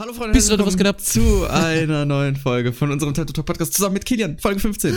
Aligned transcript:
Hallo 0.00 0.14
Freunde, 0.14 0.32
Bist 0.32 0.48
du 0.48 0.52
herzlich 0.52 0.66
was 0.66 0.78
willkommen 0.78 0.98
zu 0.98 1.46
einer 1.50 2.04
neuen 2.06 2.34
Folge 2.34 2.72
von 2.72 2.90
unserem 2.90 3.12
Tattoo 3.12 3.34
Talk 3.34 3.44
Podcast 3.44 3.74
zusammen 3.74 3.92
mit 3.92 4.06
Kilian, 4.06 4.38
Folge 4.38 4.58
15. 4.58 4.94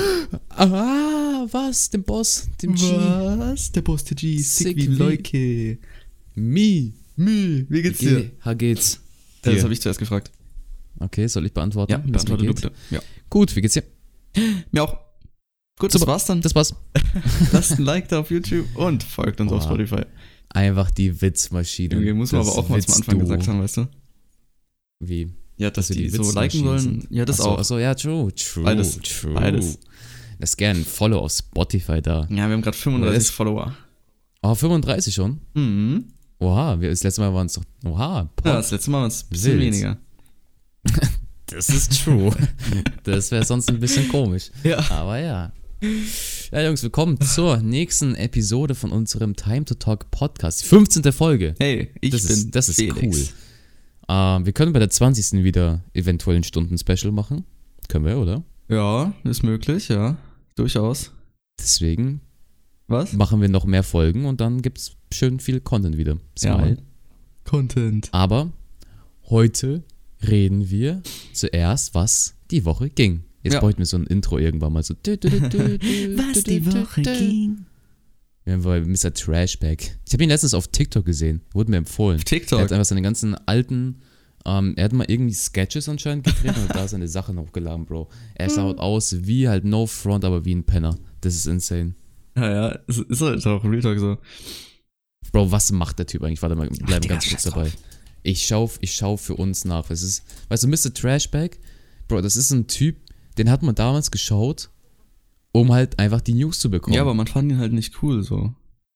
Ah, 0.47 1.45
was? 1.51 1.89
Dem 1.89 2.03
Boss, 2.03 2.47
dem 2.61 2.73
G. 2.73 2.83
Was? 2.89 3.73
Der 3.73 3.81
Boss, 3.81 4.05
der 4.05 4.15
G, 4.15 4.37
sick, 4.37 4.67
Sick 4.67 4.77
wie 4.77 4.85
Leuke. 4.85 5.77
Mi. 6.35 6.93
Mü, 7.17 7.65
wie 7.67 7.81
geht's 7.81 7.99
dir? 7.99 8.31
Ha 8.45 8.53
geht's. 8.53 8.93
Ja, 8.93 9.51
das 9.51 9.55
Dir. 9.55 9.63
habe 9.63 9.73
ich 9.73 9.81
zuerst 9.81 9.99
gefragt. 9.99 10.31
Okay, 10.99 11.27
soll 11.27 11.47
ich 11.47 11.53
beantworten? 11.53 11.91
Ja, 11.91 11.97
beantworte 11.97 12.45
du 12.45 12.53
bitte. 12.53 12.71
Ja. 12.89 13.01
Gut, 13.29 13.53
wie 13.57 13.61
geht's 13.61 13.73
dir? 13.73 13.83
Mir 14.71 14.83
auch. 14.83 14.97
Gut, 15.79 15.93
das 15.93 15.99
Super. 15.99 16.13
war's 16.13 16.23
dann. 16.27 16.39
Das 16.39 16.55
war's. 16.55 16.73
Lasst 17.51 17.73
ein 17.73 17.83
Like 17.83 18.07
da 18.07 18.21
auf 18.21 18.31
YouTube 18.31 18.73
und 18.75 19.03
folgt 19.03 19.41
uns 19.41 19.51
auf 19.51 19.67
Boah. 19.67 19.75
Spotify. 19.75 20.03
Einfach 20.47 20.91
die 20.91 21.21
Witzmaschine. 21.21 21.97
Okay, 21.97 22.13
muss 22.13 22.31
man 22.31 22.39
Das 22.39 22.51
aber 22.51 22.57
auch 22.57 22.69
mal 22.69 22.81
zum 22.81 22.93
Anfang 22.93 23.19
gesagt 23.19 23.47
haben, 23.49 23.59
weißt 23.61 23.77
du? 23.77 23.87
Wie? 24.99 25.29
Ja, 25.57 25.69
dass 25.69 25.89
wir 25.89 25.95
die, 25.95 26.03
die 26.03 26.09
so 26.09 26.31
liken 26.31 26.63
sollen. 26.63 27.07
Ja, 27.09 27.25
das 27.25 27.39
achso, 27.39 27.51
auch. 27.51 27.59
Achso, 27.59 27.77
ja, 27.77 27.93
true, 27.95 28.33
true, 28.33 28.63
Beides. 28.63 28.99
true. 28.99 29.33
Beides. 29.33 29.77
Lass 30.39 30.57
gerne 30.57 30.79
ein 30.79 30.85
Follow 30.85 31.19
auf 31.19 31.31
Spotify 31.31 32.01
da. 32.01 32.27
Ja, 32.29 32.47
wir 32.47 32.53
haben 32.53 32.61
gerade 32.61 32.77
35 32.77 33.17
Das- 33.27 33.29
Follower. 33.29 33.75
Oh, 34.41 34.55
35 34.55 35.13
schon? 35.13 35.39
Mhm. 35.53 36.05
Oha, 36.39 36.79
wir, 36.81 36.89
das 36.89 37.03
letzte 37.03 37.21
Mal 37.21 37.33
waren 37.33 37.45
es 37.47 37.53
doch. 37.53 37.63
Oha, 37.85 38.29
Pop. 38.35 38.45
Ja, 38.45 38.55
das 38.55 38.71
letzte 38.71 38.91
Mal 38.91 39.01
war 39.01 39.07
es 39.07 39.23
ein 39.23 39.29
bisschen 39.29 39.53
Wild. 39.59 39.73
weniger. 39.73 39.97
das 41.45 41.69
ist 41.69 42.03
true. 42.03 42.31
das 43.03 43.31
wäre 43.31 43.45
sonst 43.45 43.69
ein 43.69 43.79
bisschen 43.79 44.09
komisch. 44.09 44.49
Ja. 44.63 44.79
Aber 44.91 45.17
ja. 45.19 45.53
Ja, 46.51 46.61
Jungs, 46.63 46.81
willkommen 46.83 47.19
zur 47.21 47.57
nächsten 47.57 48.15
Episode 48.15 48.73
von 48.75 48.91
unserem 48.91 49.35
Time 49.35 49.65
to 49.65 49.75
Talk 49.75 50.11
Podcast. 50.11 50.63
Die 50.63 50.65
15. 50.67 51.11
Folge. 51.13 51.55
Hey, 51.59 51.91
ich 52.01 52.09
Das 52.11 52.23
bin 52.23 52.31
ist, 52.37 52.51
das 52.55 52.69
ist 52.69 52.75
Felix. 52.77 53.01
cool. 53.01 53.27
Ähm, 54.09 54.45
wir 54.45 54.53
können 54.53 54.73
bei 54.73 54.79
der 54.79 54.89
20. 54.89 55.43
wieder 55.43 55.81
eventuell 55.93 56.37
ein 56.37 56.43
Stunden-Special 56.43 57.11
machen. 57.11 57.45
Können 57.87 58.05
wir, 58.05 58.17
oder? 58.17 58.43
Ja, 58.69 59.13
ist 59.23 59.43
möglich, 59.43 59.89
ja. 59.89 60.17
Durchaus. 60.55 61.11
Deswegen 61.59 62.21
Was? 62.87 63.13
machen 63.13 63.41
wir 63.41 63.49
noch 63.49 63.65
mehr 63.65 63.83
Folgen 63.83 64.25
und 64.25 64.41
dann 64.41 64.61
gibt's 64.61 64.95
schön 65.11 65.39
viel 65.39 65.59
Content 65.61 65.97
wieder. 65.97 66.17
Ja, 66.39 66.57
Smile. 66.57 66.77
Content. 67.43 68.09
Aber 68.11 68.51
heute 69.29 69.83
reden 70.27 70.69
wir 70.69 71.01
zuerst, 71.33 71.93
was 71.93 72.35
die 72.51 72.65
Woche 72.65 72.89
ging. 72.89 73.23
Jetzt 73.43 73.53
Ja. 73.55 73.59
bräuchten 73.59 73.79
wir 73.79 73.85
so 73.85 73.97
ein 73.97 74.07
Intro 74.07 74.37
irgendwann 74.37 74.73
mal 74.73 74.83
so. 74.83 74.95
ging. 75.03 77.65
Wir 78.45 78.53
haben 78.53 78.63
bei 78.63 78.81
Mr. 78.81 79.13
Trashback. 79.13 79.97
Ich 80.05 80.13
habe 80.13 80.23
ihn 80.23 80.29
letztens 80.29 80.53
auf 80.53 80.67
TikTok 80.67 81.05
gesehen. 81.05 81.41
Wurde 81.53 81.71
mir 81.71 81.77
empfohlen. 81.77 82.17
Auf 82.17 82.21
Er 82.23 82.25
TikTok. 82.25 82.59
hat 82.61 82.71
einfach 82.71 82.85
seine 82.85 83.01
ganzen 83.01 83.35
alten. 83.47 84.01
Ähm, 84.45 84.73
er 84.75 84.85
hat 84.85 84.93
mal 84.93 85.05
irgendwie 85.09 85.33
Sketches 85.33 85.87
anscheinend 85.87 86.25
gedreht 86.25 86.57
und 86.57 86.75
da 86.75 86.85
seine 86.87 87.07
Sachen 87.07 87.39
hochgeladen, 87.39 87.85
Bro. 87.85 88.09
Er 88.35 88.49
schaut 88.49 88.77
aus 88.79 89.15
wie 89.25 89.47
halt 89.47 89.63
No 89.63 89.85
Front, 89.85 90.25
aber 90.25 90.43
wie 90.43 90.53
ein 90.53 90.65
Penner. 90.65 90.97
Das 91.21 91.33
ist 91.35 91.45
insane. 91.47 91.95
Ja, 92.35 92.51
ja, 92.51 92.67
ist 92.87 93.21
halt 93.21 93.45
auch 93.47 93.63
Real 93.63 93.81
Talk 93.81 93.99
so. 93.99 94.17
Bro, 95.31 95.51
was 95.51 95.71
macht 95.71 95.99
der 95.99 96.07
Typ 96.07 96.23
eigentlich? 96.23 96.41
Warte 96.41 96.55
mal, 96.55 96.67
bleiben 96.67 97.01
Digga, 97.01 97.15
ganz 97.15 97.29
kurz 97.29 97.43
dabei. 97.43 97.63
drauf. 97.63 97.77
Ich 98.23 98.45
schau, 98.45 98.69
ich 98.81 98.93
schau 98.93 99.15
für 99.17 99.35
uns 99.35 99.63
nach. 99.63 99.89
Es 99.89 100.01
ist, 100.03 100.23
weißt 100.49 100.63
du, 100.63 100.67
Mr. 100.67 100.93
Trashback, 100.93 101.59
Bro, 102.09 102.21
das 102.21 102.35
ist 102.35 102.51
ein 102.51 102.67
Typ, 102.67 102.97
den 103.37 103.49
hat 103.49 103.63
man 103.63 103.75
damals 103.75 104.11
geschaut, 104.11 104.69
um 105.53 105.71
halt 105.71 105.99
einfach 105.99 106.19
die 106.21 106.33
News 106.33 106.59
zu 106.59 106.69
bekommen. 106.69 106.95
Ja, 106.95 107.01
aber 107.01 107.13
man 107.13 107.27
fand 107.27 107.49
ihn 107.51 107.59
halt 107.59 107.71
nicht 107.71 108.01
cool 108.03 108.23
so. 108.23 108.53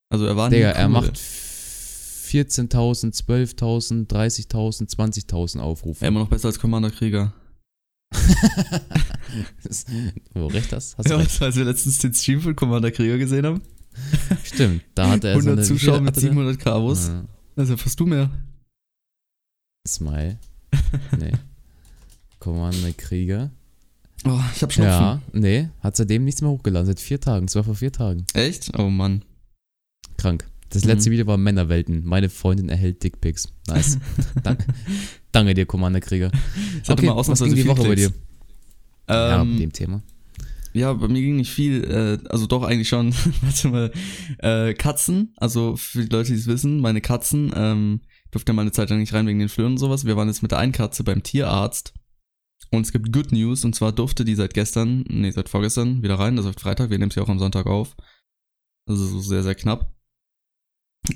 Also 0.09 0.25
er 0.25 0.35
war 0.35 0.49
Digga, 0.49 0.67
nie 0.69 0.73
cool. 0.73 0.79
er 0.81 0.89
macht 0.89 1.15
14.000, 1.15 3.15
12.000, 3.15 4.07
30.000, 4.07 4.89
20.000 4.93 5.59
Aufrufe. 5.59 6.03
Ja, 6.03 6.09
immer 6.09 6.19
noch 6.19 6.27
besser 6.29 6.47
als 6.47 6.59
Commander 6.59 6.91
Krieger. 6.91 7.33
Wo 10.33 10.47
recht 10.47 10.71
hast? 10.73 10.97
Hast 10.97 11.07
du 11.09 11.13
Ja, 11.13 11.19
recht. 11.19 11.41
als 11.41 11.55
wir 11.55 11.65
letztens 11.65 11.99
den 11.99 12.13
Stream 12.13 12.41
von 12.41 12.55
Commander 12.55 12.91
Krieger 12.91 13.17
gesehen 13.17 13.45
haben. 13.45 13.61
Stimmt, 14.43 14.83
da 14.95 15.09
hat 15.09 15.23
er 15.23 15.31
100 15.31 15.55
seine, 15.55 15.67
Zuschauer 15.67 15.99
mit 16.01 16.09
hatte 16.09 16.21
der? 16.21 16.29
700 16.29 16.59
Kabos. 16.59 17.07
Ja. 17.07 17.25
Also 17.55 17.77
fast 17.77 17.99
du 17.99 18.05
mehr. 18.05 18.29
Smile. 19.87 20.37
Nee. 21.17 21.31
Commander 22.39 22.91
Krieger. 22.93 23.51
Oh, 24.25 24.39
ich 24.55 24.61
hab 24.63 24.73
Schnupfen. 24.73 24.91
Ja, 24.93 25.21
nee, 25.33 25.69
hat 25.81 25.95
seitdem 25.95 26.25
nichts 26.25 26.41
mehr 26.41 26.49
hochgeladen. 26.49 26.87
Seit 26.87 26.99
vier 26.99 27.19
Tagen, 27.21 27.47
zwar 27.47 27.63
vor 27.63 27.75
vier 27.75 27.91
Tagen. 27.91 28.25
Echt? 28.33 28.71
Oh 28.77 28.89
Mann. 28.89 29.23
Krank. 30.17 30.47
Das 30.69 30.83
Mhm. 30.83 30.89
letzte 30.89 31.11
Video 31.11 31.27
war 31.27 31.37
Männerwelten. 31.37 32.03
Meine 32.05 32.29
Freundin 32.29 32.67
erhält 32.69 33.03
Dickpics. 33.03 33.53
Nice. 33.67 33.99
Dank, 34.43 34.65
danke 35.31 35.53
dir, 35.53 35.65
Commander 35.65 36.01
Krieger. 36.01 36.31
Ich 36.83 36.89
hatte 36.89 37.03
mal 37.05 37.11
was 37.15 37.29
ausnahmsweise 37.29 37.55
ging 37.55 37.63
die 37.63 37.69
Woche 37.69 37.83
bei 37.87 37.93
Klicks. 37.95 38.11
dir? 38.11 39.13
ja, 39.13 39.41
Ähm, 39.41 39.51
mit 39.53 39.61
dem 39.61 39.71
Thema. 39.73 40.01
Ja, 40.73 40.93
bei 40.93 41.07
mir 41.07 41.21
ging 41.21 41.37
nicht 41.37 41.51
viel, 41.51 41.83
äh, 41.85 42.27
also 42.29 42.45
doch 42.45 42.63
eigentlich 42.63 42.89
schon, 42.89 43.13
warte 43.41 43.69
mal, 43.69 43.91
äh, 44.39 44.73
Katzen, 44.73 45.33
also 45.37 45.75
für 45.77 46.03
die 46.03 46.09
Leute, 46.13 46.33
die 46.33 46.37
es 46.39 46.47
wissen, 46.47 46.81
meine 46.81 47.01
Katzen, 47.01 47.51
ähm, 47.55 48.01
durfte 48.31 48.51
ja 48.51 48.53
mal 48.55 48.63
eine 48.63 48.71
Zeit 48.73 48.89
lang 48.89 48.99
nicht 48.99 49.13
rein 49.13 49.25
wegen 49.25 49.39
den 49.39 49.49
Flöhen 49.49 49.71
und 49.73 49.77
sowas. 49.77 50.05
Wir 50.05 50.17
waren 50.17 50.27
jetzt 50.27 50.41
mit 50.41 50.51
der 50.51 50.59
einen 50.59 50.73
Katze 50.73 51.03
beim 51.03 51.23
Tierarzt 51.23 51.93
und 52.71 52.81
es 52.81 52.91
gibt 52.91 53.11
Good 53.13 53.31
News 53.31 53.63
und 53.65 53.75
zwar 53.75 53.91
durfte 53.91 54.25
die 54.25 54.35
seit 54.35 54.53
gestern, 54.53 55.03
nee, 55.09 55.31
seit 55.31 55.49
vorgestern 55.49 56.03
wieder 56.03 56.15
rein, 56.19 56.37
also 56.37 56.51
Freitag, 56.53 56.89
wir 56.89 56.97
nehmen 56.99 57.11
sie 57.11 57.21
auch 57.21 57.29
am 57.29 57.39
Sonntag 57.39 57.65
auf. 57.67 57.95
Also 58.89 59.05
so 59.05 59.19
sehr, 59.19 59.43
sehr 59.43 59.55
knapp. 59.55 59.93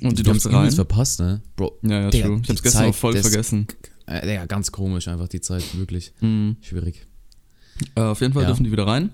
Und 0.02 0.18
die 0.18 0.22
durfte 0.22 0.52
rein. 0.52 0.70
verpasst, 0.70 1.20
ne? 1.20 1.42
Bro, 1.56 1.78
Ja, 1.82 2.02
ja, 2.02 2.10
Digga, 2.10 2.26
true. 2.28 2.40
Ich 2.42 2.48
hab's 2.50 2.62
gestern 2.62 2.82
Zeit 2.82 2.90
auch 2.90 2.94
voll 2.94 3.16
vergessen. 3.16 3.66
äh, 4.06 4.34
ja, 4.34 4.46
ganz 4.46 4.72
komisch 4.72 5.08
einfach 5.08 5.28
die 5.28 5.40
Zeit, 5.40 5.76
wirklich. 5.76 6.12
Mhm. 6.20 6.56
Schwierig. 6.60 7.06
Äh, 7.94 8.00
auf 8.02 8.20
jeden 8.20 8.32
Fall 8.32 8.42
Ja. 8.42 8.48
dürfen 8.48 8.64
die 8.64 8.72
wieder 8.72 8.86
rein. 8.86 9.10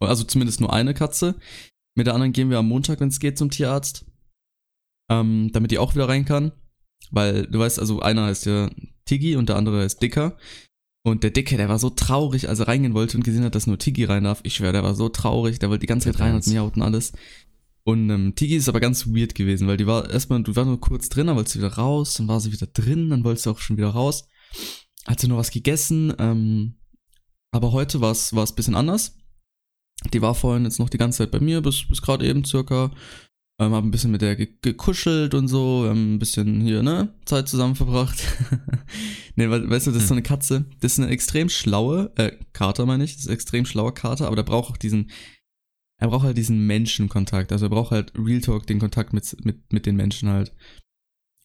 Also 0.00 0.24
zumindest 0.24 0.60
nur 0.60 0.72
eine 0.72 0.94
Katze. 0.94 1.36
Mit 1.96 2.06
der 2.06 2.14
anderen 2.14 2.32
gehen 2.32 2.50
wir 2.50 2.58
am 2.58 2.68
Montag, 2.68 3.00
wenn 3.00 3.08
es 3.08 3.20
geht, 3.20 3.38
zum 3.38 3.50
Tierarzt. 3.50 4.04
Ähm, 5.10 5.50
damit 5.52 5.70
die 5.70 5.78
auch 5.78 5.94
wieder 5.94 6.08
rein 6.08 6.24
kann. 6.24 6.52
Weil, 7.10 7.46
du 7.46 7.58
weißt, 7.60 7.78
also 7.78 8.00
einer 8.00 8.24
heißt 8.26 8.46
ja 8.46 8.70
Tiggy 9.04 9.36
und 9.36 9.48
der 9.48 9.56
andere 9.56 9.82
heißt 9.82 10.02
Dicker. 10.02 10.36
Und 11.06 11.22
der 11.22 11.30
Dicke, 11.30 11.56
der 11.56 11.68
war 11.68 11.78
so 11.78 11.88
traurig, 11.88 12.48
als 12.48 12.58
er 12.58 12.66
reingehen 12.66 12.92
wollte 12.92 13.16
und 13.16 13.22
gesehen 13.22 13.44
hat, 13.44 13.54
dass 13.54 13.68
nur 13.68 13.78
Tiggy 13.78 14.02
rein 14.02 14.24
darf. 14.24 14.40
Ich 14.42 14.56
schwör, 14.56 14.72
der 14.72 14.82
war 14.82 14.96
so 14.96 15.08
traurig, 15.08 15.60
der 15.60 15.70
wollte 15.70 15.82
die 15.82 15.86
ganze 15.86 16.10
Zeit 16.10 16.20
rein 16.20 16.34
und 16.34 16.44
miaut 16.48 16.74
und 16.74 16.82
alles. 16.82 17.12
Und 17.84 18.10
ähm, 18.10 18.34
Tiggy 18.34 18.56
ist 18.56 18.68
aber 18.68 18.80
ganz 18.80 19.06
weird 19.06 19.36
gewesen, 19.36 19.68
weil 19.68 19.76
die 19.76 19.86
war 19.86 20.10
erstmal, 20.10 20.42
du 20.42 20.56
war 20.56 20.64
nur 20.64 20.80
kurz 20.80 21.08
drin, 21.08 21.28
dann 21.28 21.36
wollte 21.36 21.52
sie 21.52 21.58
wieder 21.60 21.74
raus, 21.74 22.14
dann 22.14 22.26
war 22.26 22.40
sie 22.40 22.50
wieder 22.50 22.66
drin, 22.66 23.08
dann 23.08 23.22
wollte 23.22 23.40
sie 23.40 23.48
auch 23.48 23.60
schon 23.60 23.76
wieder 23.76 23.90
raus. 23.90 24.26
Hat 25.06 25.20
sie 25.20 25.28
nur 25.28 25.38
was 25.38 25.52
gegessen, 25.52 26.12
ähm, 26.18 26.74
aber 27.52 27.70
heute 27.70 28.00
war 28.00 28.10
es 28.10 28.34
war 28.34 28.42
es 28.42 28.50
ein 28.50 28.56
bisschen 28.56 28.74
anders. 28.74 29.16
Die 30.12 30.22
war 30.22 30.34
vorhin 30.34 30.64
jetzt 30.64 30.80
noch 30.80 30.90
die 30.90 30.98
ganze 30.98 31.18
Zeit 31.18 31.30
bei 31.30 31.38
mir, 31.38 31.60
bis, 31.60 31.86
bis 31.86 32.02
gerade 32.02 32.26
eben 32.26 32.44
circa. 32.44 32.90
Ähm, 33.58 33.72
hab 33.72 33.84
ein 33.84 33.90
bisschen 33.90 34.10
mit 34.10 34.20
der 34.20 34.36
ge 34.36 34.48
gekuschelt 34.60 35.32
und 35.32 35.48
so, 35.48 35.86
ähm, 35.90 36.14
ein 36.14 36.18
bisschen 36.18 36.60
hier, 36.60 36.82
ne, 36.82 37.14
Zeit 37.24 37.48
zusammen 37.48 37.74
verbracht. 37.74 38.22
ne, 39.36 39.50
we 39.50 39.70
weißt 39.70 39.86
du, 39.86 39.92
das 39.92 40.02
ist 40.02 40.08
so 40.08 40.14
eine 40.14 40.22
Katze, 40.22 40.66
das 40.80 40.92
ist 40.92 40.98
eine 41.00 41.10
extrem 41.10 41.48
schlaue, 41.48 42.12
äh, 42.16 42.32
Kater 42.52 42.84
meine 42.84 43.04
ich, 43.04 43.14
das 43.14 43.22
ist 43.22 43.28
ein 43.28 43.34
extrem 43.34 43.64
schlauer 43.64 43.94
Kater, 43.94 44.26
aber 44.26 44.36
der 44.36 44.42
braucht 44.42 44.72
auch 44.72 44.76
diesen, 44.76 45.10
er 45.98 46.08
braucht 46.08 46.24
halt 46.24 46.36
diesen 46.36 46.66
Menschenkontakt, 46.66 47.50
also 47.50 47.66
er 47.66 47.70
braucht 47.70 47.92
halt 47.92 48.12
Real 48.14 48.42
Talk, 48.42 48.66
den 48.66 48.78
Kontakt 48.78 49.14
mit, 49.14 49.34
mit, 49.42 49.72
mit 49.72 49.86
den 49.86 49.96
Menschen 49.96 50.28
halt. 50.28 50.54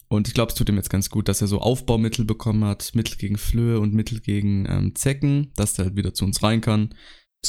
Und 0.09 0.28
ich 0.28 0.33
glaube, 0.33 0.49
es 0.49 0.55
tut 0.55 0.67
ihm 0.67 0.75
jetzt 0.75 0.89
ganz 0.89 1.09
gut, 1.09 1.29
dass 1.29 1.39
er 1.39 1.47
so 1.47 1.59
Aufbaumittel 1.61 2.25
bekommen 2.25 2.66
hat, 2.66 2.91
Mittel 2.93 3.16
gegen 3.16 3.38
Flöhe 3.38 3.79
und 3.79 3.93
Mittel 3.93 4.19
gegen 4.19 4.66
ähm, 4.67 4.93
Zecken, 4.95 5.53
dass 5.55 5.75
der 5.75 5.85
halt 5.85 5.95
wieder 5.95 6.13
zu 6.13 6.25
uns 6.25 6.43
rein 6.43 6.59
kann. 6.59 6.93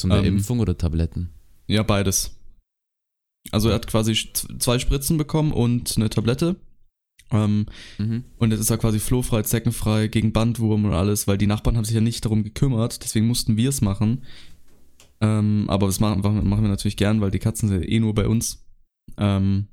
Eine 0.05 0.19
Ähm, 0.19 0.37
Impfung 0.37 0.61
oder 0.61 0.79
Tabletten? 0.79 1.34
Ja, 1.67 1.83
beides. 1.83 2.41
Also 3.51 3.69
er 3.69 3.75
hat 3.75 3.87
quasi 3.87 4.15
zwei 4.59 4.79
Spritzen 4.79 5.19
bekommen 5.19 5.53
und 5.53 5.97
eine 5.97 6.09
Tablette. 6.11 6.57
Ähm, 7.31 7.67
Mhm. 7.99 8.25
und 8.37 8.51
jetzt 8.51 8.61
ist 8.61 8.71
er 8.71 8.77
quasi 8.79 8.99
flohfrei, 8.99 9.43
zeckenfrei, 9.43 10.09
gegen 10.09 10.33
Bandwurm 10.33 10.85
und 10.85 10.93
alles, 10.93 11.27
weil 11.27 11.39
die 11.39 11.47
Nachbarn 11.47 11.77
haben 11.79 11.85
sich 11.87 11.95
ja 11.95 12.03
nicht 12.03 12.25
darum 12.27 12.43
gekümmert, 12.44 13.03
deswegen 13.03 13.27
mussten 13.27 13.56
wir 13.56 13.71
es 13.71 13.81
machen. 13.81 14.23
Ähm, 15.23 15.65
aber 15.69 15.87
das 15.87 15.99
machen, 15.99 16.21
machen 16.21 16.62
wir 16.62 16.69
natürlich 16.69 16.97
gern, 16.99 17.21
weil 17.23 17.31
die 17.31 17.39
Katzen 17.39 17.69
sind 17.71 17.89
eh 17.89 18.00
nur 18.00 18.12
bei 18.15 18.29
uns. 18.29 18.67
Ähm, 19.17 19.69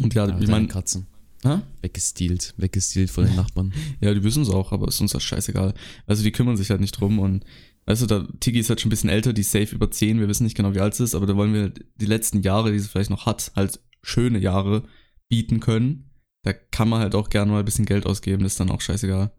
und 0.00 0.12
ja, 0.14 0.28
Ja, 0.28 0.40
wie 0.40 0.46
man. 0.46 0.68
Katzen. 0.68 1.06
Hä? 1.44 1.60
Weggestealt. 1.82 2.52
Weggestealt 2.56 3.10
von 3.10 3.24
den 3.24 3.36
Nachbarn. 3.36 3.72
Ja, 4.00 4.12
die 4.12 4.22
wissen 4.24 4.42
es 4.42 4.50
auch, 4.50 4.72
aber 4.72 4.88
ist 4.88 5.00
uns 5.00 5.12
das 5.12 5.22
scheißegal. 5.22 5.72
Also 6.06 6.22
die 6.22 6.32
kümmern 6.32 6.56
sich 6.56 6.68
halt 6.70 6.80
nicht 6.80 6.92
drum 7.00 7.18
und 7.20 7.44
du, 7.86 8.06
da 8.06 8.26
Tigi 8.40 8.58
ist 8.58 8.70
halt 8.70 8.80
schon 8.80 8.88
ein 8.88 8.90
bisschen 8.90 9.10
älter, 9.10 9.32
die 9.32 9.42
ist 9.42 9.50
safe 9.50 9.74
über 9.74 9.90
10, 9.90 10.20
wir 10.20 10.28
wissen 10.28 10.44
nicht 10.44 10.56
genau, 10.56 10.74
wie 10.74 10.80
alt 10.80 10.94
sie 10.94 11.04
ist, 11.04 11.14
aber 11.14 11.26
da 11.26 11.36
wollen 11.36 11.52
wir 11.52 11.68
die 11.68 12.06
letzten 12.06 12.42
Jahre, 12.42 12.72
die 12.72 12.78
sie 12.78 12.88
vielleicht 12.88 13.10
noch 13.10 13.26
hat, 13.26 13.52
halt 13.56 13.80
schöne 14.02 14.38
Jahre 14.38 14.84
bieten 15.28 15.60
können. 15.60 16.10
Da 16.42 16.52
kann 16.52 16.88
man 16.88 17.00
halt 17.00 17.14
auch 17.14 17.30
gerne 17.30 17.52
mal 17.52 17.60
ein 17.60 17.64
bisschen 17.64 17.86
Geld 17.86 18.06
ausgeben, 18.06 18.42
das 18.42 18.52
ist 18.52 18.60
dann 18.60 18.70
auch 18.70 18.80
scheißegal. 18.80 19.32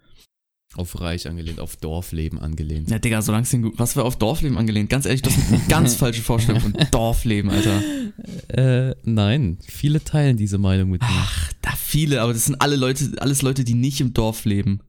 Auf 0.76 1.00
Reich 1.00 1.28
angelehnt, 1.30 1.62
auf 1.62 1.78
Dorfleben 1.78 2.38
angelehnt. 2.38 2.90
Ja, 2.90 3.00
Digga, 3.00 3.22
solange 3.22 3.44
es 3.44 3.50
den 3.50 3.62
gut. 3.62 3.76
Was 3.78 3.96
wäre 3.96 4.06
auf 4.06 4.18
Dorfleben 4.18 4.58
angelehnt? 4.58 4.90
Ganz 4.90 5.06
ehrlich, 5.06 5.22
das 5.22 5.38
ist 5.38 5.54
eine 5.54 5.62
ganz 5.70 5.96
falsche 5.96 6.22
Vorstellung 6.22 6.60
von 6.60 6.74
Dorfleben, 6.92 7.50
Alter. 7.50 7.82
Äh, 8.50 8.96
nein. 9.04 9.58
Viele 9.66 10.04
teilen 10.04 10.36
diese 10.36 10.58
Meinung 10.58 10.90
mit 10.90 11.02
mir. 11.02 11.08
Ach, 11.10 11.54
da 11.62 11.72
viele, 11.72 12.22
aber 12.22 12.34
das 12.34 12.46
sind 12.46 12.60
alle 12.60 12.76
Leute, 12.76 13.14
alles 13.20 13.42
Leute, 13.42 13.64
die 13.64 13.74
nicht 13.74 14.02
im 14.02 14.14
Dorf 14.14 14.44
leben. 14.44 14.82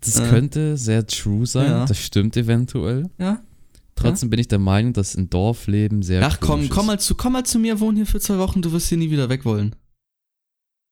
Das 0.00 0.20
Äh. 0.20 0.28
könnte 0.28 0.76
sehr 0.76 1.06
true 1.06 1.46
sein. 1.46 1.70
Ja. 1.70 1.84
Das 1.86 1.98
stimmt 1.98 2.36
eventuell. 2.36 3.08
Ja. 3.18 3.40
Trotzdem 3.94 4.30
bin 4.30 4.38
ich 4.40 4.48
der 4.48 4.58
Meinung, 4.58 4.92
dass 4.94 5.14
ein 5.14 5.28
Dorfleben 5.28 6.02
sehr 6.02 6.26
Ach 6.26 6.38
komm, 6.40 6.68
komm 6.70 6.86
mal, 6.86 6.98
zu, 6.98 7.14
komm 7.14 7.34
mal 7.34 7.44
zu 7.44 7.58
mir, 7.58 7.80
wohn 7.80 7.96
hier 7.96 8.06
für 8.06 8.18
zwei 8.20 8.38
Wochen, 8.38 8.62
du 8.62 8.72
wirst 8.72 8.88
hier 8.88 8.96
nie 8.96 9.10
wieder 9.10 9.28
weg 9.28 9.44
wollen. 9.44 9.76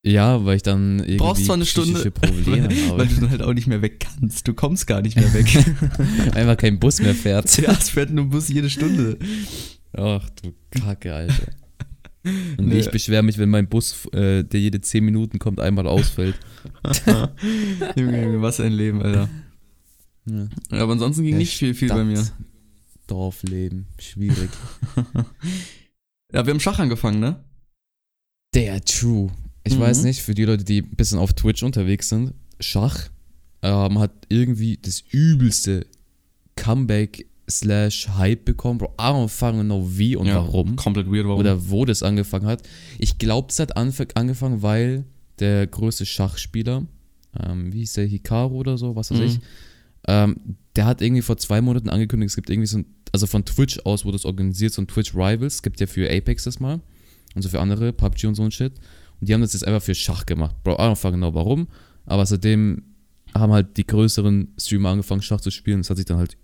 Ja, 0.07 0.45
weil 0.45 0.57
ich 0.57 0.63
dann 0.63 0.99
irgendwie 1.01 1.17
Brauchst 1.17 1.45
zwar 1.47 1.55
eine 1.57 1.65
Stunde, 1.67 2.11
Probleme 2.11 2.69
weil, 2.71 2.89
habe. 2.89 2.99
weil 2.99 3.07
du 3.09 3.15
dann 3.21 3.31
halt 3.31 3.43
auch 3.43 3.53
nicht 3.55 3.67
mehr 3.67 3.83
weg 3.83 4.01
kannst. 4.01 4.47
Du 4.47 4.53
kommst 4.55 4.87
gar 4.87 5.01
nicht 5.03 5.17
mehr 5.17 5.33
weg. 5.33 5.47
Einfach 6.35 6.57
kein 6.57 6.79
Bus 6.79 7.01
mehr 7.01 7.15
fährt. 7.15 7.57
ja, 7.61 7.73
es 7.73 7.91
fährt 7.91 8.11
nur 8.11 8.25
ein 8.27 8.31
Bus 8.31 8.49
jede 8.49 8.71
Stunde. 8.71 9.19
Ach 9.97 10.29
du 10.43 10.53
Kacke, 10.71 11.15
Alter. 11.15 11.35
Und 12.25 12.67
Nee. 12.69 12.79
ich 12.79 12.91
beschwere 12.91 13.23
mich, 13.23 13.39
wenn 13.39 13.49
mein 13.49 13.69
Bus, 13.69 14.07
äh, 14.13 14.43
der 14.45 14.61
jede 14.61 14.81
10 14.81 15.05
Minuten 15.05 15.39
kommt, 15.39 15.61
einmal 15.61 15.87
ausfällt. 15.87 16.39
Junge, 17.97 18.43
was 18.43 18.61
ein 18.61 18.73
Leben, 18.73 19.03
Alter. 19.03 19.29
Ja. 20.27 20.49
Aber 20.71 20.93
ansonsten 20.93 21.23
ging 21.23 21.33
Der 21.33 21.39
nicht 21.39 21.57
viel, 21.57 21.75
viel 21.75 21.89
bei 21.89 22.05
mir. 22.05 22.27
Dorfleben, 23.07 23.87
schwierig. 23.99 24.51
Ja, 26.31 26.45
wir 26.45 26.53
haben 26.53 26.61
Schach 26.61 26.79
angefangen, 26.79 27.21
ne? 27.21 27.43
Der 28.55 28.85
True. 28.85 29.31
Ich 29.65 29.77
Mhm. 29.77 29.81
weiß 29.81 30.03
nicht, 30.03 30.21
für 30.21 30.35
die 30.35 30.45
Leute, 30.45 30.63
die 30.63 30.83
ein 30.83 30.91
bisschen 30.95 31.19
auf 31.19 31.33
Twitch 31.33 31.63
unterwegs 31.63 32.11
sind, 32.11 32.35
Schach 32.61 33.09
ähm, 33.63 33.99
hat 33.99 34.13
irgendwie 34.29 34.77
das 34.77 35.01
übelste 35.11 35.87
Comeback 36.55 37.27
slash 37.51 38.09
Hype 38.17 38.45
bekommen. 38.45 38.79
Bro, 38.79 38.95
I 39.01 39.05
don't 39.05 39.29
fucking 39.29 39.63
know 39.65 39.85
wie 39.87 40.17
und 40.17 40.27
Ja, 40.27 40.37
warum. 40.37 40.77
Komplett 40.77 41.11
weird, 41.11 41.27
warum? 41.27 41.41
Oder 41.41 41.69
wo 41.71 41.85
das 41.85 42.03
angefangen 42.03 42.47
hat. 42.47 42.63
Ich 42.99 43.19
glaube, 43.19 43.49
es 43.51 43.59
hat 43.59 43.77
angefangen, 43.77 44.63
weil 44.63 45.05
der 45.39 45.67
größte 45.67 46.05
Schachspieler, 46.07 46.87
ähm, 47.39 47.73
wie 47.73 47.79
hieß 47.79 47.95
der, 47.95 48.07
Hikaru 48.07 48.57
oder 48.57 48.77
so, 48.79 48.97
was 48.97 49.11
weiß 49.11 49.19
Mhm. 49.19 49.25
ich, 49.25 49.41
ähm, 50.09 50.37
der 50.77 50.87
hat 50.87 51.01
irgendwie 51.03 51.23
vor 51.23 51.37
zwei 51.37 51.61
Monaten 51.61 51.89
angekündigt, 51.89 52.31
es 52.31 52.37
gibt 52.37 52.51
irgendwie 52.51 52.67
so 52.67 52.79
ein, 52.79 52.87
also 53.13 53.27
von 53.27 53.45
Twitch 53.45 53.79
aus 53.85 54.05
wurde 54.05 54.17
das 54.17 54.25
organisiert, 54.25 54.73
so 54.73 54.83
ein 54.83 54.87
Twitch 54.89 55.15
Rivals, 55.15 55.55
es 55.57 55.63
gibt 55.63 55.81
ja 55.81 55.87
für 55.87 56.11
Apex 56.11 56.45
das 56.45 56.61
mal 56.61 56.81
und 57.35 57.43
so 57.43 57.49
für 57.49 57.61
andere, 57.61 57.93
PUBG 57.93 58.27
und 58.27 58.35
so 58.35 58.43
ein 58.43 58.51
Shit. 58.51 58.73
Und 59.21 59.29
die 59.29 59.35
haben 59.35 59.41
das 59.41 59.53
jetzt 59.55 59.67
einfach 59.67 59.83
für 59.83 59.95
Schach 59.95 60.27
gemacht. 60.27 60.55
Bro, 60.63 60.75
I 60.75 60.79
don't 60.83 60.97
fucking 60.97 61.19
know 61.19 61.35
warum, 61.35 61.69
aber 62.07 62.25
seitdem 62.27 62.83
haben 63.35 63.53
halt 63.53 63.77
die 63.77 63.87
größeren 63.87 64.49
Streamer 64.59 64.91
angefangen, 64.91 65.23
Schach 65.23 65.41
zu 65.41 65.51
spielen. 65.51 65.81
Es 65.81 65.91
hat 65.91 65.97
sich 65.99 66.07
dann 66.07 66.17
halt 66.19 66.37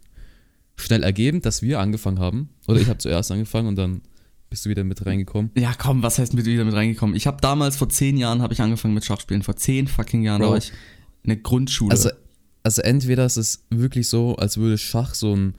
schnell 0.77 1.03
ergeben, 1.03 1.41
dass 1.41 1.63
wir 1.63 1.81
angefangen 1.81 2.19
haben. 2.19 2.51
Oder 2.67 2.81
ich 2.81 2.89
habe 2.89 2.99
zuerst 2.99 3.31
angefangen 3.31 3.69
und 3.69 3.77
dann 3.77 4.03
bist 4.51 4.67
du 4.67 4.71
wieder 4.71 4.85
mit 4.85 5.05
reingekommen. 5.05 5.51
ja, 5.57 5.75
komm, 5.77 6.03
was 6.03 6.19
heißt 6.19 6.35
mit 6.35 6.47
wieder 6.47 6.65
mit 6.65 6.75
reingekommen? 6.75 7.17
Ich 7.17 7.27
habe 7.27 7.39
damals 7.41 7.77
vor 7.77 7.89
zehn 7.89 8.17
Jahren 8.17 8.41
habe 8.41 8.53
ich 8.53 8.61
angefangen 8.61 8.95
mit 8.95 9.05
Schachspielen. 9.05 9.43
Vor 9.43 9.57
zehn 9.57 9.89
fucking 9.89 10.23
Jahren 10.23 10.43
Bro. 10.43 10.51
war 10.51 10.59
ich 10.59 10.73
in 11.23 11.31
der 11.31 11.39
Grundschule. 11.39 11.91
Also, 11.91 12.11
also 12.63 12.83
entweder 12.83 13.27
ist 13.27 13.37
es 13.37 13.65
wirklich 13.71 14.09
so, 14.09 14.37
als 14.37 14.57
würde 14.57 14.79
Schach 14.79 15.15
so 15.15 15.35
ein, 15.35 15.55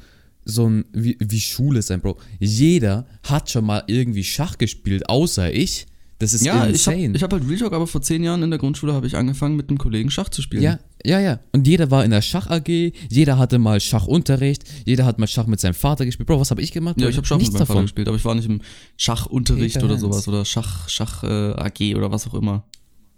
so 0.46 0.70
ein, 0.70 0.86
wie, 0.94 1.18
wie 1.20 1.42
Schule 1.42 1.82
sein, 1.82 2.02
Bro. 2.02 2.18
Jeder 2.40 3.06
hat 3.24 3.50
schon 3.50 3.66
mal 3.66 3.84
irgendwie 3.88 4.24
Schach 4.24 4.58
gespielt, 4.58 5.10
außer 5.10 5.54
ich. 5.54 5.88
Das 6.20 6.34
ist 6.34 6.46
ja, 6.46 6.54
ich 6.54 6.60
habe 6.60 6.72
insane. 6.72 7.16
ich 7.16 7.24
hab 7.24 7.34
halt 7.34 7.48
Real 7.48 7.60
Talk, 7.60 7.74
aber 7.74 7.88
vor 7.88 8.02
zehn 8.02 8.24
Jahren 8.24 8.42
in 8.44 8.50
der 8.50 8.60
Grundschule 8.60 8.94
habe 8.94 9.06
ich 9.08 9.18
angefangen 9.18 9.58
mit 9.58 9.68
einem 9.68 9.78
Kollegen 9.78 10.10
Schach 10.10 10.30
zu 10.30 10.42
spielen. 10.42 10.64
ja, 10.64 10.80
ja, 11.06 11.20
ja. 11.20 11.40
Und 11.52 11.68
jeder 11.68 11.92
war 11.92 12.04
in 12.04 12.12
der 12.12 12.22
Schach-AG, 12.22 12.92
jeder 13.10 13.38
hatte 13.38 13.60
mal 13.60 13.80
Schachunterricht, 13.80 14.64
jeder 14.86 15.06
hat 15.06 15.20
mal 15.20 15.28
Schach 15.28 15.48
mit 15.48 15.60
seinem 15.60 15.74
Vater 15.74 16.06
gespielt. 16.06 16.28
Bro, 16.28 16.40
was 16.40 16.52
habe 16.52 16.62
ich 16.62 16.72
gemacht? 16.72 17.00
Ja, 17.00 17.08
ich 17.08 17.18
habe 17.18 17.26
Schach 17.26 17.38
mit 17.38 17.44
nichts 17.44 17.54
meinem 17.54 17.60
Vater 17.60 17.74
davon. 17.74 17.86
gespielt, 17.86 18.08
aber 18.08 18.18
ich 18.18 18.26
war 18.26 18.36
nicht 18.36 18.50
im 18.50 18.62
Schachunterricht 18.98 19.82
oder 19.84 19.98
sowas 19.98 20.28
oder 20.28 20.46
Schach, 20.46 20.90
Schach 20.90 21.24
äh, 21.24 21.54
AG 21.54 21.96
oder 21.96 22.12
was 22.12 22.28
auch 22.28 22.34
immer. 22.34 22.66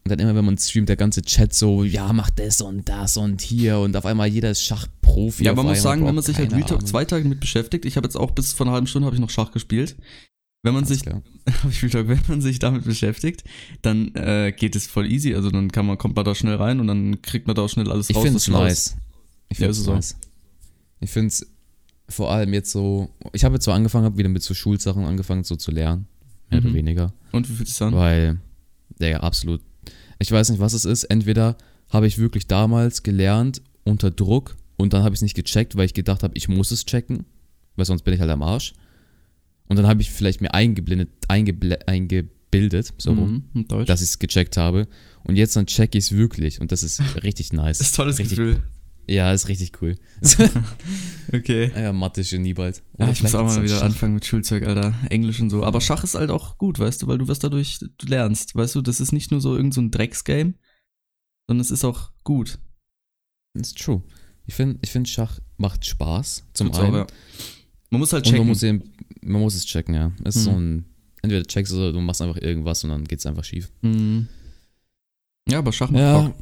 Und 0.03 0.11
dann 0.11 0.19
immer, 0.19 0.35
wenn 0.35 0.45
man 0.45 0.57
streamt, 0.57 0.87
der 0.87 0.95
ganze 0.95 1.21
Chat 1.21 1.53
so, 1.53 1.83
ja, 1.83 2.13
mach 2.13 2.29
das 2.29 2.61
und 2.61 2.87
das 2.87 3.17
und 3.17 3.41
hier 3.41 3.79
und 3.79 3.97
auf 3.97 4.05
einmal 4.05 4.27
jeder 4.27 4.51
ist 4.51 4.63
Schachprofi. 4.63 5.43
Ja, 5.43 5.53
man 5.53 5.65
muss 5.65 5.81
sagen, 5.81 6.01
Bro, 6.01 6.07
wenn 6.07 6.15
man 6.15 6.23
sich 6.23 6.37
halt 6.37 6.53
Real 6.53 6.63
Talk 6.63 6.87
zwei 6.87 7.03
Tage 7.03 7.27
mit 7.27 7.41
beschäftigt, 7.41 7.83
ich 7.83 7.97
habe 7.97 8.05
jetzt 8.07 8.15
auch 8.15 8.31
bis 8.31 8.53
vor 8.53 8.65
einer 8.65 8.73
halben 8.73 8.87
Stunde 8.87 9.05
habe 9.05 9.15
ich 9.15 9.21
noch 9.21 9.29
Schach 9.29 9.51
gespielt. 9.51 9.97
Wenn 10.63 10.73
man 10.73 10.85
sich, 10.85 11.01
ich 11.69 11.91
Talk, 11.91 12.07
wenn 12.07 12.19
man 12.27 12.41
sich 12.41 12.59
damit 12.59 12.83
beschäftigt, 12.83 13.43
dann 13.81 14.13
äh, 14.15 14.51
geht 14.51 14.75
es 14.75 14.87
voll 14.87 15.09
easy. 15.11 15.33
Also 15.35 15.49
dann 15.51 15.71
kann 15.71 15.85
man, 15.85 15.97
kommt 15.97 16.15
man 16.15 16.25
da 16.25 16.35
schnell 16.35 16.55
rein 16.55 16.79
und 16.79 16.87
dann 16.87 17.21
kriegt 17.21 17.47
man 17.47 17.55
da 17.55 17.61
auch 17.61 17.69
schnell 17.69 17.89
alles 17.91 18.09
Ich 18.09 18.15
raus. 18.15 18.25
ist. 18.25 18.47
nice. 18.49 18.97
Ich 19.49 19.59
Ja, 19.59 19.67
finde 19.67 19.71
es 19.79 19.83
so. 19.83 19.93
nice. 19.93 20.17
Ich 20.99 21.09
finde 21.11 21.27
es 21.27 21.47
vor 22.09 22.31
allem 22.31 22.53
jetzt 22.53 22.71
so, 22.71 23.09
ich 23.33 23.43
habe 23.43 23.55
jetzt 23.55 23.65
so 23.65 23.71
angefangen, 23.71 24.05
habe 24.05 24.17
wieder 24.17 24.29
mit 24.29 24.41
so 24.41 24.53
Schulsachen 24.53 25.05
angefangen 25.05 25.43
so 25.43 25.55
zu 25.55 25.71
lernen, 25.71 26.07
mehr 26.49 26.59
Mhm. 26.61 26.65
oder 26.67 26.75
weniger, 26.75 27.13
Und 27.31 27.49
wie 27.49 27.53
fühlt 27.53 27.69
es 27.69 27.81
an? 27.81 27.93
weil, 27.93 28.39
ja, 28.99 29.19
absolut. 29.19 29.61
Ich 30.19 30.31
weiß 30.31 30.49
nicht, 30.49 30.59
was 30.59 30.73
es 30.73 30.85
ist. 30.85 31.03
Entweder 31.05 31.55
habe 31.89 32.07
ich 32.07 32.17
wirklich 32.17 32.47
damals 32.47 33.03
gelernt 33.03 33.61
unter 33.83 34.09
Druck 34.09 34.57
und 34.77 34.93
dann 34.93 35.03
habe 35.03 35.13
ich 35.13 35.19
es 35.19 35.21
nicht 35.21 35.35
gecheckt, 35.35 35.75
weil 35.77 35.85
ich 35.85 35.93
gedacht 35.93 36.23
habe, 36.23 36.33
ich 36.35 36.47
muss 36.49 36.71
es 36.71 36.85
checken, 36.85 37.25
weil 37.75 37.85
sonst 37.85 38.01
bin 38.03 38.13
ich 38.13 38.19
halt 38.19 38.31
am 38.31 38.41
Arsch. 38.41 38.73
Und 39.67 39.75
dann 39.77 39.87
habe 39.87 40.01
ich 40.01 40.09
vielleicht 40.11 40.41
mir 40.41 40.53
eingeblendet, 40.53 41.09
eingeble, 41.27 41.79
eingebildet, 41.87 42.93
so 42.97 43.13
Mhm, 43.13 43.43
dass 43.85 44.01
ich 44.01 44.09
es 44.09 44.19
gecheckt 44.19 44.57
habe. 44.57 44.87
Und 45.23 45.35
jetzt 45.35 45.55
dann 45.55 45.65
check 45.67 45.93
ich 45.95 46.05
es 46.05 46.11
wirklich 46.13 46.61
und 46.61 46.71
das 46.71 46.83
ist 46.83 47.01
richtig 47.23 47.51
nice. 47.53 47.79
das 47.79 47.87
ist 47.87 47.95
tolles 47.95 48.17
richtig, 48.19 48.37
Gefühl. 48.37 48.63
Ja, 49.09 49.31
ist 49.31 49.47
richtig 49.47 49.81
cool. 49.81 49.95
Okay. 51.33 51.71
ja, 51.75 51.91
Mathe-Genie 51.91 52.53
bald. 52.53 52.83
Ja, 52.97 53.05
Oder 53.05 53.11
ich 53.13 53.21
muss 53.21 53.35
auch 53.35 53.43
mal 53.43 53.61
wieder 53.61 53.75
Schach. 53.75 53.83
anfangen 53.85 54.13
mit 54.13 54.25
Schulzeug, 54.25 54.65
Alter. 54.65 54.93
Englisch 55.09 55.39
und 55.41 55.49
so. 55.49 55.63
Aber 55.63 55.81
Schach 55.81 56.03
ist 56.05 56.15
halt 56.15 56.29
auch 56.31 56.57
gut, 56.57 56.79
weißt 56.79 57.01
du, 57.01 57.07
weil 57.07 57.17
du 57.17 57.27
was 57.27 57.39
dadurch 57.39 57.79
du 57.79 58.07
lernst. 58.07 58.55
Weißt 58.55 58.75
du, 58.75 58.81
das 58.81 58.99
ist 59.01 59.11
nicht 59.11 59.31
nur 59.31 59.41
so 59.41 59.55
irgend 59.55 59.73
so 59.73 59.81
ein 59.81 59.91
Drecksgame, 59.91 60.53
sondern 61.47 61.61
es 61.61 61.71
ist 61.71 61.83
auch 61.83 62.11
gut. 62.23 62.59
That's 63.55 63.73
true. 63.73 64.03
Ich 64.45 64.53
finde, 64.53 64.79
ich 64.81 64.89
find, 64.89 65.09
Schach 65.09 65.39
macht 65.57 65.85
Spaß, 65.85 66.45
zum 66.53 66.67
Tut's 66.67 66.79
einen. 66.79 66.93
auch, 66.95 66.97
ja. 66.99 67.07
Man 67.89 67.99
muss 67.99 68.13
halt 68.13 68.25
und 68.25 68.31
checken. 68.31 68.39
man 68.39 68.47
muss, 68.47 68.63
eben, 68.63 68.83
man 69.27 69.41
muss 69.41 69.55
es 69.55 69.65
checken, 69.65 69.93
ja. 69.95 70.11
Es 70.23 70.35
ist 70.35 70.47
Mhm. 70.47 70.51
so 70.51 70.59
ein, 70.59 70.85
entweder 71.21 71.43
checkst 71.45 71.73
du 71.73 71.77
oder 71.77 71.93
du 71.93 71.99
machst 72.01 72.21
einfach 72.21 72.41
irgendwas 72.41 72.83
und 72.83 72.89
dann 72.91 73.03
geht's 73.05 73.25
einfach 73.25 73.43
schief. 73.43 73.71
Mhm. 73.81 74.27
Ja, 75.49 75.59
aber 75.59 75.71
Schach 75.71 75.89
macht 75.89 76.01
Ja. 76.01 76.33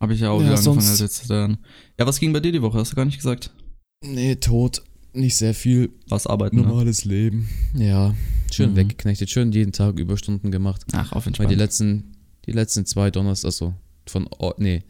Habe 0.00 0.14
ich 0.14 0.20
ja 0.20 0.30
auch 0.30 0.38
Ja, 0.40 0.46
wieder 0.46 0.54
angefangen 0.58 0.80
sonst- 0.80 1.00
jetzt 1.00 1.26
zu 1.26 1.32
lernen. 1.32 1.58
Ja, 1.98 2.06
was 2.06 2.20
ging 2.20 2.32
bei 2.32 2.38
dir 2.40 2.52
die 2.52 2.62
Woche? 2.62 2.78
Hast 2.78 2.92
du 2.92 2.96
gar 2.96 3.04
nicht 3.04 3.16
gesagt. 3.16 3.50
Nee, 4.04 4.36
tot. 4.36 4.82
Nicht 5.12 5.34
sehr 5.36 5.54
viel. 5.54 5.90
Was 6.08 6.26
arbeiten, 6.28 6.56
ne? 6.56 6.62
Normales 6.62 7.04
Leben. 7.04 7.48
Ja. 7.74 8.14
Schön 8.52 8.70
Mhm. 8.72 8.76
weggeknechtet, 8.76 9.28
schön 9.30 9.50
jeden 9.50 9.72
Tag 9.72 9.98
Überstunden 9.98 10.52
gemacht. 10.52 10.84
Ach, 10.92 11.12
auf 11.12 11.24
Weil 11.24 11.30
entspannt. 11.30 11.50
die 11.50 11.54
letzten, 11.56 12.04
die 12.46 12.52
letzten 12.52 12.86
zwei 12.86 13.10
Donnerstag, 13.10 13.48
also 13.48 13.74
von, 14.06 14.28
oh, 14.38 14.52
nee. 14.58 14.84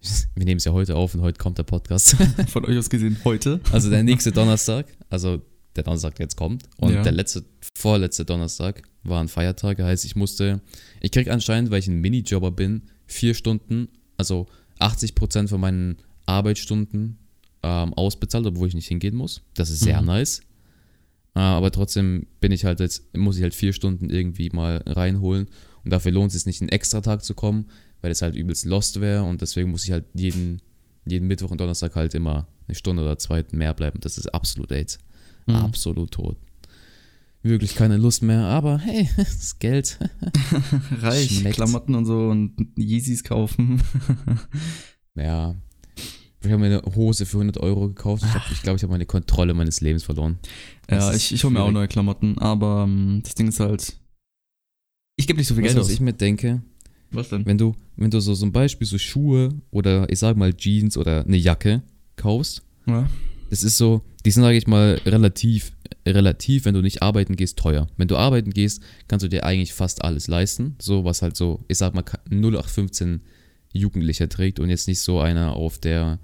Wir 0.36 0.44
nehmen 0.44 0.58
es 0.58 0.64
ja 0.64 0.72
heute 0.72 0.94
auf 0.94 1.14
und 1.14 1.22
heute 1.22 1.38
kommt 1.38 1.58
der 1.58 1.64
Podcast. 1.64 2.16
Von 2.48 2.64
euch 2.66 2.78
aus 2.78 2.88
gesehen 2.88 3.16
heute. 3.24 3.60
Also 3.72 3.90
der 3.90 4.04
nächste 4.04 4.30
Donnerstag, 4.30 4.86
also 5.10 5.42
der 5.76 5.84
Donnerstag, 5.84 6.14
der 6.16 6.24
jetzt 6.24 6.36
kommt, 6.36 6.64
und 6.78 6.92
Ja. 6.94 7.02
der 7.02 7.12
letzte, 7.12 7.44
vorletzte 7.74 8.24
Donnerstag 8.24 8.82
war 9.04 9.20
ein 9.22 9.28
Feiertag. 9.28 9.78
Heißt, 9.80 10.04
ich 10.04 10.16
musste, 10.16 10.60
ich 11.00 11.10
krieg 11.10 11.28
anscheinend, 11.28 11.70
weil 11.70 11.78
ich 11.80 11.88
ein 11.88 12.00
Minijobber 12.00 12.50
bin, 12.50 12.82
vier 13.06 13.34
Stunden, 13.34 13.88
also 14.16 14.46
80% 14.80 15.48
von 15.48 15.60
meinen 15.60 15.96
Arbeitsstunden 16.26 17.18
ähm, 17.62 17.94
ausbezahlt, 17.94 18.46
obwohl 18.46 18.68
ich 18.68 18.74
nicht 18.74 18.88
hingehen 18.88 19.16
muss. 19.16 19.42
Das 19.54 19.70
ist 19.70 19.80
sehr 19.80 20.00
Mhm. 20.00 20.06
nice. 20.06 20.40
Äh, 21.34 21.40
aber 21.40 21.70
trotzdem 21.70 22.26
bin 22.40 22.52
ich 22.52 22.64
halt 22.64 22.80
jetzt, 22.80 23.16
muss 23.16 23.36
ich 23.36 23.42
halt 23.42 23.54
vier 23.54 23.72
Stunden 23.72 24.10
irgendwie 24.10 24.50
mal 24.50 24.82
reinholen. 24.86 25.46
Und 25.84 25.90
dafür 25.92 26.12
lohnt 26.12 26.28
es 26.32 26.34
sich 26.34 26.46
nicht, 26.46 26.60
einen 26.62 26.68
extra 26.70 27.00
Tag 27.00 27.24
zu 27.24 27.34
kommen, 27.34 27.66
weil 28.02 28.10
es 28.10 28.22
halt 28.22 28.34
übelst 28.36 28.64
lost 28.64 29.00
wäre. 29.00 29.22
Und 29.24 29.40
deswegen 29.42 29.70
muss 29.70 29.84
ich 29.84 29.90
halt 29.92 30.04
jeden, 30.14 30.60
jeden 31.06 31.26
Mittwoch 31.28 31.50
und 31.50 31.60
Donnerstag 31.60 31.94
halt 31.96 32.14
immer 32.14 32.46
eine 32.68 32.74
Stunde 32.74 33.02
oder 33.02 33.18
zwei 33.18 33.44
mehr 33.52 33.74
bleiben. 33.74 34.00
Das 34.00 34.18
ist 34.18 34.26
absolut 34.34 34.70
AIDS. 34.72 34.98
Mhm. 35.46 35.54
Absolut 35.56 36.10
tot. 36.12 36.36
Wirklich 37.42 37.76
keine 37.76 37.96
Lust 37.96 38.22
mehr, 38.22 38.40
aber 38.44 38.78
hey, 38.78 39.08
das 39.16 39.58
Geld. 39.58 39.98
Reich. 41.00 41.38
Schmeckt. 41.38 41.54
Klamotten 41.56 41.94
und 41.94 42.04
so 42.04 42.28
und 42.28 42.54
Yeezys 42.76 43.24
kaufen. 43.24 43.82
Ja. 45.14 45.54
Ich 46.42 46.52
habe 46.52 46.58
mir 46.58 46.66
eine 46.66 46.94
Hose 46.94 47.24
für 47.26 47.38
100 47.38 47.56
Euro 47.58 47.88
gekauft. 47.88 48.22
Ich 48.22 48.30
glaube, 48.30 48.46
ich, 48.52 48.62
glaub, 48.62 48.76
ich 48.76 48.82
habe 48.82 48.92
meine 48.92 49.06
Kontrolle 49.06 49.54
meines 49.54 49.80
Lebens 49.80 50.04
verloren. 50.04 50.38
Das 50.86 51.04
ja, 51.04 51.14
ich, 51.14 51.32
ich 51.32 51.42
hole 51.42 51.54
mir 51.54 51.62
auch 51.62 51.70
neue 51.72 51.88
Klamotten, 51.88 52.36
aber 52.38 52.84
ähm, 52.86 53.20
das 53.24 53.34
Ding 53.34 53.48
ist 53.48 53.58
halt. 53.58 53.96
Ich 55.16 55.26
gebe 55.26 55.38
nicht 55.38 55.48
so 55.48 55.54
viel 55.54 55.64
Weißt 55.64 55.72
Geld 55.74 55.80
was 55.80 55.86
aus. 55.88 55.94
ich 55.94 56.00
mir 56.00 56.12
denke? 56.12 56.62
was 57.10 57.30
denn? 57.30 57.46
Wenn 57.46 57.56
du, 57.56 57.74
wenn 57.96 58.10
du 58.10 58.20
so 58.20 58.34
zum 58.34 58.52
Beispiel 58.52 58.86
so 58.86 58.98
Schuhe 58.98 59.54
oder 59.70 60.08
ich 60.10 60.18
sag 60.18 60.36
mal 60.36 60.52
Jeans 60.52 60.98
oder 60.98 61.24
eine 61.24 61.38
Jacke 61.38 61.82
kaufst, 62.16 62.62
Ja. 62.86 63.08
das 63.48 63.62
ist 63.62 63.78
so, 63.78 64.02
die 64.26 64.32
sind, 64.32 64.42
sage 64.42 64.58
ich 64.58 64.66
mal, 64.66 65.00
relativ, 65.06 65.72
relativ, 66.04 66.64
wenn 66.64 66.74
du 66.74 66.82
nicht 66.82 67.00
arbeiten 67.00 67.36
gehst, 67.36 67.60
teuer. 67.60 67.86
Wenn 67.96 68.08
du 68.08 68.16
arbeiten 68.16 68.50
gehst, 68.50 68.82
kannst 69.06 69.22
du 69.22 69.28
dir 69.28 69.44
eigentlich 69.44 69.72
fast 69.72 70.02
alles 70.02 70.26
leisten. 70.26 70.74
So, 70.82 71.04
was 71.04 71.22
halt 71.22 71.36
so, 71.36 71.64
ich 71.68 71.78
sag 71.78 71.94
mal, 71.94 72.02
0815 72.28 73.20
Jugendlicher 73.72 74.28
trägt 74.28 74.58
und 74.58 74.68
jetzt 74.68 74.88
nicht 74.88 74.98
so 74.98 75.20
einer 75.20 75.54
auf 75.54 75.78
der 75.78 76.18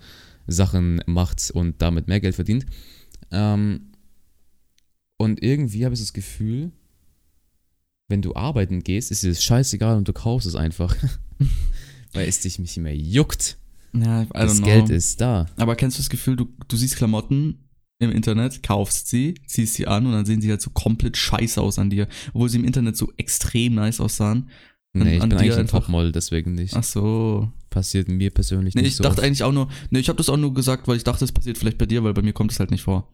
Sachen 0.48 1.00
macht 1.06 1.52
und 1.52 1.80
damit 1.80 2.08
mehr 2.08 2.18
Geld 2.18 2.34
verdient. 2.34 2.66
Ähm, 3.30 3.92
und 5.16 5.40
irgendwie 5.40 5.84
habe 5.84 5.94
ich 5.94 6.00
das 6.00 6.12
Gefühl, 6.12 6.72
wenn 8.08 8.20
du 8.20 8.34
arbeiten 8.34 8.82
gehst, 8.82 9.12
ist 9.12 9.22
dir 9.22 9.28
das 9.28 9.44
scheißegal 9.44 9.96
und 9.96 10.08
du 10.08 10.12
kaufst 10.12 10.48
es 10.48 10.56
einfach. 10.56 10.96
Weil 12.12 12.26
es 12.26 12.40
dich 12.40 12.58
nicht 12.58 12.76
mehr 12.78 12.96
juckt. 12.96 13.58
Ja, 13.92 14.24
Das 14.24 14.56
know. 14.58 14.66
Geld 14.66 14.90
ist 14.90 15.20
da. 15.20 15.46
Aber 15.54 15.76
kennst 15.76 15.98
du 15.98 16.00
das 16.00 16.10
Gefühl, 16.10 16.34
du, 16.34 16.48
du 16.66 16.76
siehst 16.76 16.96
Klamotten 16.96 17.60
im 18.02 18.10
Internet, 18.12 18.62
kaufst 18.62 19.08
sie, 19.08 19.34
ziehst 19.46 19.74
sie 19.74 19.86
an 19.86 20.06
und 20.06 20.12
dann 20.12 20.24
sehen 20.26 20.40
sie 20.40 20.50
halt 20.50 20.60
so 20.62 20.70
komplett 20.70 21.16
scheiße 21.16 21.60
aus 21.60 21.78
an 21.78 21.90
dir. 21.90 22.08
Obwohl 22.34 22.48
sie 22.48 22.58
im 22.58 22.64
Internet 22.64 22.96
so 22.96 23.12
extrem 23.16 23.74
nice 23.74 24.00
aussahen. 24.00 24.50
An- 24.94 25.04
Nee, 25.04 25.16
ich 25.16 25.22
an 25.22 25.30
bin 25.30 25.38
eigentlich 25.38 25.52
ein 25.54 25.60
einfach- 25.60 25.80
Topmodel, 25.80 26.12
deswegen 26.12 26.54
nicht. 26.54 26.74
Ach 26.76 26.84
so. 26.84 27.50
Passiert 27.70 28.08
mir 28.08 28.30
persönlich 28.30 28.74
Nee, 28.74 28.82
nicht 28.82 28.90
ich 28.90 28.96
so. 28.96 29.02
dachte 29.04 29.18
oft. 29.20 29.26
eigentlich 29.26 29.42
auch 29.44 29.52
nur, 29.52 29.68
nee, 29.90 29.98
ich 30.00 30.08
habe 30.10 30.18
das 30.18 30.28
auch 30.28 30.36
nur 30.36 30.52
gesagt, 30.52 30.86
weil 30.86 30.96
ich 30.98 31.04
dachte, 31.04 31.24
es 31.24 31.32
passiert 31.32 31.56
vielleicht 31.56 31.78
bei 31.78 31.86
dir, 31.86 32.04
weil 32.04 32.12
bei 32.12 32.20
mir 32.20 32.34
kommt 32.34 32.52
es 32.52 32.60
halt 32.60 32.70
nicht 32.70 32.82
vor. 32.82 33.08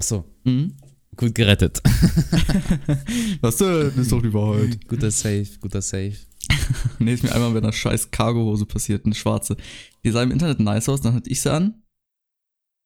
Ach 0.00 0.04
so, 0.04 0.24
Mhm. 0.44 0.74
gut 1.16 1.34
gerettet. 1.36 1.80
Was 3.40 3.56
denn? 3.58 3.92
Ist 3.96 4.10
doch 4.12 4.22
die 4.22 4.32
Wahrheit. 4.32 4.86
guter 4.88 5.10
Safe, 5.10 5.46
guter 5.60 5.82
Safe. 5.82 6.14
Nee, 6.98 7.14
ist 7.14 7.22
mir 7.22 7.32
einmal 7.32 7.50
mit 7.50 7.62
einer 7.62 7.72
scheiß 7.72 8.10
Cargohose 8.10 8.66
passiert, 8.66 9.04
eine 9.06 9.14
schwarze. 9.14 9.56
Die 10.04 10.10
sah 10.10 10.22
im 10.22 10.30
Internet 10.32 10.58
nice 10.60 10.88
aus, 10.88 11.00
dann 11.00 11.14
hatte 11.14 11.30
ich 11.30 11.40
sie 11.40 11.52
an. 11.52 11.82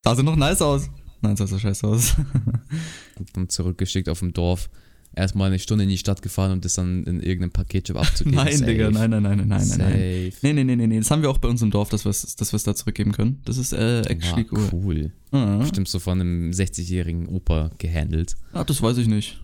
Sah 0.04 0.14
sie 0.14 0.22
noch 0.22 0.36
nice 0.36 0.62
aus. 0.62 0.90
Nein, 1.20 1.36
sah 1.36 1.46
so 1.46 1.58
scheiße 1.58 1.86
aus. 1.86 2.14
Und 3.18 3.28
dann 3.36 3.48
zurückgeschickt 3.48 4.08
auf 4.08 4.20
dem 4.20 4.32
Dorf. 4.32 4.68
Erstmal 5.14 5.46
eine 5.48 5.58
Stunde 5.58 5.84
in 5.84 5.88
die 5.90 5.96
Stadt 5.96 6.20
gefahren, 6.20 6.52
um 6.52 6.60
das 6.60 6.74
dann 6.74 7.04
in 7.04 7.20
irgendeinem 7.20 7.50
Paketshop 7.52 7.96
abzugeben. 7.96 8.36
nein, 8.44 8.52
Safe. 8.56 8.70
Digga, 8.70 8.90
nein, 8.90 9.10
nein, 9.10 9.22
nein, 9.22 9.38
nein, 9.38 9.48
nein, 9.48 9.66
nein. 9.66 9.66
Safe. 9.66 10.32
Nee, 10.42 10.52
nee, 10.52 10.64
nee, 10.64 10.76
nee, 10.76 10.86
nee. 10.86 10.98
Das 10.98 11.10
haben 11.10 11.22
wir 11.22 11.30
auch 11.30 11.38
bei 11.38 11.48
uns 11.48 11.62
im 11.62 11.70
Dorf, 11.70 11.88
dass 11.88 12.04
wir 12.04 12.10
es 12.10 12.36
dass 12.36 12.52
wir's 12.52 12.64
da 12.64 12.74
zurückgeben 12.74 13.12
können. 13.12 13.40
Das 13.46 13.56
ist 13.56 13.72
äh, 13.72 14.02
actually 14.02 14.46
Wow, 14.50 14.72
cool. 14.72 14.84
cool. 14.84 15.12
Ah, 15.32 15.56
Bestimmt 15.58 15.88
so 15.88 15.98
von 16.00 16.20
einem 16.20 16.50
60-jährigen 16.50 17.28
Opa 17.28 17.70
gehandelt. 17.78 18.36
ah, 18.52 18.64
das 18.64 18.82
weiß 18.82 18.98
ich 18.98 19.06
nicht. 19.08 19.42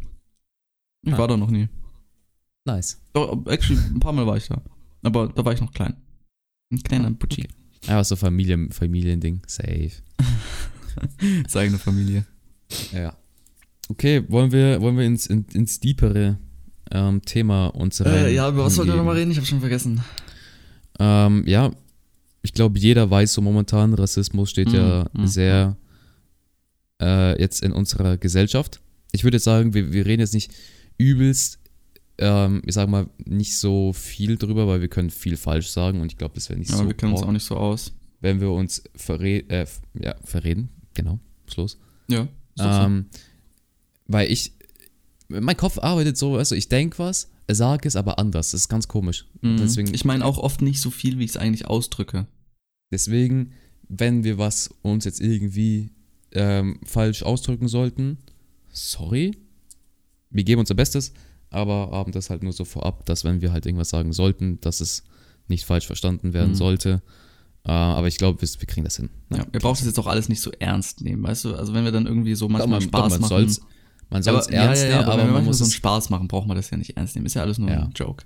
Ich 1.07 1.15
Ah. 1.15 1.19
war 1.19 1.29
da 1.29 1.37
noch 1.39 1.51
nie. 1.51 1.69
Nice. 2.67 3.01
Doch, 3.15 3.45
actually, 3.47 3.81
ein 3.81 3.99
paar 3.99 4.13
Mal 4.13 4.27
war 4.27 4.37
ich 4.37 4.47
da. 4.49 4.61
Aber 5.03 5.29
da 5.29 5.45
war 5.45 5.53
ich 5.55 5.61
noch 5.61 5.73
klein. 5.73 5.97
Ein 6.71 6.83
kleiner 6.83 7.09
Ah, 7.09 7.13
Butchi. 7.19 7.49
Einfach 7.87 8.05
so 8.05 8.17
Familien, 8.17 8.71
Familiending. 8.71 9.43
Safe. 9.47 9.91
Seine 11.49 11.65
eigene 11.65 11.79
Familie. 11.79 12.25
Ja. 12.93 13.17
Okay, 13.89 14.25
wollen 14.29 14.53
wir, 14.53 14.81
wollen 14.81 14.97
wir 14.97 15.05
ins, 15.05 15.27
in, 15.27 15.45
ins 15.53 15.81
deepere 15.81 16.39
ähm, 16.91 17.23
Thema 17.23 17.67
unserer. 17.69 18.27
Äh, 18.27 18.35
ja, 18.35 18.49
über 18.49 18.65
was 18.65 18.77
wollten 18.79 18.93
wir 18.93 18.97
nochmal 18.97 19.17
reden? 19.17 19.31
Ich 19.31 19.37
habe 19.37 19.47
schon 19.47 19.61
vergessen. 19.61 20.03
Ähm, 20.99 21.45
ja, 21.47 21.71
ich 22.43 22.53
glaube, 22.53 22.79
jeder 22.79 23.11
weiß 23.11 23.33
so 23.33 23.41
momentan, 23.41 23.95
Rassismus 23.95 24.51
steht 24.51 24.73
ja 24.73 25.05
Mhm, 25.13 25.23
mhm. 25.23 25.27
sehr 25.27 25.77
äh, 27.01 27.41
jetzt 27.41 27.63
in 27.63 27.73
unserer 27.73 28.17
Gesellschaft. 28.17 28.81
Ich 29.13 29.25
würde 29.25 29.37
jetzt 29.37 29.45
sagen, 29.45 29.75
wir, 29.75 29.93
wir 29.93 30.07
reden 30.07 30.21
jetzt 30.21 30.35
nicht 30.35 30.53
übelst, 30.99 31.59
ähm, 32.19 32.63
ich 32.67 32.75
sag 32.75 32.89
mal, 32.89 33.09
nicht 33.25 33.59
so 33.59 33.93
viel 33.93 34.37
drüber, 34.37 34.67
weil 34.67 34.81
wir 34.81 34.89
können 34.89 35.11
viel 35.11 35.37
falsch 35.37 35.69
sagen 35.69 36.01
und 36.01 36.13
ich 36.13 36.19
glaube, 36.19 36.35
das 36.35 36.49
wäre 36.49 36.59
nicht 36.59 36.71
Ja, 36.71 36.77
so 36.77 36.87
wir 36.87 36.95
kennen 36.95 37.13
uns 37.13 37.23
auch 37.23 37.33
nicht 37.33 37.45
so 37.45 37.57
aus. 37.57 37.93
wenn 38.21 38.41
wir 38.41 38.51
uns 38.51 38.83
verre 38.95 39.39
äh, 39.49 39.67
ja, 40.01 40.15
verreden. 40.25 40.69
Genau, 40.95 41.19
ist 41.47 41.57
los. 41.57 41.79
Ja. 42.09 42.29
so. 42.55 42.65
Ähm, 42.65 43.07
weil 44.07 44.31
ich, 44.31 44.53
mein 45.29 45.57
Kopf 45.57 45.79
arbeitet 45.79 46.19
so, 46.19 46.37
also 46.37 46.55
ich 46.55 46.69
denke 46.69 46.99
was, 46.99 47.31
sage 47.51 47.89
es 47.89 47.97
aber 47.97 48.19
anders. 48.19 48.51
Das 48.53 48.63
ist 48.63 48.69
ganz 48.69 48.89
komisch. 48.89 49.27
Mhm. 49.41 49.57
Deswegen, 49.59 49.95
ich 49.95 50.05
meine 50.05 50.25
auch 50.25 50.39
oft 50.39 50.63
nicht 50.63 50.81
so 50.81 50.91
viel, 50.91 51.19
wie 51.19 51.25
ich 51.25 51.31
es 51.31 51.37
eigentlich 51.37 51.67
ausdrücke. 51.67 52.27
deswegen, 52.91 53.53
wenn 53.89 54.25
wir 54.25 54.39
was 54.39 54.71
uns 54.83 55.05
jetzt 55.05 55.21
irgendwie 55.21 55.91
ähm, 56.33 56.79
falsch 56.85 57.23
ausdrücken 57.23 57.69
sollten, 57.69 58.19
sorry. 58.71 59.33
Wir 60.31 60.45
geben 60.45 60.61
unser 60.61 60.75
Bestes, 60.75 61.13
aber 61.53 61.91
haben 61.93 62.13
das 62.13 62.31
halt 62.31 62.43
nur 62.43 62.53
so 62.53 62.65
vorab, 62.65 63.05
dass 63.07 63.25
wenn 63.25 63.41
wir 63.41 63.53
halt 63.53 63.67
irgendwas 63.67 63.91
sagen 63.91 64.13
sollten, 64.13 64.61
dass 64.61 64.81
es 64.81 65.05
nicht 65.49 65.65
falsch 65.65 65.87
verstanden 65.87 66.33
werden 66.33 66.51
Mhm. 66.53 66.57
sollte. 66.57 67.03
Äh, 67.65 67.71
aber 67.71 68.09
ich 68.09 68.17
glaube, 68.17 68.41
wir, 68.43 68.49
wir 68.49 68.67
kriegen 68.67 68.85
das 68.85 68.97
hin. 68.97 69.11
Ja, 69.31 69.45
ihr 69.53 69.61
braucht 69.61 69.79
es 69.81 69.87
jetzt 69.87 69.99
auch 69.99 70.07
alles 70.07 70.29
nicht 70.29 70.41
so 70.41 70.51
ernst 70.59 71.01
nehmen, 71.03 71.23
weißt 71.23 71.45
du? 71.45 71.55
Also 71.55 71.75
wenn 71.75 71.85
wir 71.85 71.93
dann 71.93 72.07
irgendwie 72.07 72.35
so 72.35 72.49
manchmal 72.49 72.81
man, 72.81 72.91
doch, 72.91 72.99
Spaß 72.99 73.11
man 73.13 73.21
machen. 73.21 73.57
man 74.11 74.23
soll 74.23 74.37
es 74.39 74.47
ernst 74.49 74.83
ja, 74.83 74.89
ja, 74.89 74.95
ja, 74.95 74.97
nehmen, 74.97 75.05
aber, 75.05 75.13
aber 75.13 75.13
wenn 75.13 75.19
wir 75.19 75.25
man 75.27 75.33
manchmal 75.35 75.45
muss 75.51 75.59
so 75.59 75.65
einen 75.65 75.73
Spaß 75.73 76.11
machen, 76.11 76.29
braucht 76.29 76.47
man 76.49 76.57
das 76.57 76.71
ja 76.71 76.77
nicht 76.77 76.97
ernst 76.97 77.15
nehmen. 77.15 77.27
Ist 77.27 77.35
ja 77.35 77.43
alles 77.43 77.59
nur 77.59 77.71
Ja. 77.71 77.83
ein 77.85 77.93
Joke. 77.93 78.25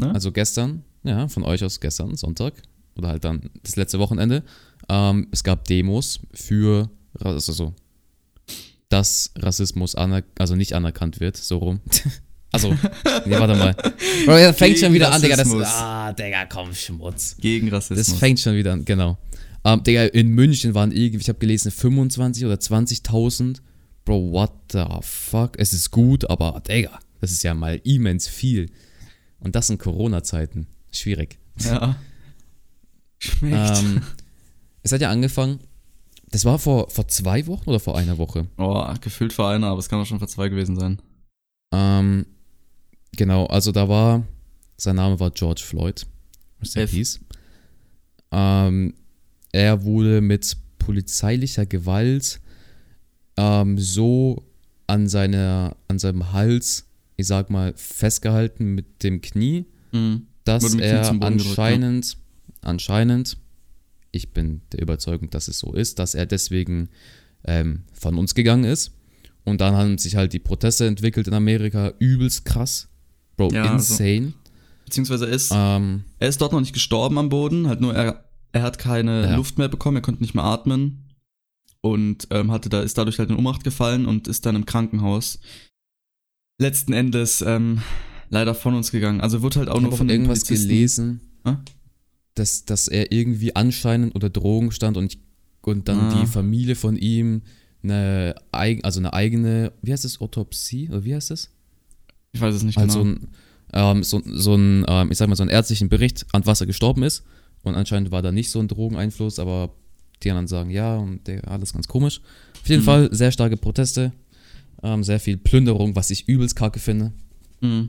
Also 0.00 0.32
gestern, 0.32 0.84
ja, 1.02 1.28
von 1.28 1.42
euch 1.44 1.62
aus 1.62 1.78
gestern, 1.80 2.16
Sonntag, 2.16 2.54
oder 2.96 3.08
halt 3.08 3.24
dann 3.24 3.50
das 3.62 3.76
letzte 3.76 3.98
Wochenende, 3.98 4.42
ähm, 4.88 5.28
es 5.30 5.44
gab 5.44 5.64
Demos 5.66 6.20
für, 6.32 6.88
also 7.18 7.52
so, 7.52 7.74
dass 8.90 9.30
Rassismus 9.38 9.94
also 9.94 10.56
nicht 10.56 10.74
anerkannt 10.74 11.20
wird, 11.20 11.36
so 11.36 11.58
rum. 11.58 11.80
also, 12.52 12.70
nee, 13.24 13.38
warte 13.38 13.54
mal. 13.54 13.74
Bro, 14.26 14.36
das 14.36 14.56
fängt 14.58 14.78
schon 14.78 14.88
Gegen 14.88 14.94
wieder 14.94 15.12
an, 15.12 15.22
Digga. 15.22 15.36
Das, 15.36 15.46
Rassismus. 15.46 15.68
ah, 15.68 16.12
Digga, 16.12 16.44
komm, 16.46 16.74
Schmutz. 16.74 17.36
Gegen 17.40 17.68
Rassismus. 17.68 18.06
Das 18.08 18.18
fängt 18.18 18.40
schon 18.40 18.56
wieder 18.56 18.72
an, 18.72 18.84
genau. 18.84 19.16
Ähm, 19.64 19.82
Digga, 19.84 20.04
in 20.06 20.28
München 20.28 20.74
waren 20.74 20.90
irgendwie, 20.90 21.22
ich 21.22 21.28
habe 21.28 21.38
gelesen, 21.38 21.70
25 21.70 22.44
oder 22.44 22.56
20.000. 22.56 23.60
Bro, 24.04 24.32
what 24.32 24.52
the 24.72 24.84
fuck? 25.02 25.52
Es 25.58 25.72
ist 25.72 25.92
gut, 25.92 26.28
aber 26.28 26.60
Digga, 26.66 26.98
das 27.20 27.30
ist 27.30 27.44
ja 27.44 27.54
mal 27.54 27.80
immens 27.84 28.26
viel. 28.26 28.70
Und 29.38 29.54
das 29.54 29.70
in 29.70 29.78
Corona-Zeiten. 29.78 30.66
Schwierig. 30.90 31.38
ja. 31.58 31.96
Schmeckt. 33.18 33.78
Ähm, 33.78 34.02
es 34.82 34.92
hat 34.92 35.00
ja 35.02 35.10
angefangen, 35.10 35.60
das 36.30 36.44
war 36.44 36.58
vor, 36.58 36.88
vor 36.90 37.08
zwei 37.08 37.46
Wochen 37.46 37.68
oder 37.68 37.80
vor 37.80 37.96
einer 37.96 38.18
Woche. 38.18 38.46
oh, 38.58 38.84
gefühlt 39.00 39.32
vor 39.32 39.48
einer, 39.48 39.68
aber 39.68 39.78
es 39.80 39.88
kann 39.88 40.00
auch 40.00 40.06
schon 40.06 40.18
vor 40.18 40.28
zwei 40.28 40.48
gewesen 40.48 40.78
sein. 40.78 41.00
Ähm, 41.72 42.26
genau, 43.16 43.46
also 43.46 43.72
da 43.72 43.88
war, 43.88 44.24
sein 44.76 44.96
Name 44.96 45.18
war 45.20 45.30
George 45.30 45.62
Floyd. 45.64 46.06
Peace. 46.74 47.20
Ähm, 48.32 48.94
er 49.52 49.82
wurde 49.84 50.20
mit 50.20 50.56
polizeilicher 50.78 51.66
Gewalt 51.66 52.40
ähm, 53.36 53.78
so 53.78 54.44
an, 54.86 55.08
seiner, 55.08 55.76
an 55.88 55.98
seinem 55.98 56.32
Hals, 56.32 56.86
ich 57.16 57.26
sag 57.26 57.50
mal, 57.50 57.72
festgehalten 57.76 58.74
mit 58.74 59.02
dem 59.02 59.20
Knie, 59.20 59.66
Mhm. 59.92 60.26
dass 60.44 60.70
Knie 60.72 60.82
er 60.82 61.00
Boden 61.12 61.20
gedrückt, 61.38 61.48
anscheinend, 61.48 62.16
anscheinend, 62.62 63.36
ich 64.12 64.32
bin 64.32 64.62
der 64.72 64.82
Überzeugung, 64.82 65.30
dass 65.30 65.48
es 65.48 65.58
so 65.58 65.72
ist, 65.72 65.98
dass 65.98 66.14
er 66.14 66.26
deswegen 66.26 66.88
ähm, 67.44 67.82
von 67.92 68.16
uns 68.18 68.34
gegangen 68.34 68.64
ist. 68.64 68.92
Und 69.44 69.60
dann 69.60 69.74
haben 69.74 69.98
sich 69.98 70.16
halt 70.16 70.32
die 70.32 70.38
Proteste 70.38 70.86
entwickelt 70.86 71.26
in 71.28 71.34
Amerika, 71.34 71.92
übelst 71.98 72.44
krass. 72.44 72.88
Bro, 73.36 73.50
Ja, 73.52 73.62
also- 73.72 73.94
insane. 73.94 74.32
Beziehungsweise 74.84 75.26
er 75.28 75.32
ist, 75.32 75.52
Ähm, 75.54 76.02
er 76.18 76.28
ist 76.28 76.40
dort 76.40 76.52
noch 76.52 76.60
nicht 76.60 76.72
gestorben 76.72 77.16
am 77.18 77.28
Boden, 77.28 77.68
halt 77.68 77.80
nur 77.80 77.94
er, 77.94 78.24
er 78.52 78.62
hat 78.62 78.78
keine 78.78 79.22
Ja. 79.22 79.36
Luft 79.36 79.56
mehr 79.56 79.68
bekommen, 79.68 79.98
er 79.98 80.02
konnte 80.02 80.20
nicht 80.20 80.34
mehr 80.34 80.42
atmen 80.44 81.04
und 81.80 82.26
ähm, 82.30 82.50
hatte 82.50 82.68
da 82.68 82.80
ist 82.82 82.98
dadurch 82.98 83.20
halt 83.20 83.30
in 83.30 83.36
Ohnmacht 83.36 83.62
gefallen 83.62 84.04
und 84.04 84.26
ist 84.26 84.44
dann 84.46 84.56
im 84.56 84.66
Krankenhaus 84.66 85.38
letzten 86.58 86.92
Endes 86.92 87.40
ähm, 87.40 87.80
leider 88.30 88.54
von 88.54 88.74
uns 88.74 88.90
gegangen. 88.90 89.20
Also 89.20 89.42
wird 89.42 89.56
halt 89.56 89.68
auch 89.68 89.76
ich 89.76 89.82
nur 89.82 89.92
von 89.96 90.08
irgendwas 90.10 90.44
gelesen, 90.44 91.20
Hä? 91.46 91.56
Dass, 92.40 92.64
dass 92.64 92.88
er 92.88 93.12
irgendwie 93.12 93.54
anscheinend 93.54 94.14
unter 94.14 94.30
Drogen 94.30 94.72
stand 94.72 94.96
und, 94.96 95.12
ich- 95.14 95.20
und 95.62 95.86
dann 95.88 95.98
Ah. 95.98 96.20
die 96.20 96.26
Familie 96.26 96.74
von 96.74 96.96
ihm 96.96 97.42
eine, 97.82 98.34
eig 98.52 98.84
also 98.84 98.98
eine 99.00 99.12
eigene, 99.12 99.72
wie 99.82 99.92
heißt 99.92 100.04
das, 100.04 100.20
Autopsie? 100.20 100.88
Oder 100.88 101.04
wie 101.04 101.14
heißt 101.14 101.30
das? 101.30 101.50
Ich 102.32 102.40
weiß 102.40 102.54
es 102.54 102.62
nicht 102.62 102.78
Also 102.78 103.02
genau. 103.04 103.16
ein, 103.72 103.96
ähm, 103.98 104.02
so, 104.02 104.20
so 104.26 104.54
ein, 104.56 104.84
ähm, 104.88 105.10
ich 105.10 105.18
sag 105.18 105.28
mal, 105.28 105.36
so 105.36 105.42
einen 105.42 105.50
ärztlichen 105.50 105.88
Bericht, 105.88 106.26
an 106.32 106.44
was 106.46 106.60
er 106.60 106.66
gestorben 106.66 107.02
ist. 107.02 107.22
Und 107.62 107.74
anscheinend 107.74 108.10
war 108.10 108.22
da 108.22 108.32
nicht 108.32 108.50
so 108.50 108.58
ein 108.58 108.68
Drogeneinfluss, 108.68 109.38
aber 109.38 109.74
die 110.22 110.30
anderen 110.30 110.48
sagen 110.48 110.70
ja 110.70 110.96
und 110.96 111.26
der, 111.26 111.46
alles 111.48 111.72
ganz 111.72 111.88
komisch. 111.88 112.20
Auf 112.62 112.68
jeden 112.68 112.82
Mhm. 112.82 112.86
Fall 112.86 113.08
sehr 113.14 113.32
starke 113.32 113.56
Proteste, 113.56 114.12
ähm, 114.82 115.02
sehr 115.04 115.20
viel 115.20 115.36
Plünderung, 115.36 115.94
was 115.96 116.10
ich 116.10 116.28
übelst 116.28 116.56
kacke 116.56 116.78
finde. 116.80 117.12
Mhm. 117.60 117.88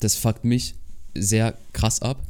Das 0.00 0.14
fuckt 0.14 0.44
mich 0.44 0.74
sehr 1.14 1.54
krass 1.72 2.00
ab. 2.02 2.22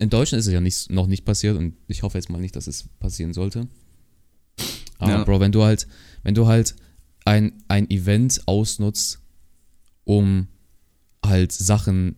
In 0.00 0.10
Deutschland 0.10 0.40
ist 0.40 0.46
es 0.46 0.52
ja 0.52 0.60
nicht, 0.60 0.90
noch 0.90 1.06
nicht 1.06 1.24
passiert 1.24 1.56
und 1.56 1.74
ich 1.86 2.02
hoffe 2.02 2.16
jetzt 2.16 2.30
mal 2.30 2.40
nicht, 2.40 2.56
dass 2.56 2.66
es 2.66 2.88
passieren 2.98 3.34
sollte. 3.34 3.68
Aber 4.98 5.10
Ja. 5.10 5.24
Bro, 5.24 5.40
wenn 5.40 5.52
du 5.52 5.62
halt, 5.62 5.86
wenn 6.22 6.34
du 6.34 6.46
halt 6.46 6.74
ein, 7.24 7.52
ein 7.68 7.88
Event 7.90 8.40
ausnutzt, 8.46 9.20
um 10.04 10.48
halt 11.24 11.52
Sachen, 11.52 12.16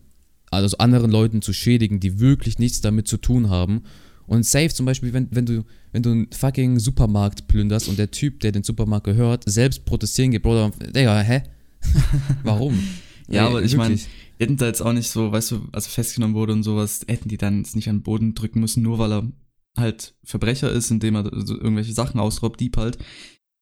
also 0.49 0.77
anderen 0.77 1.11
Leuten 1.11 1.41
zu 1.41 1.51
schädigen, 1.51 1.99
die 1.99 2.19
wirklich 2.19 2.57
nichts 2.57 2.81
damit 2.81 3.07
zu 3.07 3.17
tun 3.17 3.49
haben. 3.49 3.83
Und 4.27 4.45
safe 4.45 4.69
zum 4.69 4.85
Beispiel, 4.85 5.11
wenn, 5.11 5.27
wenn 5.31 5.45
du, 5.45 5.65
wenn 5.91 6.03
du 6.03 6.11
einen 6.11 6.31
fucking 6.31 6.79
Supermarkt 6.79 7.47
plünderst 7.47 7.89
und 7.89 7.99
der 7.99 8.11
Typ, 8.11 8.39
der 8.39 8.53
den 8.53 8.63
Supermarkt 8.63 9.05
gehört, 9.05 9.43
selbst 9.45 9.83
protestieren 9.83 10.31
geht, 10.31 10.41
Bro, 10.41 10.71
Digga, 10.95 11.19
hä? 11.19 11.43
Warum? 12.43 12.79
Ja, 13.27 13.47
aber 13.47 13.63
ich 13.63 13.75
meine, 13.75 13.97
hätten 14.39 14.57
da 14.57 14.65
jetzt 14.65 14.81
auch 14.81 14.93
nicht 14.93 15.09
so, 15.09 15.31
weißt 15.31 15.51
du, 15.51 15.67
also 15.71 15.89
festgenommen 15.89 16.35
wurde 16.35 16.53
und 16.53 16.63
sowas, 16.63 17.05
hätten 17.07 17.29
die 17.29 17.37
dann 17.37 17.59
jetzt 17.59 17.75
nicht 17.75 17.89
an 17.89 17.97
den 17.97 18.03
Boden 18.03 18.35
drücken 18.35 18.59
müssen, 18.59 18.83
nur 18.83 18.99
weil 18.99 19.11
er 19.11 19.31
halt 19.77 20.15
Verbrecher 20.23 20.71
ist, 20.71 20.91
indem 20.91 21.15
er 21.15 21.31
irgendwelche 21.31 21.93
Sachen 21.93 22.19
ausraubt, 22.19 22.59
Dieb 22.59 22.77
halt. 22.77 22.97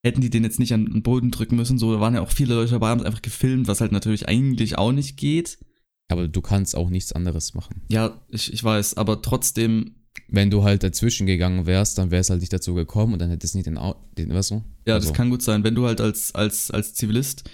Hätten 0.04 0.22
die 0.22 0.32
den 0.32 0.44
jetzt 0.44 0.60
nicht 0.60 0.74
an 0.74 0.86
den 0.86 1.04
Boden 1.04 1.30
drücken 1.30 1.56
müssen, 1.56 1.78
so, 1.78 1.94
da 1.94 2.00
waren 2.00 2.16
ja 2.16 2.22
auch 2.22 2.32
viele 2.32 2.56
Leute 2.56 2.72
dabei, 2.72 2.90
haben 2.90 3.02
es 3.02 3.06
einfach 3.06 3.22
gefilmt, 3.22 3.68
was 3.68 3.82
halt 3.82 3.92
natürlich 3.92 4.28
eigentlich 4.28 4.78
auch 4.78 4.92
nicht 4.92 5.16
geht. 5.16 5.60
Aber 6.10 6.28
du 6.28 6.42
kannst 6.42 6.76
auch 6.76 6.90
nichts 6.90 7.14
anderes 7.14 7.54
machen. 7.54 7.84
Ja, 7.90 8.20
ich, 8.30 8.52
ich 8.52 8.64
weiß, 8.64 8.98
aber 8.98 9.22
trotzdem 9.22 9.96
wenn 10.28 10.50
du 10.50 10.64
halt 10.64 10.84
dazwischen 10.84 11.28
gegangen 11.28 11.66
wärst, 11.66 11.98
dann 11.98 12.12
wäre 12.12 12.22
es 12.22 12.30
halt 12.30 12.42
nicht 12.42 12.54
dazu 12.54 12.74
gekommen 12.74 13.14
und 13.14 13.20
dann 13.20 13.30
hättest 13.30 13.54
du 13.54 13.58
nicht 13.58 13.68
den, 13.68 13.78
Au 13.78 13.96
den 14.18 14.34
weißt 14.34 14.52
du? 14.52 14.64
Ja, 14.86 14.96
Also, 14.96 15.10
das 15.10 15.16
kann 15.16 15.30
gut 15.30 15.42
sein. 15.42 15.64
Wenn 15.64 15.76
du 15.76 15.86
halt 15.86 16.02
als, 16.02 16.34
als, 16.34 16.72
als 16.72 16.94
Zivilist 16.94 17.50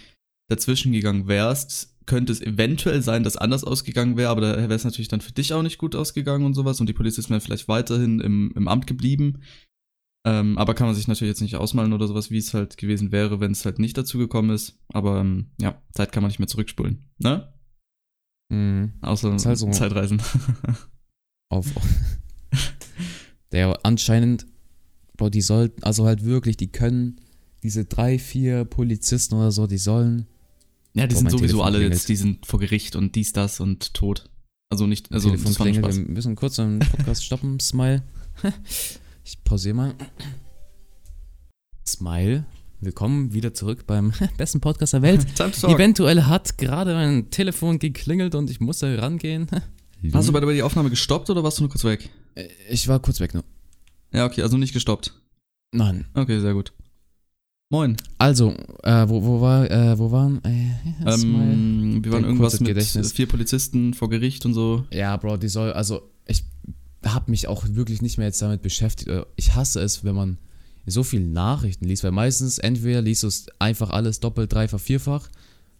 dazwischen 0.48 0.92
gegangen 0.92 1.28
wärst, 1.28 1.97
könnte 2.08 2.32
es 2.32 2.42
eventuell 2.42 3.02
sein, 3.04 3.24
dass 3.24 3.38
anders 3.38 3.64
ausgegangen 3.64 4.18
wäre, 4.18 4.30
aber 4.30 4.42
da 4.42 4.58
wäre 4.58 4.74
es 4.74 4.84
natürlich 4.84 5.08
dann 5.08 5.22
für 5.22 5.34
dich 5.34 5.54
auch 5.54 5.62
nicht 5.62 5.78
gut 5.78 5.96
ausgegangen 5.96 6.46
und 6.46 6.56
sowas 6.56 6.80
und 6.80 6.90
die 6.90 6.94
Polizisten 6.94 7.30
wären 7.32 7.42
vielleicht 7.42 7.68
weiterhin 7.68 8.20
im, 8.20 8.52
im 8.56 8.68
Amt 8.68 8.88
geblieben. 8.88 9.44
Ähm, 10.26 10.58
aber 10.58 10.74
kann 10.74 10.88
man 10.88 10.96
sich 10.96 11.08
natürlich 11.08 11.32
jetzt 11.32 11.42
nicht 11.42 11.56
ausmalen 11.56 11.94
oder 11.94 12.08
sowas, 12.08 12.32
wie 12.32 12.38
es 12.38 12.54
halt 12.54 12.78
gewesen 12.78 13.12
wäre, 13.12 13.40
wenn 13.40 13.52
es 13.52 13.64
halt 13.64 13.80
nicht 13.80 13.98
dazu 13.98 14.18
gekommen 14.18 14.50
ist. 14.50 14.80
Aber 14.90 15.20
ähm, 15.20 15.52
ja, 15.62 15.82
Zeit 15.92 16.12
kann 16.12 16.24
man 16.24 16.30
nicht 16.30 16.40
mehr 16.40 16.48
zurückspulen. 16.48 17.06
Ne? 17.20 17.54
Mhm. 18.50 18.94
Außer 19.02 19.32
halt 19.32 19.58
so. 19.58 19.70
Zeitreisen. 19.70 20.22
auf. 21.50 21.68
Der 23.52 23.78
anscheinend, 23.84 24.46
Bro, 25.16 25.30
die 25.30 25.42
sollten, 25.42 25.84
also 25.84 26.06
halt 26.06 26.26
wirklich, 26.26 26.58
die 26.58 26.72
können, 26.72 27.22
diese 27.64 27.86
drei, 27.86 28.20
vier 28.20 28.66
Polizisten 28.66 29.36
oder 29.36 29.52
so, 29.52 29.68
die 29.68 29.78
sollen. 29.78 30.28
Ja, 30.98 31.08
die 31.08 31.16
Oh, 31.16 31.20
sind 31.20 31.32
sowieso 31.32 31.46
Telefon 31.46 31.66
alle 31.66 31.77
klingelt. 31.77 31.94
jetzt, 31.94 32.10
die 32.10 32.16
sind 32.16 32.46
vor 32.46 32.60
Gericht 32.60 32.96
und 32.96 33.16
dies, 33.16 33.34
das 33.34 33.60
und 33.60 33.94
tot. 33.94 34.30
Also 34.70 34.86
nicht, 34.88 35.12
also 35.12 35.30
Telefon 35.30 35.48
das 35.54 35.56
klingelt, 35.58 35.86
Spaß. 35.86 35.98
wir 35.98 36.06
müssen 36.06 36.36
kurz 36.36 36.56
den 36.56 36.80
Podcast 36.80 37.24
stoppen. 37.24 37.60
Smile. 37.60 38.04
Ich 39.24 39.44
pausiere 39.44 39.75
mal. 39.75 39.96
Smile. 41.86 42.46
Willkommen 42.80 43.34
wieder 43.34 43.54
zurück 43.54 43.86
beim 43.88 44.13
besten 44.38 44.60
Podcast 44.62 44.94
der 44.94 45.01
Welt. 45.01 45.25
Eventuell 45.63 46.24
hat 46.24 46.58
gerade 46.58 46.94
mein 46.94 47.30
Telefon 47.32 47.80
geklingelt 47.80 48.36
und 48.36 48.50
ich 48.51 48.60
musste 48.60 49.01
rangehen. 49.01 49.48
Hast 50.13 50.27
du 50.27 50.34
bei 50.34 50.39
der 50.39 50.51
die 50.54 50.62
Aufnahme 50.62 50.89
gestoppt 50.92 51.30
oder 51.32 51.44
warst 51.44 51.58
du 51.58 51.63
nur 51.63 51.72
kurz 51.72 51.84
weg? 51.84 52.10
Äh, 52.36 52.48
ich 52.70 52.88
war 52.88 53.00
kurz 53.00 53.20
weg 53.20 53.34
nur. 53.34 53.44
Ja, 54.13 54.25
okay, 54.25 54.44
also 54.44 54.58
nicht 54.58 54.74
gestoppt. 54.74 55.13
Nein. 55.72 56.06
Okay, 56.13 56.39
sehr 56.39 56.54
gut. 56.54 56.72
Moin. 57.70 57.98
Also, 58.18 58.54
äh, 58.84 59.10
wo, 59.10 59.24
wo 59.24 59.42
war, 59.42 59.70
äh, 59.70 60.00
wo 60.00 60.10
waren, 60.12 60.42
äh? 60.46 60.72
Ähm, 61.06 62.00
wir 62.02 62.14
waren 62.14 62.24
irgendwas 62.24 62.60
mit 62.62 62.70
Gedächtnis. 62.70 63.12
vier 63.12 63.28
Polizisten 63.28 63.94
vor 63.94 64.10
Gericht 64.10 64.46
und 64.46 64.54
so. 64.54 64.86
Ja, 64.92 65.18
Bro, 65.18 65.36
die 65.38 65.50
soll, 65.50 65.74
also 65.74 66.10
ich 66.28 66.46
habe 67.06 67.30
mich 67.30 67.50
auch 67.50 67.66
wirklich 67.70 68.02
nicht 68.02 68.18
mehr 68.18 68.28
jetzt 68.28 68.42
damit 68.42 68.62
beschäftigt. 68.62 69.10
Äh, 69.10 69.26
Ich 69.36 69.54
hasse 69.56 69.82
es, 69.82 70.06
wenn 70.06 70.16
man 70.16 70.38
so 70.86 71.04
viele 71.04 71.26
Nachrichten 71.26 71.84
liest, 71.86 72.06
weil 72.06 72.12
meistens 72.14 72.58
entweder 72.58 73.02
liest 73.02 73.24
du 73.24 73.28
es 73.28 73.48
einfach 73.60 73.90
alles 73.90 74.22
doppelt, 74.22 74.54
dreifach, 74.54 74.80
vierfach 74.80 75.28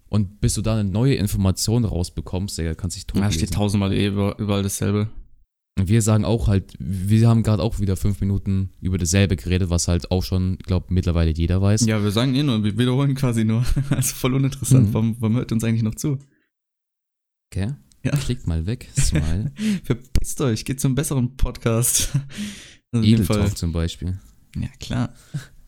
und 0.10 0.41
bis 0.41 0.56
du 0.56 0.62
da 0.62 0.74
eine 0.77 0.84
neue 0.89 1.15
Information 1.15 1.86
rausbekommst, 1.86 2.58
Digga, 2.58 2.75
kannst 2.75 2.98
dich 2.98 3.08
Da 3.08 3.22
tot 3.22 3.34
steht 3.34 3.53
tausendmal 3.53 3.94
eh 3.94 4.08
über- 4.08 4.38
überall 4.38 4.63
dasselbe. 4.63 5.08
Wir 5.79 6.01
sagen 6.01 6.25
auch 6.25 6.48
halt, 6.48 6.74
wir 6.79 7.27
haben 7.27 7.43
gerade 7.43 7.62
auch 7.62 7.79
wieder 7.79 7.96
fünf 7.96 8.19
Minuten 8.22 8.72
über 8.81 8.98
dasselbe 8.98 9.36
geredet, 9.36 9.69
was 9.69 9.88
halt 9.88 10.12
auch 10.12 10.24
schon, 10.24 10.57
glaube 10.57 10.88
mittlerweile 10.89 11.31
jeder 11.31 11.62
weiß. 11.62 11.86
Ja, 11.86 12.03
wir 12.03 12.12
sagen 12.12 12.34
eh 12.36 12.43
nur, 12.43 12.63
wir 12.63 12.77
wiederholen 12.77 13.15
quasi 13.15 13.43
nur. 13.43 13.63
Also 13.89 14.15
voll 14.15 14.34
uninteressant. 14.34 14.89
Mhm. 14.89 14.93
Warum, 14.93 15.15
warum 15.19 15.36
hört 15.36 15.51
uns 15.51 15.63
eigentlich 15.63 15.84
noch 15.84 15.96
zu? 15.96 16.17
Okay? 17.51 17.74
Ja. 18.03 18.12
Klickt 18.12 18.48
mal 18.48 18.65
weg, 18.65 18.89
Smile. 18.98 19.51
Verpisst 19.84 20.41
euch, 20.41 20.65
geht 20.65 20.79
zum 20.79 20.96
besseren 20.96 21.36
Podcast. 21.36 22.12
Also 22.93 23.05
in 23.05 23.17
dem 23.17 23.25
Fall. 23.25 23.53
Zum 23.53 23.74
Beispiel. 23.74 24.17
Ja, 24.55 24.69
klar. 24.79 25.13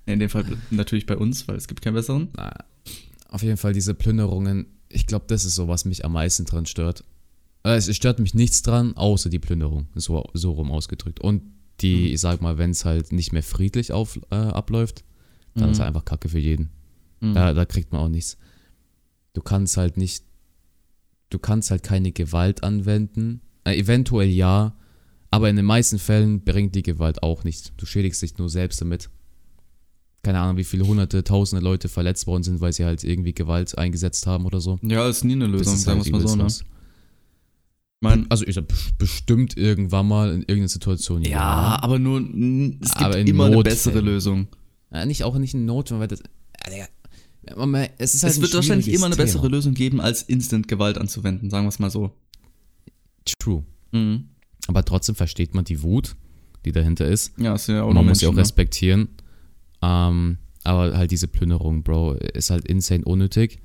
In 0.05 0.19
dem 0.19 0.29
Fall 0.29 0.45
natürlich 0.71 1.05
bei 1.05 1.17
uns, 1.17 1.49
weil 1.49 1.57
es 1.57 1.67
gibt 1.67 1.81
keinen 1.81 1.95
besseren. 1.95 2.29
Na, 2.37 2.53
auf 3.27 3.43
jeden 3.43 3.57
Fall 3.57 3.73
diese 3.73 3.93
Plünderungen, 3.93 4.67
ich 4.87 5.05
glaube, 5.05 5.25
das 5.27 5.43
ist 5.43 5.55
so, 5.55 5.67
was 5.67 5.83
mich 5.83 6.05
am 6.05 6.13
meisten 6.13 6.45
dran 6.45 6.65
stört. 6.65 7.03
Äh, 7.63 7.75
Es 7.75 7.93
stört 7.95 8.19
mich 8.19 8.33
nichts 8.33 8.61
dran, 8.61 8.95
außer 8.95 9.29
die 9.29 9.39
Plünderung, 9.39 9.87
so, 9.95 10.23
so 10.33 10.51
rum 10.51 10.71
ausgedrückt. 10.71 11.19
Und 11.19 11.41
die, 11.81 11.95
Mhm. 12.07 12.13
ich 12.13 12.19
sag 12.21 12.41
mal, 12.41 12.57
wenn 12.57 12.71
es 12.71 12.85
halt 12.85 13.11
nicht 13.11 13.31
mehr 13.31 13.43
friedlich 13.43 13.91
auf, 13.91 14.19
äh, 14.31 14.35
abläuft, 14.35 15.03
dann 15.55 15.65
Mhm. 15.67 15.71
ist 15.71 15.79
halt 15.79 15.87
einfach 15.87 16.05
Kacke 16.05 16.29
für 16.29 16.39
jeden. 16.39 16.69
Mhm. 17.21 17.33
Da, 17.33 17.53
da 17.53 17.65
kriegt 17.65 17.91
man 17.91 18.01
auch 18.01 18.09
nichts. 18.09 18.37
Du 19.33 19.41
kannst 19.41 19.77
halt 19.77 19.97
nicht, 19.97 20.23
du 21.29 21.39
kannst 21.39 21.71
halt 21.71 21.83
keine 21.83 22.11
Gewalt 22.11 22.63
anwenden. 22.63 23.41
Äh, 23.65 23.77
eventuell 23.77 24.29
ja, 24.29 24.75
aber 25.31 25.49
in 25.49 25.55
den 25.55 25.65
meisten 25.65 25.99
Fällen 25.99 26.41
bringt 26.43 26.75
die 26.75 26.81
Gewalt 26.83 27.23
auch 27.23 27.43
nichts. 27.43 27.71
Du 27.77 27.85
schädigst 27.85 28.21
dich 28.21 28.37
nur 28.37 28.49
selbst 28.49 28.81
damit. 28.81 29.09
Keine 30.23 30.39
Ahnung, 30.39 30.57
wie 30.57 30.63
viele 30.65 30.85
hunderte, 30.85 31.23
tausende 31.23 31.63
Leute 31.63 31.87
verletzt 31.87 32.27
worden 32.27 32.43
sind, 32.43 32.59
weil 32.59 32.73
sie 32.73 32.83
halt 32.83 33.03
irgendwie 33.05 33.33
Gewalt 33.33 33.77
eingesetzt 33.77 34.27
haben 34.27 34.45
oder 34.45 34.59
so. 34.59 34.77
Ja, 34.81 35.07
ist 35.07 35.23
nie 35.23 35.33
eine 35.33 35.47
Lösung, 35.47 35.77
sagen 35.77 35.99
halt 35.99 36.07
wir 36.11 36.15
es 36.17 36.23
mal 36.23 36.49
so, 36.49 36.63
ne? 36.63 36.69
Mein, 38.01 38.29
Also 38.29 38.45
ich 38.47 38.55
sag 38.55 38.65
bes- 38.65 38.91
bestimmt 38.97 39.57
irgendwann 39.57 40.07
mal 40.07 40.29
in 40.29 40.39
irgendeiner 40.41 40.69
Situation. 40.69 41.21
ja, 41.23 41.77
aber 41.81 41.99
nur, 41.99 42.19
es 42.21 42.93
gibt 42.95 43.15
immer 43.27 43.45
eine 43.45 43.55
Notfällen. 43.55 43.63
bessere 43.63 43.99
Lösung. 43.99 44.47
Ja, 44.91 45.05
nicht 45.05 45.23
auch 45.23 45.37
nicht 45.37 45.53
in 45.53 45.65
Not, 45.65 45.91
weil 45.91 46.07
das. 46.07 46.23
Ja, 46.71 46.85
es 47.97 48.15
ist 48.15 48.23
halt 48.23 48.33
es 48.33 48.41
wird 48.41 48.53
wahrscheinlich 48.53 48.87
immer 48.89 49.07
eine 49.07 49.15
Thema. 49.15 49.25
bessere 49.25 49.47
Lösung 49.49 49.73
geben, 49.73 49.99
als 50.01 50.21
Instant-Gewalt 50.23 50.97
anzuwenden, 50.97 51.49
sagen 51.49 51.65
wir 51.65 51.69
es 51.69 51.79
mal 51.79 51.89
so. 51.89 52.11
True. 53.39 53.63
Mhm. 53.91 54.29
Aber 54.67 54.83
trotzdem 54.85 55.15
versteht 55.15 55.53
man 55.53 55.65
die 55.65 55.81
Wut, 55.81 56.15
die 56.65 56.71
dahinter 56.71 57.05
ist. 57.07 57.33
Ja, 57.37 57.55
ist 57.55 57.67
ja 57.67 57.83
auch 57.83 57.89
Und 57.89 57.95
man 57.95 58.05
muss 58.05 58.19
sie 58.19 58.27
auch 58.27 58.33
ne? 58.33 58.41
respektieren. 58.41 59.09
Ähm, 59.81 60.37
aber 60.63 60.97
halt 60.97 61.11
diese 61.11 61.27
Plünderung, 61.27 61.83
Bro, 61.83 62.13
ist 62.13 62.49
halt 62.49 62.65
insane 62.67 63.03
unnötig. 63.05 63.59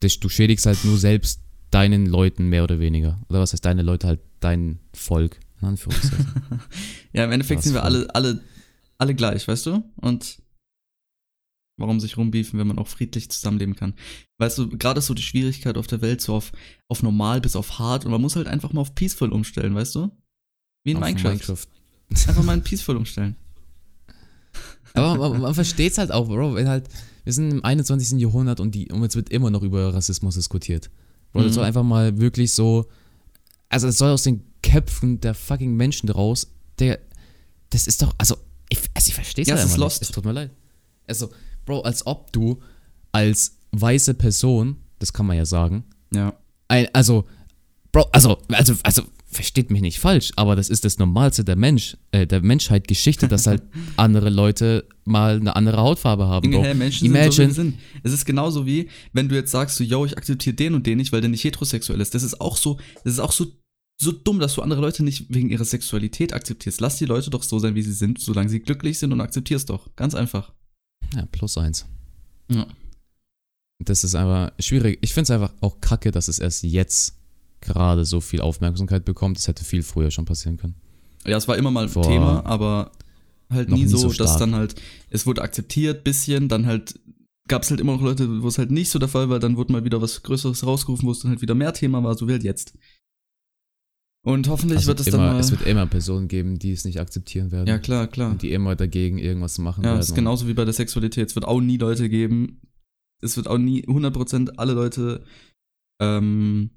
Du 0.00 0.28
schädigst 0.28 0.66
halt 0.66 0.84
nur 0.84 0.98
selbst 0.98 1.40
deinen 1.74 2.06
Leuten 2.06 2.48
mehr 2.48 2.62
oder 2.62 2.78
weniger. 2.78 3.20
Oder 3.28 3.40
was 3.40 3.52
heißt 3.52 3.64
deine 3.64 3.82
Leute 3.82 4.06
halt 4.06 4.20
dein 4.40 4.78
Volk? 4.92 5.40
In 5.60 5.68
Anführungszeichen. 5.68 6.26
Ja, 7.12 7.24
im 7.24 7.30
Endeffekt 7.30 7.62
sind 7.62 7.74
wir 7.74 7.84
alle, 7.84 8.12
alle, 8.12 8.40
alle 8.98 9.14
gleich, 9.14 9.46
weißt 9.46 9.66
du? 9.66 9.84
Und 9.96 10.42
warum 11.76 12.00
sich 12.00 12.16
rumbiefen, 12.16 12.58
wenn 12.58 12.66
man 12.66 12.78
auch 12.78 12.88
friedlich 12.88 13.30
zusammenleben 13.30 13.76
kann? 13.76 13.94
Weißt 14.38 14.58
du, 14.58 14.68
gerade 14.68 14.98
ist 14.98 15.06
so 15.06 15.14
die 15.14 15.22
Schwierigkeit 15.22 15.76
auf 15.76 15.86
der 15.86 16.00
Welt, 16.00 16.20
so 16.20 16.34
auf, 16.34 16.50
auf 16.88 17.04
normal 17.04 17.40
bis 17.40 17.54
auf 17.54 17.78
hart 17.78 18.04
und 18.04 18.10
man 18.10 18.20
muss 18.20 18.34
halt 18.34 18.48
einfach 18.48 18.72
mal 18.72 18.80
auf 18.80 18.96
peaceful 18.96 19.32
umstellen, 19.32 19.76
weißt 19.76 19.94
du? 19.94 20.10
Wie 20.84 20.90
in 20.90 20.96
Auf 20.96 21.04
Minecraft. 21.04 21.66
Einfach 22.10 22.42
mal 22.42 22.54
in 22.54 22.64
peaceful 22.64 22.96
umstellen. 22.96 23.36
Aber 24.94 25.16
man, 25.16 25.40
man 25.40 25.54
versteht 25.54 25.92
es 25.92 25.98
halt 25.98 26.10
auch, 26.10 26.26
Bro, 26.26 26.56
wenn 26.56 26.68
halt, 26.68 26.88
wir 27.22 27.32
sind 27.32 27.50
im 27.50 27.64
21. 27.64 28.20
Jahrhundert 28.20 28.58
und, 28.58 28.74
die, 28.74 28.90
und 28.90 29.02
jetzt 29.02 29.16
wird 29.16 29.30
immer 29.30 29.50
noch 29.50 29.62
über 29.62 29.94
Rassismus 29.94 30.34
diskutiert. 30.34 30.90
Bro, 31.34 31.42
das 31.42 31.50
Mhm. 31.50 31.54
soll 31.56 31.64
einfach 31.64 31.82
mal 31.82 32.16
wirklich 32.18 32.52
so, 32.54 32.86
also 33.68 33.86
das 33.88 33.98
soll 33.98 34.10
aus 34.12 34.22
den 34.22 34.42
Köpfen 34.62 35.20
der 35.20 35.34
fucking 35.34 35.74
Menschen 35.74 36.08
raus, 36.08 36.46
der, 36.78 36.98
das 37.70 37.86
ist 37.86 38.00
doch, 38.00 38.14
also, 38.16 38.36
ich, 38.70 38.78
also 38.94 39.08
ich 39.08 39.14
verstehe 39.14 39.42
es 39.42 39.48
Ja, 39.48 39.56
halt 39.56 39.64
es 39.64 39.66
ist 39.66 39.74
einfach 39.74 39.84
lost. 39.84 40.00
nicht. 40.00 40.08
Es 40.08 40.14
tut 40.14 40.24
mir 40.24 40.32
leid. 40.32 40.50
Also, 41.06 41.28
Bro, 41.66 41.80
als 41.82 42.06
ob 42.06 42.32
du 42.32 42.60
als 43.12 43.56
weiße 43.72 44.14
Person, 44.14 44.76
das 45.00 45.12
kann 45.12 45.26
man 45.26 45.36
ja 45.36 45.44
sagen, 45.44 45.84
Ja. 46.14 46.34
ein, 46.68 46.88
also, 46.94 47.26
Bro, 47.94 48.08
also, 48.10 48.38
also, 48.48 48.74
also, 48.82 49.02
versteht 49.24 49.70
mich 49.70 49.80
nicht 49.80 50.00
falsch, 50.00 50.32
aber 50.34 50.56
das 50.56 50.68
ist 50.68 50.84
das 50.84 50.98
Normalste 50.98 51.44
der 51.44 51.54
Mensch, 51.54 51.96
äh, 52.10 52.26
der 52.26 52.42
Menschheit 52.42 52.88
Geschichte, 52.88 53.28
dass 53.28 53.46
halt 53.46 53.62
andere 53.96 54.30
Leute 54.30 54.88
mal 55.04 55.36
eine 55.36 55.54
andere 55.54 55.76
Hautfarbe 55.76 56.26
haben. 56.26 56.50
Bro. 56.50 56.64
hä, 56.64 56.74
Menschen 56.74 57.06
Imagine, 57.06 57.30
sind 57.30 57.54
so, 57.54 57.62
wie 57.62 57.70
sind. 57.70 57.78
Es 58.02 58.12
ist 58.12 58.24
genauso 58.24 58.66
wie, 58.66 58.88
wenn 59.12 59.28
du 59.28 59.36
jetzt 59.36 59.52
sagst, 59.52 59.76
so, 59.76 59.84
yo, 59.84 60.04
ich 60.04 60.18
akzeptiere 60.18 60.56
den 60.56 60.74
und 60.74 60.88
den 60.88 60.98
nicht, 60.98 61.12
weil 61.12 61.20
der 61.20 61.30
nicht 61.30 61.44
heterosexuell 61.44 62.00
ist. 62.00 62.16
Das 62.16 62.24
ist 62.24 62.40
auch 62.40 62.56
so, 62.56 62.78
das 63.04 63.12
ist 63.12 63.20
auch 63.20 63.30
so, 63.30 63.46
so 64.02 64.10
dumm, 64.10 64.40
dass 64.40 64.56
du 64.56 64.62
andere 64.62 64.80
Leute 64.80 65.04
nicht 65.04 65.32
wegen 65.32 65.48
ihrer 65.48 65.64
Sexualität 65.64 66.32
akzeptierst. 66.32 66.80
Lass 66.80 66.96
die 66.96 67.06
Leute 67.06 67.30
doch 67.30 67.44
so 67.44 67.60
sein, 67.60 67.76
wie 67.76 67.82
sie 67.82 67.92
sind, 67.92 68.20
solange 68.20 68.48
sie 68.48 68.58
glücklich 68.58 68.98
sind 68.98 69.12
und 69.12 69.20
akzeptierst 69.20 69.70
doch. 69.70 69.94
Ganz 69.94 70.16
einfach. 70.16 70.52
ja, 71.14 71.26
plus 71.30 71.56
eins. 71.58 71.86
Ja. 72.50 72.66
Das 73.84 74.02
ist 74.02 74.16
einfach 74.16 74.50
schwierig. 74.58 74.98
Ich 75.00 75.14
finde 75.14 75.24
es 75.24 75.30
einfach 75.30 75.52
auch 75.60 75.80
kacke, 75.80 76.10
dass 76.10 76.26
es 76.26 76.40
erst 76.40 76.64
jetzt 76.64 77.20
gerade 77.64 78.04
so 78.04 78.20
viel 78.20 78.40
Aufmerksamkeit 78.40 79.04
bekommt. 79.04 79.36
Das 79.38 79.48
hätte 79.48 79.64
viel 79.64 79.82
früher 79.82 80.10
schon 80.10 80.24
passieren 80.24 80.56
können. 80.56 80.74
Ja, 81.26 81.36
es 81.36 81.48
war 81.48 81.56
immer 81.56 81.70
mal 81.70 81.88
Vor- 81.88 82.02
Thema, 82.04 82.44
aber 82.46 82.92
halt 83.50 83.68
nie 83.70 83.82
nie 83.82 83.86
so, 83.86 83.96
so 83.98 84.12
dass 84.12 84.36
dann 84.38 84.54
halt, 84.54 84.74
es 85.10 85.26
wurde 85.26 85.42
akzeptiert, 85.42 86.04
bisschen, 86.04 86.48
dann 86.48 86.66
halt 86.66 86.98
gab 87.48 87.62
es 87.62 87.70
halt 87.70 87.80
immer 87.80 87.92
noch 87.92 88.02
Leute, 88.02 88.42
wo 88.42 88.48
es 88.48 88.56
halt 88.58 88.70
nicht 88.70 88.88
so 88.90 88.98
der 88.98 89.08
Fall 89.08 89.28
war, 89.28 89.38
dann 89.38 89.56
wurde 89.56 89.72
mal 89.72 89.84
wieder 89.84 90.00
was 90.00 90.22
Größeres 90.22 90.64
rausgerufen, 90.66 91.06
wo 91.06 91.12
es 91.12 91.20
dann 91.20 91.30
halt 91.30 91.42
wieder 91.42 91.54
mehr 91.54 91.72
Thema 91.74 92.02
war, 92.02 92.16
so 92.16 92.26
wie 92.28 92.32
halt 92.32 92.42
jetzt. 92.44 92.74
Und 94.26 94.48
hoffentlich 94.48 94.78
Also 94.78 94.88
wird 94.88 95.00
es 95.00 95.06
immer, 95.08 95.18
dann 95.18 95.32
mal. 95.34 95.40
es 95.40 95.50
wird 95.50 95.66
immer 95.66 95.86
Personen 95.86 96.28
geben, 96.28 96.58
die 96.58 96.72
es 96.72 96.84
nicht 96.86 96.98
akzeptieren 96.98 97.50
werden. 97.52 97.66
ja, 97.68 97.78
klar, 97.78 98.06
klar. 98.06 98.30
Und 98.30 98.40
die 98.42 98.52
immer 98.52 98.74
dagegen 98.74 99.18
irgendwas 99.18 99.58
machen 99.58 99.84
Ja, 99.84 99.90
werden. 99.90 100.00
es 100.00 100.08
ist 100.08 100.14
genauso 100.14 100.48
wie 100.48 100.54
bei 100.54 100.64
der 100.64 100.72
Sexualität. 100.72 101.28
Es 101.28 101.34
wird 101.34 101.44
auch 101.44 101.60
nie 101.60 101.76
Leute 101.76 102.08
geben, 102.08 102.62
es 103.22 103.36
wird 103.36 103.46
auch 103.48 103.58
nie 103.58 103.82
100% 103.86 104.52
alle 104.56 104.72
Leute, 104.72 105.24
ähm, 106.00 106.70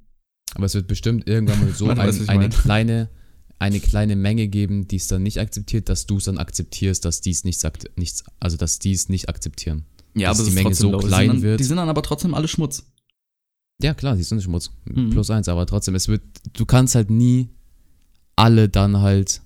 Aber 0.57 0.65
es 0.65 0.73
wird 0.73 0.87
bestimmt 0.87 1.27
irgendwann 1.27 1.59
mal 1.59 1.69
so 1.73 1.85
Man 1.85 1.99
ein, 1.99 2.09
eine, 2.09 2.25
meine. 2.25 2.49
kleine, 2.49 3.09
eine 3.59 3.79
kleine 3.79 4.15
Menge 4.15 4.47
geben, 4.47 4.87
die 4.87 4.95
es 4.95 5.07
dann 5.07 5.21
nicht 5.23 5.39
akzeptiert, 5.39 5.87
dass 5.87 6.07
du 6.07 6.17
es 6.17 6.23
dann 6.25 6.37
akzeptierst, 6.39 7.05
dass 7.05 7.21
dies 7.21 7.43
nicht 7.43 7.59
sagt, 7.59 7.91
nichts, 7.95 8.23
also 8.39 8.57
dass 8.57 8.79
die 8.79 8.91
es 8.91 9.07
nicht 9.07 9.29
akzeptieren. 9.29 9.85
ja, 10.15 10.29
Dass 10.29 10.39
aber 10.39 10.45
die 10.49 10.55
es 10.57 10.63
Menge 10.63 10.75
so 10.75 10.91
low. 10.91 10.99
Die 10.99 11.07
klein 11.07 11.27
dann, 11.27 11.41
wird. 11.43 11.59
Die 11.59 11.63
sind 11.63 11.77
dann 11.77 11.89
aber 11.89 12.01
trotzdem 12.01 12.33
alle 12.33 12.47
Schmutz. 12.47 12.85
Ja, 13.81 13.93
klar, 13.93 14.15
die 14.15 14.23
sind 14.23 14.41
Schmutz. 14.41 14.71
Mhm. 14.85 15.11
Plus 15.11 15.29
eins, 15.29 15.47
aber 15.47 15.65
trotzdem, 15.67 15.93
es 15.93 16.07
wird, 16.07 16.23
du 16.53 16.65
kannst 16.65 16.95
halt 16.95 17.11
nie 17.11 17.49
alle 18.35 18.67
dann 18.69 18.97
halt 19.01 19.41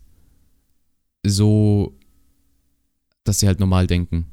so, 1.25 1.97
dass 3.23 3.39
sie 3.39 3.47
halt 3.47 3.59
normal 3.59 3.87
denken. 3.87 4.25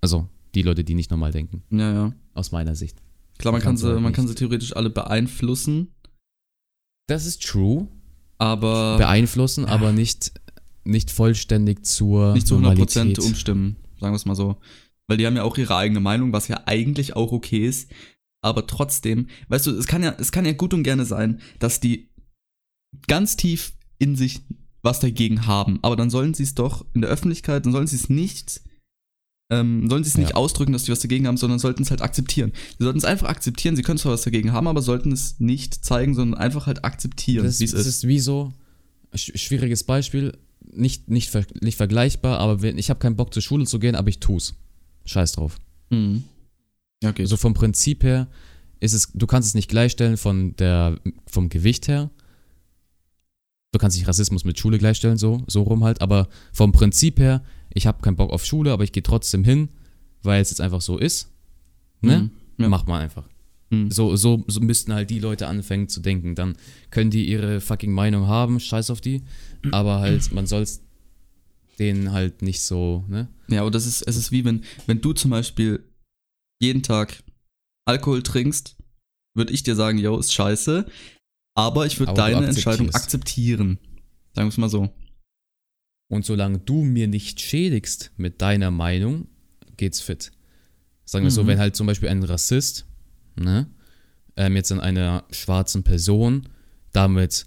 Also 0.00 0.28
die 0.54 0.62
Leute, 0.62 0.84
die 0.84 0.94
nicht 0.94 1.10
normal 1.10 1.32
denken, 1.32 1.62
Ja, 1.70 1.92
ja. 1.92 2.12
aus 2.34 2.52
meiner 2.52 2.74
Sicht. 2.76 2.98
Klar, 3.38 3.52
man 3.52 3.60
Du 3.60 3.64
kann 3.64 3.70
kannst 3.72 3.82
sie, 3.82 3.88
halt 3.90 4.00
man 4.00 4.12
kann 4.12 4.26
sie 4.26 4.30
nicht- 4.30 4.38
theoretisch 4.38 4.76
alle 4.76 4.90
beeinflussen, 4.90 5.88
Das 7.06 7.26
ist 7.26 7.42
true. 7.42 7.88
aber 8.38 8.96
Beeinflussen, 8.98 9.64
aber 9.66 9.92
nicht, 9.92 10.32
nicht 10.84 11.10
vollständig 11.10 11.84
zur 11.84 12.34
nicht 12.34 12.46
zu 12.46 12.56
100% 12.56 12.60
Normalität. 12.60 13.18
umstimmen, 13.18 13.76
sagen 14.00 14.12
wir 14.12 14.16
es 14.16 14.26
mal 14.26 14.34
so. 14.34 14.56
Weil 15.06 15.18
die 15.18 15.26
haben 15.26 15.36
ja 15.36 15.42
auch 15.42 15.58
ihre 15.58 15.76
eigene 15.76 16.00
Meinung, 16.00 16.32
was 16.32 16.48
ja 16.48 16.62
eigentlich 16.66 17.14
auch 17.14 17.32
okay 17.32 17.66
ist. 17.66 17.90
Aber 18.42 18.66
trotzdem, 18.66 19.28
weißt 19.48 19.66
du, 19.66 19.70
es 19.72 19.86
kann 19.86 20.02
ja, 20.02 20.14
es 20.18 20.32
kann 20.32 20.44
ja 20.44 20.52
gut 20.52 20.74
und 20.74 20.82
gerne 20.82 21.04
sein, 21.04 21.40
dass 21.58 21.80
die 21.80 22.10
ganz 23.06 23.36
tief 23.36 23.72
in 23.98 24.16
sich 24.16 24.42
was 24.82 25.00
dagegen 25.00 25.46
haben. 25.46 25.78
Aber 25.82 25.96
dann 25.96 26.10
sollen 26.10 26.34
sie 26.34 26.42
es 26.42 26.54
doch 26.54 26.84
in 26.94 27.00
der 27.00 27.10
Öffentlichkeit, 27.10 27.64
dann 27.64 27.72
sollen 27.72 27.86
sie 27.86 27.96
es 27.96 28.08
nicht, 28.08 28.60
ähm, 29.50 29.88
sollen 29.90 30.02
sie 30.04 30.08
es 30.10 30.16
nicht 30.18 30.30
Ja. 30.30 30.36
ausdrücken, 30.36 30.72
dass 30.72 30.84
sie 30.84 30.92
was 30.92 31.00
dagegen 31.00 31.26
haben, 31.26 31.36
sondern 31.36 31.58
sollten 31.58 31.82
es 31.82 31.90
halt 31.90 32.00
akzeptieren. 32.02 32.52
Sie 32.78 32.84
sollten 32.84 32.98
es 32.98 33.04
einfach 33.04 33.28
akzeptieren. 33.28 33.76
Sie 33.76 33.82
können 33.82 33.98
zwar 33.98 34.12
was 34.12 34.22
dagegen 34.22 34.52
haben, 34.52 34.66
aber 34.66 34.80
sollten 34.82 35.12
es 35.12 35.38
nicht 35.38 35.84
zeigen, 35.84 36.14
sondern 36.14 36.40
einfach 36.40 36.66
halt 36.66 36.84
akzeptieren, 36.84 37.44
das, 37.44 37.60
wie 37.60 37.64
es 37.64 37.72
das 37.72 37.80
ist. 37.82 37.86
ist 37.86 38.08
wie 38.08 38.18
so, 38.20 38.52
sch- 39.14 39.36
schwieriges 39.36 39.84
Beispiel, 39.84 40.36
nicht, 40.72 41.08
nicht, 41.10 41.30
nicht 41.62 41.76
vergleichbar, 41.76 42.38
aber 42.40 42.62
ich 42.64 42.88
habe 42.90 42.98
keinen 43.00 43.16
Bock 43.16 43.32
zur 43.34 43.42
Schule 43.42 43.66
zu 43.66 43.78
gehen, 43.78 43.94
aber 43.94 44.08
ich 44.08 44.18
tu's. 44.18 44.54
Scheiß 45.04 45.32
drauf. 45.32 45.58
Mhm. 45.90 46.24
Okay. 47.04 47.26
So 47.26 47.36
vom 47.36 47.52
Prinzip 47.52 48.02
her 48.02 48.28
ist 48.80 48.94
es, 48.94 49.10
du 49.12 49.26
kannst 49.26 49.48
es 49.48 49.54
nicht 49.54 49.68
gleichstellen 49.68 50.16
von 50.16 50.56
der, 50.56 50.98
vom 51.26 51.50
Gewicht 51.50 51.86
her. 51.86 52.10
Du 53.72 53.78
kannst 53.78 53.96
nicht 53.98 54.06
Rassismus 54.08 54.44
mit 54.44 54.58
Schule 54.58 54.78
gleichstellen, 54.78 55.18
so, 55.18 55.42
so 55.48 55.62
rum 55.62 55.84
halt, 55.84 56.00
aber 56.00 56.28
vom 56.52 56.72
Prinzip 56.72 57.18
her, 57.18 57.42
ich 57.74 57.86
habe 57.86 58.02
keinen 58.02 58.16
Bock 58.16 58.32
auf 58.32 58.44
Schule, 58.44 58.72
aber 58.72 58.84
ich 58.84 58.92
gehe 58.92 59.02
trotzdem 59.02 59.44
hin, 59.44 59.68
weil 60.22 60.40
es 60.40 60.50
jetzt 60.50 60.60
einfach 60.60 60.80
so 60.80 60.96
ist. 60.98 61.30
Ne? 62.00 62.18
Mhm. 62.18 62.30
Ja. 62.58 62.68
Mach 62.68 62.86
mal 62.86 63.00
einfach. 63.00 63.28
Mhm. 63.70 63.90
So, 63.90 64.16
so, 64.16 64.44
so 64.46 64.60
müssten 64.60 64.94
halt 64.94 65.10
die 65.10 65.18
Leute 65.18 65.46
anfangen 65.46 65.88
zu 65.88 66.00
denken. 66.00 66.34
Dann 66.34 66.56
können 66.90 67.10
die 67.10 67.28
ihre 67.28 67.60
fucking 67.60 67.92
Meinung 67.92 68.26
haben, 68.26 68.60
scheiß 68.60 68.90
auf 68.90 69.00
die. 69.00 69.22
Aber 69.72 70.00
halt, 70.00 70.32
man 70.32 70.46
soll 70.46 70.62
es 70.62 70.82
denen 71.78 72.12
halt 72.12 72.42
nicht 72.42 72.62
so, 72.62 73.04
ne? 73.08 73.28
Ja, 73.48 73.62
aber 73.62 73.70
das 73.70 73.86
ist, 73.86 74.02
es 74.02 74.16
ist 74.16 74.30
wie 74.30 74.44
wenn, 74.44 74.62
wenn 74.86 75.00
du 75.00 75.12
zum 75.12 75.30
Beispiel 75.30 75.84
jeden 76.60 76.82
Tag 76.82 77.22
Alkohol 77.84 78.22
trinkst, 78.22 78.76
würde 79.34 79.52
ich 79.52 79.64
dir 79.64 79.74
sagen, 79.74 79.98
yo, 79.98 80.16
ist 80.16 80.32
scheiße, 80.32 80.86
aber 81.56 81.86
ich 81.86 81.98
würde 81.98 82.14
deine 82.14 82.46
Entscheidung 82.46 82.90
akzeptieren. 82.90 83.78
Sagen 84.34 84.46
wir 84.46 84.50
es 84.50 84.58
mal 84.58 84.68
so. 84.68 84.90
Und 86.08 86.24
solange 86.24 86.58
du 86.58 86.82
mir 86.84 87.06
nicht 87.08 87.40
schädigst 87.40 88.12
mit 88.16 88.40
deiner 88.42 88.70
Meinung, 88.70 89.26
geht's 89.76 90.00
fit. 90.00 90.30
Sagen 91.04 91.24
wir 91.24 91.30
so, 91.30 91.42
Mhm. 91.42 91.46
wenn 91.48 91.58
halt 91.58 91.76
zum 91.76 91.86
Beispiel 91.86 92.08
ein 92.08 92.22
Rassist, 92.22 92.86
ne, 93.36 93.66
ähm, 94.36 94.56
jetzt 94.56 94.70
an 94.72 94.80
einer 94.80 95.24
schwarzen 95.30 95.82
Person 95.82 96.48
damit 96.92 97.46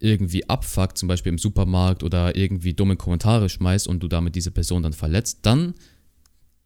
irgendwie 0.00 0.48
abfuckt, 0.48 0.98
zum 0.98 1.08
Beispiel 1.08 1.30
im 1.32 1.38
Supermarkt 1.38 2.02
oder 2.02 2.36
irgendwie 2.36 2.74
dumme 2.74 2.96
Kommentare 2.96 3.48
schmeißt 3.48 3.88
und 3.88 4.00
du 4.02 4.08
damit 4.08 4.34
diese 4.34 4.50
Person 4.50 4.82
dann 4.82 4.92
verletzt, 4.92 5.38
dann 5.42 5.74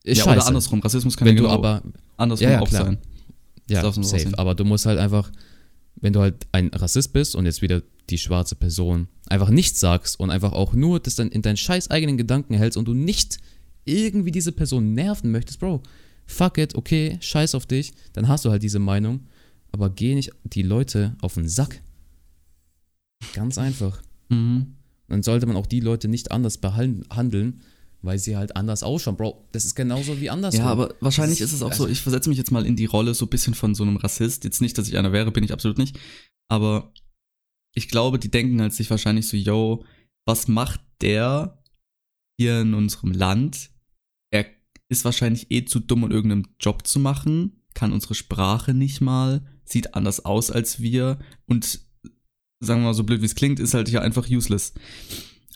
ist 0.05 0.19
ja, 0.19 0.25
scheiße. 0.25 0.37
oder 0.39 0.47
andersrum. 0.49 0.81
Rassismus 0.81 1.17
kann 1.17 1.29
wenn 1.29 1.37
ja 1.37 1.43
du 1.43 1.49
genau 1.49 1.55
aber 1.59 1.83
andersrum 2.17 2.45
Ja, 2.49 2.53
ja, 2.55 2.61
auch 2.61 2.69
klar. 2.69 2.85
sein. 2.87 2.99
Ja, 3.69 3.83
so 3.93 4.03
safe. 4.03 4.37
Aber 4.39 4.55
du 4.55 4.65
musst 4.65 4.87
halt 4.87 4.99
einfach, 4.99 5.31
wenn 6.01 6.13
du 6.13 6.21
halt 6.21 6.47
ein 6.53 6.69
Rassist 6.69 7.13
bist 7.13 7.35
und 7.35 7.47
jetzt 7.47 7.63
wieder 7.63 7.83
die 8.11 8.19
schwarze 8.19 8.55
Person 8.55 9.09
einfach 9.27 9.51
nichts 9.51 9.81
sagst 9.81 10.19
und 10.19 10.31
einfach 10.31 10.53
auch 10.53 10.73
nur 10.73 11.01
das 11.01 11.15
dann 11.15 11.31
in 11.31 11.43
deinen 11.43 11.57
scheiß 11.57 11.91
eigenen 11.91 12.17
Gedanken 12.17 12.55
hältst 12.55 12.79
und 12.79 12.87
du 12.87 12.95
nicht 12.95 13.39
irgendwie 13.85 14.31
diese 14.31 14.53
Person 14.53 14.95
nerven 14.95 15.31
möchtest, 15.31 15.61
Bro, 15.61 15.83
fuck 16.27 16.59
it, 16.59 16.75
okay, 16.75 17.19
scheiß 17.21 17.55
auf 17.55 17.67
dich, 17.67 17.93
dann 18.13 18.29
hast 18.29 18.45
du 18.45 18.51
halt 18.51 18.63
diese 18.63 18.79
Meinung, 18.79 19.27
aber 19.73 19.91
geh 19.91 20.15
nicht 20.15 20.31
die 20.45 20.63
Leute 20.63 21.17
auf 21.21 21.35
den 21.35 21.49
Sack. 21.49 21.81
Ganz 23.35 23.59
einfach. 23.59 24.03
Mhm. 24.29 24.75
Dann 25.09 25.23
sollte 25.23 25.47
man 25.47 25.57
auch 25.57 25.67
die 25.67 25.81
Leute 25.81 26.09
nicht 26.09 26.31
anders 26.31 26.59
behandeln, 26.59 27.61
weil 28.03 28.19
sie 28.19 28.37
halt 28.37 28.57
anders 28.57 28.83
ausschauen. 28.83 29.17
Bro, 29.17 29.49
das 29.53 29.65
ist 29.65 29.75
genauso 29.75 30.21
wie 30.21 30.31
andersrum. 30.31 30.61
Ja, 30.61 30.67
aber 30.71 30.95
wahrscheinlich 31.01 31.39
Das 31.39 31.49
ist 31.51 31.57
es 31.57 31.63
auch 31.63 31.71
also- 31.71 31.85
so, 31.85 31.89
ich 31.91 32.01
versetze 32.01 32.29
mich 32.29 32.39
jetzt 32.39 32.51
mal 32.53 32.67
in 32.67 32.77
die 32.77 32.87
Rolle 32.87 33.15
so 33.15 33.27
ein 33.27 33.31
bisschen 33.31 33.55
von 33.55 33.75
so 33.75 33.83
einem 33.83 33.97
Rassist. 33.97 34.45
Jetzt 34.45 34.61
nicht, 34.61 34.79
dass 34.79 34.89
ich 34.89 34.97
einer 34.97 35.13
wäre, 35.13 35.33
bin 35.33 35.45
ich 35.45 35.53
absolut 35.53 35.79
nicht. 35.79 35.99
Aber 36.51 36.93
ich 37.75 37.89
glaube, 37.89 38.19
die 38.19 38.31
denken 38.31 38.61
halt 38.61 38.73
sich 38.73 38.89
wahrscheinlich 38.91 39.29
so, 39.29 39.37
yo, 39.37 39.85
was 40.27 40.49
macht 40.49 40.81
der 41.01 41.63
hier 42.41 42.61
in 42.61 42.75
unserem 42.75 43.13
Land? 43.13 43.71
Er 44.33 44.47
ist 44.89 45.05
wahrscheinlich 45.05 45.51
eh 45.51 45.65
zu 45.65 45.81
dumm, 45.81 46.05
um 46.05 46.11
irgendeinen 46.11 46.55
Job 46.61 46.87
zu 46.87 46.99
machen, 47.01 47.63
kann 47.75 47.93
unsere 47.93 48.15
Sprache 48.15 48.75
nicht 48.75 49.01
mal, 49.01 49.47
sieht 49.65 49.95
anders 49.95 50.25
aus 50.25 50.51
als 50.51 50.81
wir 50.81 51.19
und 51.47 51.81
sagen 52.61 52.81
wir 52.81 52.87
mal 52.87 52.95
so 52.95 53.05
blöd 53.05 53.21
wie 53.21 53.27
es 53.27 53.35
klingt, 53.35 53.61
ist 53.61 53.75
halt 53.75 53.89
ja 53.91 54.01
einfach 54.01 54.29
useless. 54.29 54.73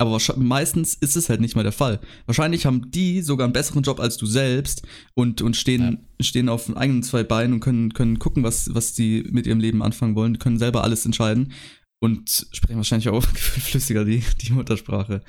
Aber 0.09 0.19
meistens 0.37 0.95
ist 0.95 1.17
es 1.17 1.29
halt 1.29 1.41
nicht 1.41 1.57
mal 1.57 1.63
der 1.63 1.73
Fall. 1.73 2.01
Wahrscheinlich 2.27 2.67
haben 2.67 2.91
die 2.91 3.23
sogar 3.23 3.45
einen 3.45 3.53
besseren 3.53 3.83
Job 3.83 4.01
als 4.01 4.17
du 4.17 4.27
selbst 4.27 4.83
und, 5.15 5.43
und 5.43 5.57
stehen, 5.57 6.07
stehen 6.21 6.49
auf 6.49 6.75
eigenen 6.77 7.03
zwei 7.03 7.23
Beinen 7.23 7.55
und 7.55 7.61
können, 7.61 7.93
können 7.93 8.19
gucken, 8.19 8.43
was, 8.43 8.75
was 8.75 8.93
die 8.95 9.25
mit 9.31 9.47
ihrem 9.47 9.61
Leben 9.61 9.83
anfangen 9.83 10.15
wollen, 10.15 10.39
können 10.39 10.59
selber 10.59 10.85
alles 10.85 11.07
entscheiden 11.07 11.53
und 12.01 12.47
sprechen 12.53 12.77
wahrscheinlich 12.77 13.09
auch 13.09 13.23
flüssiger 13.35 14.05
die, 14.05 14.23
die 14.43 14.53
Muttersprache 14.53 15.23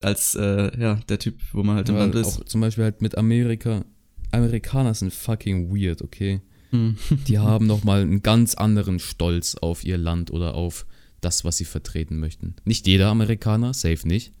als 0.00 0.34
äh, 0.34 0.78
ja, 0.80 0.96
der 1.08 1.18
Typ, 1.18 1.40
wo 1.52 1.62
man 1.62 1.76
halt 1.76 1.88
im 1.88 1.96
Weil 1.96 2.02
Land 2.02 2.14
ist. 2.14 2.40
Auch 2.40 2.44
zum 2.44 2.60
Beispiel 2.60 2.84
halt 2.84 3.02
mit 3.02 3.16
Amerika. 3.16 3.84
Amerikaner 4.30 4.94
sind 4.94 5.12
fucking 5.12 5.74
weird, 5.74 6.02
okay? 6.02 6.42
Hm. 6.70 6.96
Die 7.26 7.38
haben 7.38 7.66
nochmal 7.66 8.02
einen 8.02 8.22
ganz 8.22 8.54
anderen 8.54 8.98
Stolz 8.98 9.54
auf 9.54 9.84
ihr 9.84 9.98
Land 9.98 10.30
oder 10.30 10.54
auf 10.54 10.86
das, 11.20 11.44
was 11.44 11.56
sie 11.56 11.64
vertreten 11.64 12.18
möchten. 12.18 12.54
Nicht 12.64 12.86
jeder 12.86 13.08
Amerikaner, 13.08 13.74
safe 13.74 14.06
nicht. 14.06 14.32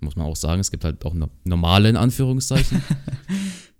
Muss 0.00 0.16
man 0.16 0.26
auch 0.26 0.36
sagen, 0.36 0.60
es 0.60 0.70
gibt 0.70 0.84
halt 0.84 1.04
auch 1.04 1.14
no 1.14 1.28
normale 1.44 1.88
in 1.88 1.96
Anführungszeichen. 1.96 2.82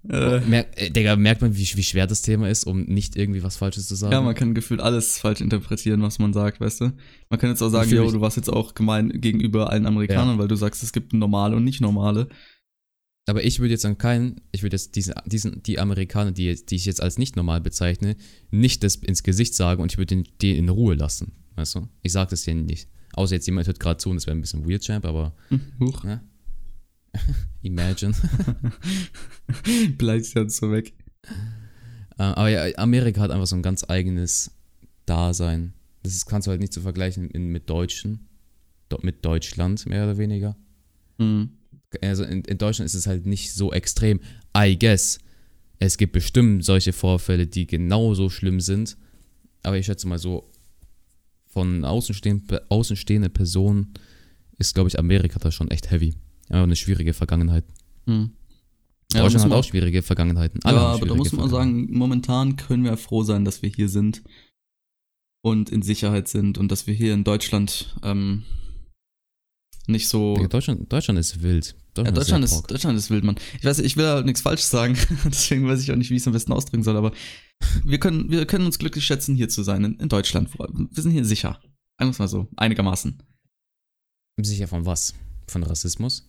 Äh, 0.09 0.41
Mer 0.41 0.67
äh, 0.77 0.91
Digga, 0.91 1.15
merkt 1.15 1.43
man, 1.43 1.57
wie, 1.57 1.77
wie 1.77 1.83
schwer 1.85 2.09
das 2.09 2.23
Thema 2.23 2.49
ist, 2.49 2.65
um 2.65 2.83
nicht 2.83 3.15
irgendwie 3.15 3.45
was 3.45 3.57
Falsches 3.57 3.87
zu 3.87 3.95
sagen? 3.95 4.13
ja, 4.13 4.21
man 4.21 4.35
kann 4.35 4.53
gefühlt 4.53 4.81
alles 4.81 5.19
falsch 5.19 5.41
interpretieren, 5.41 6.03
was 6.03 6.19
man 6.19 6.33
sagt, 6.33 6.61
weißt 6.61 6.81
du? 6.81 6.93
Man 7.31 7.39
kann 7.39 7.51
jetzt 7.51 7.63
auch 7.63 7.69
sagen, 7.69 7.89
yo, 7.89 8.11
du 8.11 8.21
warst 8.21 8.37
jetzt 8.37 8.53
auch 8.53 8.75
gemein 8.75 9.11
gegenüber 9.11 9.71
allen 9.71 9.87
Amerikanern, 9.87 10.39
weil 10.39 10.49
du 10.49 10.57
sagst, 10.57 10.83
es 10.83 10.93
gibt 10.93 11.13
normale 11.13 11.55
und 11.55 11.63
nicht 11.63 11.81
normale. 11.81 12.29
Aber 13.27 13.45
ich 13.45 13.61
würde 13.61 13.75
jetzt 13.75 13.87
an 13.87 13.99
keinen, 13.99 14.41
ich 14.51 14.65
würde 14.65 14.75
jetzt 14.75 14.97
diesen, 14.97 15.15
diesen, 15.27 15.63
die 15.63 15.79
Amerikaner, 15.79 16.33
die, 16.33 16.53
die 16.67 16.75
ich 16.75 16.85
jetzt 16.85 17.01
als 17.01 17.19
nicht 17.19 17.37
normal 17.37 17.61
bezeichne, 17.61 18.17
nicht 18.51 18.83
das 18.83 18.97
ins 18.97 19.23
Gesicht 19.23 19.55
sagen 19.55 19.81
und 19.81 19.93
ich 19.93 19.99
würde 19.99 20.17
den, 20.17 20.29
die 20.41 20.57
in 20.59 20.69
Ruhe 20.69 20.97
lassen. 20.97 21.33
Weißt 21.57 21.75
du? 21.75 21.89
Ich 22.03 22.13
sage 22.13 22.31
das 22.31 22.43
denen 22.43 22.67
nicht. 22.67 22.89
Außer 23.15 23.35
jetzt 23.35 23.47
jemand 23.47 23.67
hört 23.67 23.81
gerade 23.81 23.99
zu 23.99 24.11
und 24.11 24.17
das 24.17 24.27
wäre 24.27 24.37
ein 24.37 24.41
bisschen 24.41 24.69
weird, 24.69 24.83
Champ, 24.83 25.05
aber 25.05 25.35
Huch, 25.81 26.03
ne? 26.05 26.23
imagine. 27.63 28.15
beleidigt 29.99 30.35
ja 30.35 30.49
so 30.49 30.73
weg. 30.73 30.95
Äh, 32.19 32.23
aber 32.23 32.49
ja, 32.49 32.79
Amerika 32.79 33.21
hat 33.21 33.31
einfach 33.31 33.47
so 33.47 33.57
ein 33.57 33.63
ganz 33.63 33.85
eigenes 33.89 34.51
Dasein. 35.07 35.75
Das 36.03 36.15
ist, 36.15 36.27
kannst 36.27 36.47
du 36.47 36.51
halt 36.51 36.61
nicht 36.61 36.73
so 36.73 36.81
vergleichen 36.81 37.29
mit 37.33 37.69
Deutschen. 37.69 38.29
Mit 39.01 39.25
Deutschland, 39.25 39.87
mehr 39.87 40.05
oder 40.05 40.19
weniger. 40.19 40.55
Hm. 41.19 41.49
also 42.03 42.25
in, 42.25 42.43
in 42.43 42.59
Deutschland 42.59 42.87
ist 42.87 42.95
es 42.95 43.07
halt 43.07 43.25
nicht 43.25 43.55
so 43.55 43.73
extrem. 43.73 44.21
I 44.57 44.79
guess. 44.79 45.19
Es 45.79 45.97
gibt 45.97 46.13
bestimmt 46.13 46.63
solche 46.63 46.93
Vorfälle, 46.93 47.47
die 47.47 47.67
genauso 47.67 48.29
schlimm 48.29 48.61
sind. 48.61 48.99
Aber 49.63 49.79
ich 49.79 49.87
schätze 49.87 50.07
mal 50.07 50.19
so, 50.19 50.52
von 51.53 51.85
außenstehenden, 51.85 52.61
außenstehende 52.69 53.29
Personen 53.29 53.95
ist, 54.59 54.75
glaube 54.75 54.89
ich, 54.89 54.99
Amerika 54.99 55.39
da 55.39 55.51
schon 55.51 55.71
echt 55.71 55.91
heavy. 55.91 56.15
Auch 56.49 56.63
eine 56.63 56.77
schwierige 56.77 57.13
Vergangenheit. 57.13 57.65
Hm. 58.07 58.31
Ja, 59.13 59.19
da 59.19 59.23
Deutschland 59.25 59.45
hat 59.45 59.53
auch 59.53 59.65
schwierige 59.65 60.03
Vergangenheiten. 60.03 60.61
Ja, 60.65 60.71
Alle 60.71 60.81
haben 60.81 60.95
aber 60.95 61.07
da 61.07 61.15
muss 61.15 61.33
man 61.33 61.51
sagen, 61.51 61.89
momentan 61.91 62.57
können 62.57 62.85
wir 62.85 62.97
froh 62.97 63.23
sein, 63.23 63.45
dass 63.45 63.61
wir 63.63 63.69
hier 63.69 63.89
sind 63.89 64.23
und 65.43 65.69
in 65.71 65.83
Sicherheit 65.83 66.29
sind 66.29 66.57
und 66.57 66.73
dass 66.73 66.87
wir 66.87 66.95
hier 66.95 67.13
in 67.13 67.25
Deutschland 67.25 67.95
ähm, 68.03 68.45
nicht 69.87 70.09
so. 70.09 70.35
Digga, 70.37 70.49
Deutschland, 70.49 70.91
Deutschland 70.91 71.19
ist 71.19 71.43
wild. 71.43 71.75
Ja, 71.97 72.05
Deutschland, 72.05 72.17
Deutschland 72.17 72.45
ist, 72.45 72.53
ist, 72.53 72.71
Deutschland 72.71 72.99
ist 72.99 73.11
wild, 73.11 73.25
Mann. 73.25 73.37
Ich 73.59 73.65
weiß, 73.65 73.81
ich 73.81 73.99
will 73.99 74.07
halt 74.07 74.25
nichts 74.25 74.41
Falsches 74.41 74.71
sagen, 74.71 74.97
deswegen 75.27 75.69
weiß 75.69 75.83
ich 75.83 75.93
auch 75.93 75.97
nicht, 75.97 76.09
wie 76.09 76.15
ich 76.15 76.23
es 76.23 76.27
am 76.27 76.33
besten 76.33 76.53
ausdrücken 76.53 76.83
soll, 76.83 76.97
aber 76.97 77.13
wir 77.85 77.99
können, 77.99 78.31
wir 78.31 78.47
können 78.47 78.67
uns 78.67 78.79
glücklich 78.79 79.05
schätzen, 79.05 79.35
hier 79.35 79.49
zu 79.49 79.63
sein, 79.63 79.85
in, 79.85 79.99
in 79.99 80.09
Deutschland. 80.09 80.51
Wir 80.59 81.03
sind 81.03 81.13
hier 81.13 81.25
sicher. 81.25 81.61
Einfach 81.97 82.19
mal 82.19 82.29
so, 82.29 82.49
einigermaßen. 82.57 83.23
Sicher 84.41 84.69
von 84.69 84.87
was? 84.87 85.15
Von 85.47 85.63
Rassismus? 85.63 86.29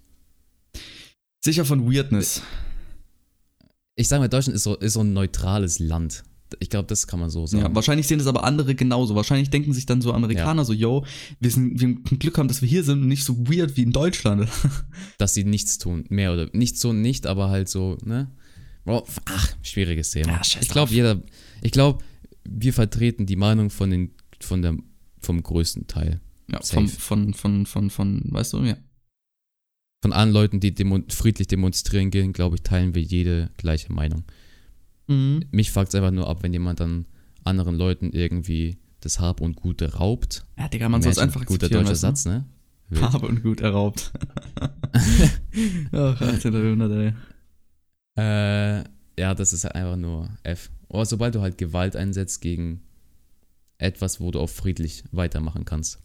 Sicher 1.43 1.65
von 1.65 1.91
Weirdness. 1.91 2.41
Ich 3.95 4.07
sage 4.07 4.21
mal, 4.21 4.27
Deutschland 4.27 4.55
ist 4.55 4.63
so, 4.63 4.75
ist 4.75 4.93
so 4.93 5.01
ein 5.01 5.13
neutrales 5.13 5.79
Land. 5.79 6.23
Ich 6.59 6.69
glaube, 6.69 6.87
das 6.87 7.07
kann 7.07 7.19
man 7.19 7.29
so 7.29 7.47
sagen. 7.47 7.63
Ja, 7.63 7.75
wahrscheinlich 7.75 8.07
sehen 8.07 8.19
das 8.19 8.27
aber 8.27 8.43
andere 8.43 8.75
genauso. 8.75 9.15
Wahrscheinlich 9.15 9.49
denken 9.49 9.73
sich 9.73 9.85
dann 9.85 10.01
so 10.01 10.13
Amerikaner 10.13 10.65
so, 10.65 10.73
yo, 10.73 11.05
wir 11.39 11.51
sind, 11.51 11.79
wir 11.79 11.87
haben 11.87 12.19
Glück 12.19 12.37
haben, 12.37 12.47
dass 12.47 12.61
wir 12.61 12.69
hier 12.69 12.83
sind 12.83 13.01
und 13.01 13.07
nicht 13.07 13.23
so 13.23 13.47
weird 13.47 13.75
wie 13.77 13.83
in 13.83 13.91
Deutschland. 13.91 14.47
Dass 15.17 15.33
sie 15.33 15.43
nichts 15.43 15.77
tun, 15.77 16.05
mehr 16.09 16.33
oder 16.33 16.49
nicht 16.53 16.77
so 16.77 16.93
nicht, 16.93 17.25
aber 17.25 17.49
halt 17.49 17.69
so, 17.69 17.97
ne? 18.03 18.29
Bro, 18.85 19.07
ach, 19.25 19.55
schwieriges 19.61 20.11
Thema. 20.11 20.33
Ja, 20.33 20.41
ich 20.41 20.69
glaube, 20.69 20.91
jeder, 20.91 21.21
ich 21.61 21.71
glaube, 21.71 22.03
wir 22.43 22.73
vertreten 22.73 23.25
die 23.25 23.35
Meinung 23.35 23.69
von 23.69 23.89
den, 23.89 24.11
von 24.39 24.61
der, 24.61 24.75
vom 25.19 25.41
größten 25.41 25.87
Teil. 25.87 26.19
Ja, 26.51 26.61
vom, 26.61 26.89
von, 26.89 27.33
von, 27.33 27.65
von, 27.65 27.89
von, 27.89 28.21
weißt 28.25 28.53
du, 28.53 28.63
ja. 28.63 28.77
Von 30.01 30.11
allen 30.11 30.33
Leuten, 30.33 30.59
die 30.59 30.75
demo 30.75 30.99
friedlich 31.07 31.47
demonstrieren 31.47 32.11
gehen, 32.11 32.33
glaube 32.33 32.57
ich, 32.57 32.63
teilen 32.63 32.93
wir 32.93 33.01
jede 33.01 33.51
gleiche 33.55 33.93
Meinung. 33.93 34.25
Mhm. 35.07 35.45
Mich 35.51 35.71
fuckt 35.71 35.89
es 35.89 35.95
einfach 35.95 36.11
nur 36.11 36.27
ab, 36.27 36.43
wenn 36.43 36.51
jemand 36.51 36.81
dann 36.81 37.05
anderen 37.45 37.75
Leuten 37.75 38.11
irgendwie 38.11 38.77
das 38.99 39.19
Hab 39.19 39.39
und 39.39 39.55
Gute 39.55 39.93
raubt. 39.93 40.45
Ja, 40.57 40.67
Digga, 40.67 40.89
man 40.89 41.01
soll 41.01 41.13
es 41.13 41.17
einfach 41.17 41.45
Guter 41.45 41.69
deutscher 41.69 41.91
weißt 41.91 42.03
du? 42.03 42.07
Satz, 42.07 42.25
ne? 42.25 42.45
Wild. 42.89 43.01
Habe 43.01 43.27
und 43.27 43.43
gut 43.43 43.61
erraubt. 43.61 44.11
Ach, 45.93 46.21
18. 46.21 46.53
Jahrhundert, 46.53 46.91
ey. 46.91 47.13
Äh, 48.17 48.83
ja, 49.19 49.35
das 49.35 49.53
ist 49.53 49.63
halt 49.63 49.75
einfach 49.75 49.97
nur 49.97 50.29
F. 50.43 50.69
Aber 50.89 51.05
sobald 51.05 51.35
du 51.35 51.41
halt 51.41 51.57
Gewalt 51.57 51.95
einsetzt 51.95 52.41
gegen 52.41 52.81
etwas, 53.77 54.19
wo 54.19 54.31
du 54.31 54.39
auch 54.39 54.49
friedlich 54.49 55.03
weitermachen 55.11 55.65
kannst. 55.65 55.99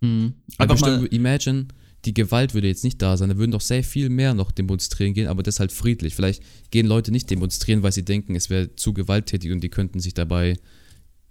Mhm. 0.00 0.34
Aber 0.58 0.72
Einfach 0.72 0.86
mal, 0.86 0.98
bestimmt, 0.98 1.12
imagine, 1.14 1.66
die 2.04 2.14
Gewalt 2.14 2.54
würde 2.54 2.66
jetzt 2.66 2.84
nicht 2.84 3.00
da 3.00 3.16
sein, 3.16 3.28
da 3.28 3.36
würden 3.36 3.52
doch 3.52 3.60
sehr 3.60 3.84
viel 3.84 4.08
mehr 4.08 4.34
noch 4.34 4.50
demonstrieren 4.50 5.14
gehen, 5.14 5.28
aber 5.28 5.42
das 5.42 5.60
halt 5.60 5.70
friedlich. 5.70 6.14
Vielleicht 6.14 6.42
gehen 6.70 6.86
Leute 6.86 7.12
nicht 7.12 7.30
demonstrieren, 7.30 7.82
weil 7.82 7.92
sie 7.92 8.04
denken, 8.04 8.34
es 8.34 8.50
wäre 8.50 8.74
zu 8.74 8.92
gewalttätig 8.92 9.52
und 9.52 9.60
die 9.60 9.68
könnten 9.68 10.00
sich 10.00 10.14
dabei 10.14 10.58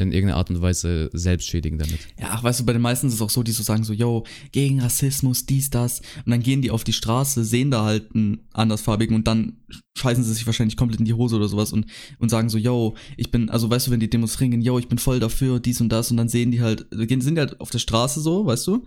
in 0.01 0.11
irgendeiner 0.11 0.37
Art 0.37 0.49
und 0.49 0.61
Weise 0.61 1.09
selbst 1.13 1.47
schädigen 1.47 1.77
damit. 1.77 1.99
ja, 2.19 2.29
ach, 2.31 2.43
weißt 2.43 2.59
du, 2.59 2.65
bei 2.65 2.73
den 2.73 2.81
meisten 2.81 3.07
ist 3.07 3.13
es 3.13 3.21
auch 3.21 3.29
so, 3.29 3.43
die 3.43 3.51
so 3.51 3.63
sagen 3.63 3.83
so, 3.83 3.93
yo, 3.93 4.25
gegen 4.51 4.81
Rassismus, 4.81 5.45
dies, 5.45 5.69
das. 5.69 6.01
Und 6.25 6.31
dann 6.31 6.41
gehen 6.41 6.61
die 6.61 6.71
auf 6.71 6.83
die 6.83 6.93
Straße, 6.93 7.43
sehen 7.43 7.71
da 7.71 7.83
halt 7.83 8.13
einen 8.13 8.47
andersfarbigen 8.53 9.15
und 9.15 9.27
dann 9.27 9.57
scheißen 9.97 10.23
sie 10.23 10.33
sich 10.33 10.45
wahrscheinlich 10.45 10.77
komplett 10.77 10.99
in 10.99 11.05
die 11.05 11.13
Hose 11.13 11.35
oder 11.35 11.47
sowas 11.47 11.73
und, 11.73 11.85
und 12.19 12.29
sagen 12.29 12.49
so, 12.49 12.57
yo, 12.57 12.95
ich 13.17 13.31
bin, 13.31 13.49
also 13.49 13.69
weißt 13.69 13.87
du, 13.87 13.91
wenn 13.91 13.99
die 13.99 14.09
demonstrieren 14.09 14.51
gehen, 14.51 14.61
yo, 14.61 14.79
ich 14.79 14.87
bin 14.87 14.97
voll 14.97 15.19
dafür, 15.19 15.59
dies 15.59 15.81
und 15.81 15.89
das 15.89 16.11
und 16.11 16.17
dann 16.17 16.29
sehen 16.29 16.51
die 16.51 16.61
halt, 16.61 16.87
sind 16.91 17.35
die 17.35 17.39
halt 17.39 17.59
auf 17.59 17.69
der 17.69 17.79
Straße 17.79 18.21
so, 18.21 18.45
weißt 18.45 18.67
du? 18.67 18.85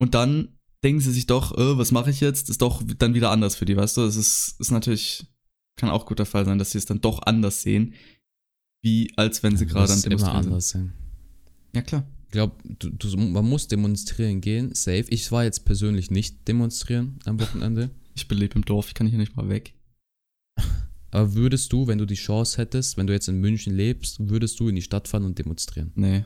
Und 0.00 0.14
dann 0.14 0.58
denken 0.84 1.00
sie 1.00 1.12
sich 1.12 1.26
doch, 1.26 1.56
äh, 1.56 1.78
was 1.78 1.92
mache 1.92 2.10
ich 2.10 2.20
jetzt? 2.20 2.50
Ist 2.50 2.62
doch 2.62 2.82
dann 2.98 3.14
wieder 3.14 3.30
anders 3.30 3.56
für 3.56 3.64
die, 3.64 3.76
weißt 3.76 3.96
du? 3.96 4.02
Das 4.02 4.16
ist, 4.16 4.56
ist 4.58 4.70
natürlich, 4.70 5.26
kann 5.76 5.90
auch 5.90 6.06
gut 6.06 6.18
der 6.18 6.26
Fall 6.26 6.44
sein, 6.44 6.58
dass 6.58 6.72
sie 6.72 6.78
es 6.78 6.86
dann 6.86 7.00
doch 7.00 7.22
anders 7.22 7.62
sehen, 7.62 7.94
wie 8.82 9.12
als 9.16 9.42
wenn 9.42 9.56
sie 9.56 9.66
gerade 9.66 9.92
an 9.92 9.98
ist 9.98 10.06
immer 10.06 10.16
Demonstrieren 10.16 10.42
sind. 10.42 10.52
anders 10.52 10.68
sein. 10.70 10.92
Ja, 11.74 11.82
klar. 11.82 12.06
Ich 12.26 12.32
glaube, 12.32 12.56
du, 12.78 12.90
du, 12.90 13.16
man 13.16 13.44
muss 13.48 13.68
demonstrieren 13.68 14.40
gehen, 14.40 14.74
safe. 14.74 15.06
Ich 15.08 15.32
war 15.32 15.44
jetzt 15.44 15.64
persönlich 15.64 16.10
nicht 16.10 16.46
demonstrieren 16.46 17.18
am 17.24 17.40
Wochenende. 17.40 17.90
Ich 18.14 18.28
lebe 18.28 18.56
im 18.56 18.64
Dorf, 18.64 18.88
ich 18.88 18.94
kann 18.94 19.06
hier 19.06 19.16
nicht 19.16 19.36
mal 19.36 19.48
weg. 19.48 19.74
Aber 21.12 21.34
würdest 21.34 21.72
du, 21.72 21.86
wenn 21.86 21.98
du 21.98 22.04
die 22.04 22.16
Chance 22.16 22.58
hättest, 22.60 22.96
wenn 22.96 23.06
du 23.06 23.12
jetzt 23.12 23.28
in 23.28 23.40
München 23.40 23.76
lebst, 23.76 24.28
würdest 24.28 24.58
du 24.58 24.68
in 24.68 24.74
die 24.74 24.82
Stadt 24.82 25.06
fahren 25.06 25.24
und 25.24 25.38
demonstrieren? 25.38 25.92
Nee. 25.94 26.24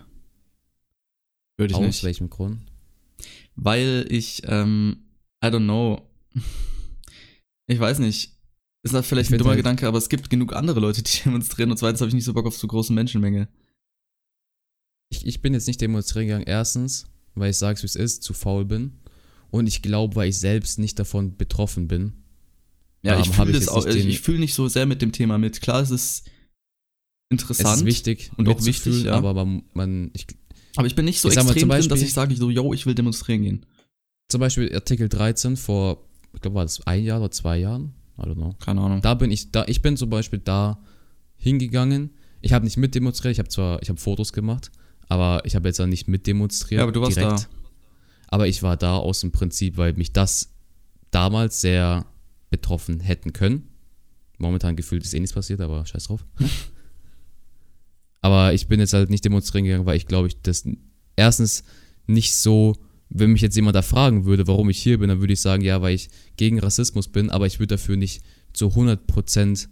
Würde 1.58 1.72
ich 1.72 1.76
Aus 1.76 1.84
nicht. 1.84 2.02
welchem 2.04 2.30
Grund? 2.30 2.62
Weil 3.56 4.06
ich, 4.08 4.40
ähm, 4.46 5.04
I 5.44 5.48
don't 5.48 5.64
know. 5.64 6.08
Ich 7.68 7.78
weiß 7.78 8.00
nicht. 8.00 8.31
Ist 8.84 8.94
das 8.94 9.06
vielleicht 9.06 9.30
Ich 9.30 9.34
ein 9.34 9.38
dummer 9.38 9.50
halt- 9.50 9.58
Gedanke, 9.58 9.86
aber 9.86 9.98
es 9.98 10.08
gibt 10.08 10.28
genug 10.30 10.52
andere 10.52 10.80
Leute, 10.80 11.02
die 11.02 11.18
demonstrieren 11.24 11.70
und 11.70 11.76
zweitens 11.76 12.00
habe 12.00 12.08
ich 12.08 12.14
nicht 12.14 12.24
so 12.24 12.32
Bock 12.34 12.46
auf 12.46 12.56
so 12.56 12.66
große 12.66 12.92
Menschenmenge. 12.92 13.48
Ich, 15.10 15.26
ich 15.26 15.42
bin 15.42 15.54
jetzt 15.54 15.66
nicht 15.66 15.80
demonstrieren 15.80 16.26
gegangen. 16.28 16.46
Erstens, 16.46 17.06
weil 17.34 17.50
ich 17.50 17.58
sag's 17.58 17.82
wie 17.82 17.86
es 17.86 17.96
ist, 17.96 18.22
zu 18.22 18.32
faul 18.34 18.64
bin. 18.64 18.92
Und 19.50 19.66
ich 19.66 19.82
glaube, 19.82 20.16
weil 20.16 20.30
ich 20.30 20.38
selbst 20.38 20.78
nicht 20.78 20.98
davon 20.98 21.36
betroffen 21.36 21.86
bin. 21.86 22.14
Ja, 23.02 23.20
ich 23.20 23.28
fühle 23.28 23.50
ich 23.50 23.58
das 23.58 23.68
auch, 23.68 23.84
nicht 23.84 23.98
den- 23.98 24.08
ich 24.08 24.20
fühle 24.20 24.38
nicht 24.38 24.54
so 24.54 24.68
sehr 24.68 24.86
mit 24.86 25.02
dem 25.02 25.12
Thema 25.12 25.36
mit. 25.38 25.60
Klar, 25.60 25.82
es 25.82 25.90
ist 25.90 26.24
interessant, 27.30 27.74
Es 27.74 27.80
ist 27.80 27.86
wichtig 27.86 28.30
und 28.36 28.48
auch 28.48 28.64
wichtig, 28.64 29.04
ja. 29.04 29.12
aber 29.14 29.34
man, 29.34 29.64
man 29.74 30.10
ich, 30.14 30.26
aber 30.76 30.86
ich 30.86 30.94
bin 30.94 31.04
nicht 31.04 31.20
so 31.20 31.28
Ich 31.28 31.34
mal, 31.36 31.42
extrem 31.42 31.60
zum 31.62 31.68
drin, 31.70 31.88
dass 31.88 32.00
ich 32.02 32.12
sage 32.12 32.34
so, 32.36 32.48
yo, 32.50 32.72
ich 32.72 32.86
will 32.86 32.94
demonstrieren 32.94 33.42
gehen. 33.42 33.66
zum 34.28 34.40
Beispiel 34.40 34.72
Artikel 34.74 35.08
13 35.08 35.56
vor, 35.56 36.08
ich 36.32 36.40
glaube, 36.40 36.56
war 36.56 36.64
das 36.64 36.86
ein 36.86 37.04
Jahr 37.04 37.18
oder 37.20 37.30
zwei 37.30 37.58
Jahren? 37.58 37.94
I 38.18 38.22
don't 38.22 38.34
know. 38.34 38.54
Keine 38.64 38.80
Ahnung. 38.80 39.00
Da 39.00 39.14
bin 39.14 39.30
ich, 39.30 39.50
da, 39.50 39.64
ich 39.66 39.82
bin 39.82 39.96
zum 39.96 40.10
Beispiel 40.10 40.38
da 40.38 40.78
hingegangen. 41.36 42.10
Ich 42.40 42.52
habe 42.52 42.64
nicht 42.64 42.76
mitdemonstriert, 42.76 43.32
ich 43.32 43.38
habe 43.38 43.48
zwar, 43.48 43.82
ich 43.82 43.88
habe 43.88 44.00
Fotos 44.00 44.32
gemacht, 44.32 44.70
aber 45.08 45.42
ich 45.44 45.54
habe 45.54 45.68
jetzt 45.68 45.80
auch 45.80 45.86
nicht 45.86 46.08
mitdemonstriert. 46.08 46.78
Ja, 46.78 46.82
aber 46.82 46.92
du 46.92 47.00
warst 47.00 47.16
da. 47.16 47.36
Aber 48.28 48.48
ich 48.48 48.62
war 48.62 48.76
da 48.76 48.96
aus 48.96 49.20
dem 49.20 49.30
Prinzip, 49.30 49.76
weil 49.76 49.92
mich 49.94 50.12
das 50.12 50.50
damals 51.10 51.60
sehr 51.60 52.06
betroffen 52.50 53.00
hätten 53.00 53.32
können. 53.32 53.68
Momentan 54.38 54.74
gefühlt 54.76 55.04
ist 55.04 55.14
eh 55.14 55.20
nichts 55.20 55.34
passiert, 55.34 55.60
aber 55.60 55.84
scheiß 55.86 56.04
drauf. 56.04 56.24
aber 58.20 58.54
ich 58.54 58.68
bin 58.68 58.80
jetzt 58.80 58.92
halt 58.92 59.10
nicht 59.10 59.24
demonstrieren 59.24 59.64
gegangen, 59.64 59.86
weil 59.86 59.96
ich 59.96 60.06
glaube, 60.06 60.28
ich 60.28 60.40
das 60.42 60.64
erstens 61.16 61.64
nicht 62.06 62.34
so, 62.34 62.76
wenn 63.14 63.32
mich 63.32 63.42
jetzt 63.42 63.56
jemand 63.56 63.76
da 63.76 63.82
fragen 63.82 64.24
würde, 64.24 64.46
warum 64.46 64.70
ich 64.70 64.78
hier 64.82 64.98
bin, 64.98 65.08
dann 65.08 65.20
würde 65.20 65.32
ich 65.32 65.40
sagen, 65.40 65.62
ja, 65.62 65.82
weil 65.82 65.94
ich 65.94 66.08
gegen 66.36 66.58
Rassismus 66.60 67.08
bin, 67.08 67.30
aber 67.30 67.46
ich 67.46 67.58
würde 67.58 67.74
dafür 67.76 67.96
nicht 67.96 68.22
zu 68.52 68.68
100 68.70 69.06
Prozent, 69.06 69.68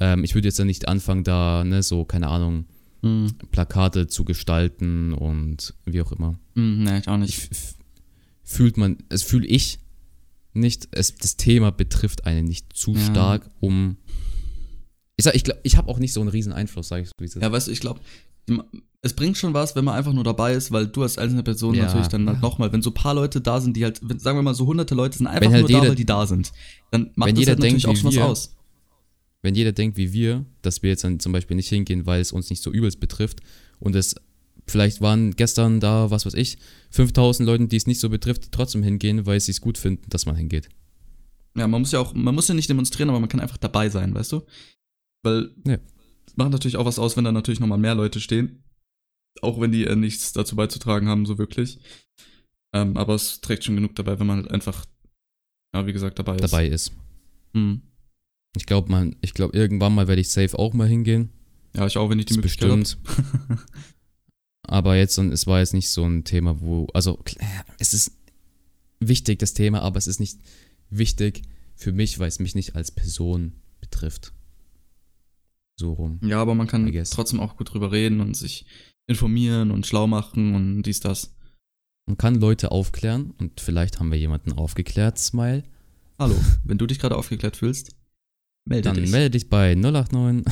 ähm, 0.00 0.22
ich 0.24 0.34
würde 0.34 0.48
jetzt 0.48 0.58
dann 0.58 0.66
nicht 0.68 0.88
anfangen, 0.88 1.24
da, 1.24 1.64
ne, 1.64 1.82
so, 1.82 2.04
keine 2.04 2.28
Ahnung, 2.28 2.66
Hm, 3.04 3.32
Plakate 3.50 4.06
zu 4.06 4.24
gestalten 4.24 5.12
und 5.12 5.74
wie 5.86 6.00
auch 6.02 6.12
immer 6.12 6.38
hm, 6.54 6.84
nee, 6.84 6.98
ich 6.98 7.08
auch 7.08 7.16
ich, 7.16 7.20
nicht. 7.20 7.50
f- 7.50 7.74
fühlt 8.44 8.76
man, 8.76 8.98
es 9.08 9.24
fühle 9.24 9.46
ich 9.48 9.80
nicht, 10.52 10.86
es, 10.92 11.16
das 11.16 11.36
Thema 11.36 11.72
betrifft 11.72 12.26
einen 12.26 12.46
nicht 12.46 12.72
zu 12.76 12.92
Ja. 12.92 13.00
stark, 13.00 13.50
um. 13.58 13.96
Ich 15.22 15.24
sag, 15.24 15.34
ich 15.36 15.44
glaube, 15.44 15.60
ich 15.62 15.76
habe 15.76 15.88
auch 15.88 16.00
nicht 16.00 16.12
so 16.12 16.20
einen 16.20 16.28
riesen 16.30 16.52
Einfluss, 16.52 16.88
sage 16.88 17.02
ich 17.02 17.08
so, 17.08 17.12
wie 17.20 17.26
es 17.26 17.36
ist. 17.36 17.42
Ja, 17.42 17.52
weißt 17.52 17.68
du, 17.68 17.70
ich 17.70 17.78
glaube, 17.78 18.00
es 19.02 19.12
bringt 19.12 19.36
schon 19.36 19.54
was, 19.54 19.76
wenn 19.76 19.84
man 19.84 19.94
einfach 19.94 20.12
nur 20.12 20.24
dabei 20.24 20.52
ist, 20.52 20.72
weil 20.72 20.88
du 20.88 21.02
als 21.02 21.16
einzelne 21.16 21.44
Person 21.44 21.76
Ja. 21.76 21.84
natürlich 21.84 22.08
dann 22.08 22.28
halt 22.28 22.42
nochmal, 22.42 22.72
wenn 22.72 22.82
so 22.82 22.90
ein 22.90 22.94
paar 22.94 23.14
Leute 23.14 23.40
da 23.40 23.60
sind, 23.60 23.76
die 23.76 23.84
halt, 23.84 24.00
wenn, 24.02 24.18
sagen 24.18 24.36
wir 24.36 24.42
mal 24.42 24.54
so 24.54 24.66
hunderte 24.66 24.96
Leute 24.96 25.16
sind 25.18 25.28
einfach 25.28 25.42
Wenn 25.42 25.52
halt 25.52 25.60
nur 25.62 25.68
da, 25.70 25.76
jeder- 25.78 25.88
weil 25.90 25.94
die 25.96 26.04
da 26.06 26.26
sind, 26.26 26.52
dann 26.90 27.10
macht 27.14 27.28
wenn 27.28 27.34
das 27.36 27.40
jeder 27.40 27.50
halt 27.52 27.58
natürlich 27.60 27.82
denkt, 27.84 27.86
auch 27.86 27.92
wie 27.92 27.96
schon 28.00 28.08
was 28.08 28.14
wir, 28.16 28.26
aus. 28.26 28.56
Wenn 29.42 29.54
jeder 29.54 29.70
denkt 29.72 29.96
wie 29.96 30.12
wir, 30.12 30.44
dass 30.62 30.82
wir 30.82 30.90
jetzt 30.90 31.04
dann 31.04 31.20
zum 31.20 31.30
Beispiel 31.30 31.54
nicht 31.56 31.68
hingehen, 31.68 32.04
weil 32.04 32.20
es 32.20 32.32
uns 32.32 32.50
nicht 32.50 32.62
so 32.62 32.72
übelst 32.72 32.98
betrifft 32.98 33.40
und 33.78 33.94
es 33.94 34.16
vielleicht 34.66 35.00
waren 35.00 35.32
gestern 35.36 35.78
da, 35.78 36.10
was 36.10 36.26
weiß 36.26 36.34
ich, 36.34 36.58
5000 36.90 37.46
Leuten, 37.46 37.68
die 37.68 37.76
es 37.76 37.86
nicht 37.86 38.00
so 38.00 38.08
betrifft, 38.08 38.46
die 38.46 38.50
trotzdem 38.50 38.82
hingehen, 38.82 39.24
weil 39.26 39.38
sie 39.40 39.52
es 39.52 39.60
gut 39.60 39.78
finden, 39.78 40.02
dass 40.10 40.26
man 40.26 40.34
hingeht. 40.36 40.68
Ja, 41.56 41.66
man 41.68 41.80
muss 41.82 41.92
ja 41.92 41.98
auch, 42.00 42.14
man 42.14 42.34
muss 42.34 42.48
ja 42.48 42.54
nicht 42.54 42.68
demonstrieren, 42.70 43.10
aber 43.10 43.20
man 43.20 43.28
kann 43.28 43.40
einfach 43.40 43.56
dabei 43.58 43.88
sein, 43.88 44.14
weißt 44.14 44.32
du? 44.32 44.42
Weil 45.22 45.50
Ja. 45.66 45.78
es 46.26 46.36
macht 46.36 46.50
natürlich 46.50 46.76
auch 46.76 46.84
was 46.86 46.98
aus, 46.98 47.16
wenn 47.16 47.24
da 47.24 47.32
natürlich 47.32 47.60
nochmal 47.60 47.78
mehr 47.78 47.94
Leute 47.94 48.20
stehen. 48.20 48.62
Auch 49.40 49.60
wenn 49.60 49.72
die 49.72 49.84
äh, 49.84 49.96
nichts 49.96 50.32
dazu 50.32 50.56
beizutragen 50.56 51.08
haben, 51.08 51.26
so 51.26 51.38
wirklich. 51.38 51.78
Ähm, 52.74 52.96
aber 52.96 53.14
es 53.14 53.40
trägt 53.40 53.64
schon 53.64 53.76
genug 53.76 53.94
dabei, 53.96 54.18
wenn 54.18 54.26
man 54.26 54.38
halt 54.38 54.50
einfach, 54.50 54.84
ja, 55.74 55.86
wie 55.86 55.92
gesagt, 55.92 56.18
dabei 56.18 56.34
ist. 56.36 56.42
Dabei 56.42 56.66
ist. 56.68 56.92
Hm. 57.54 57.82
Ich 58.56 58.66
glaube, 58.66 58.90
man, 58.90 59.16
ich 59.22 59.32
glaube, 59.34 59.56
irgendwann 59.56 59.94
mal 59.94 60.08
werde 60.08 60.20
ich 60.20 60.28
safe 60.28 60.58
auch 60.58 60.74
mal 60.74 60.88
hingehen. 60.88 61.30
Ja, 61.74 61.86
ich 61.86 61.96
auch, 61.96 62.10
wenn 62.10 62.18
ich 62.18 62.26
die 62.26 62.34
Das 62.34 62.36
Möglichkeit 62.36 62.70
habe. 62.70 62.80
bestimmt. 62.80 63.06
Aber 64.64 64.96
jetzt, 64.96 65.18
und 65.18 65.32
es 65.32 65.46
war 65.46 65.58
jetzt 65.60 65.74
nicht 65.74 65.90
so 65.90 66.04
ein 66.04 66.24
Thema, 66.24 66.60
wo, 66.60 66.86
also 66.94 67.16
klar, 67.16 67.64
es 67.78 67.94
ist 67.94 68.12
wichtig, 69.00 69.38
das 69.40 69.54
Thema, 69.54 69.82
aber 69.82 69.98
es 69.98 70.06
ist 70.06 70.20
nicht 70.20 70.38
wichtig 70.88 71.42
für 71.74 71.90
mich, 71.92 72.18
weil 72.20 72.28
es 72.28 72.38
mich 72.38 72.54
nicht 72.54 72.76
als 72.76 72.92
Person 72.92 73.54
betrifft. 73.80 74.32
So 75.78 75.92
rum. 75.94 76.20
Ja, 76.22 76.40
aber 76.40 76.54
man 76.54 76.66
kann 76.66 76.90
trotzdem 77.10 77.40
auch 77.40 77.56
gut 77.56 77.72
drüber 77.72 77.92
reden 77.92 78.20
und 78.20 78.36
sich 78.36 78.66
informieren 79.06 79.70
und 79.70 79.86
schlau 79.86 80.06
machen 80.06 80.54
und 80.54 80.82
dies, 80.82 81.00
das. 81.00 81.34
Man 82.06 82.18
kann 82.18 82.34
Leute 82.36 82.70
aufklären 82.72 83.32
und 83.38 83.60
vielleicht 83.60 84.00
haben 84.00 84.10
wir 84.10 84.18
jemanden 84.18 84.52
aufgeklärt, 84.52 85.18
Smile. 85.18 85.62
Hallo, 86.18 86.36
wenn 86.64 86.78
du 86.78 86.86
dich 86.86 86.98
gerade 86.98 87.16
aufgeklärt 87.16 87.56
fühlst, 87.56 87.94
melde 88.64 88.88
Dann 88.90 88.96
dich. 88.96 89.10
melde 89.10 89.30
dich 89.30 89.48
bei 89.48 89.74
089. 89.74 90.44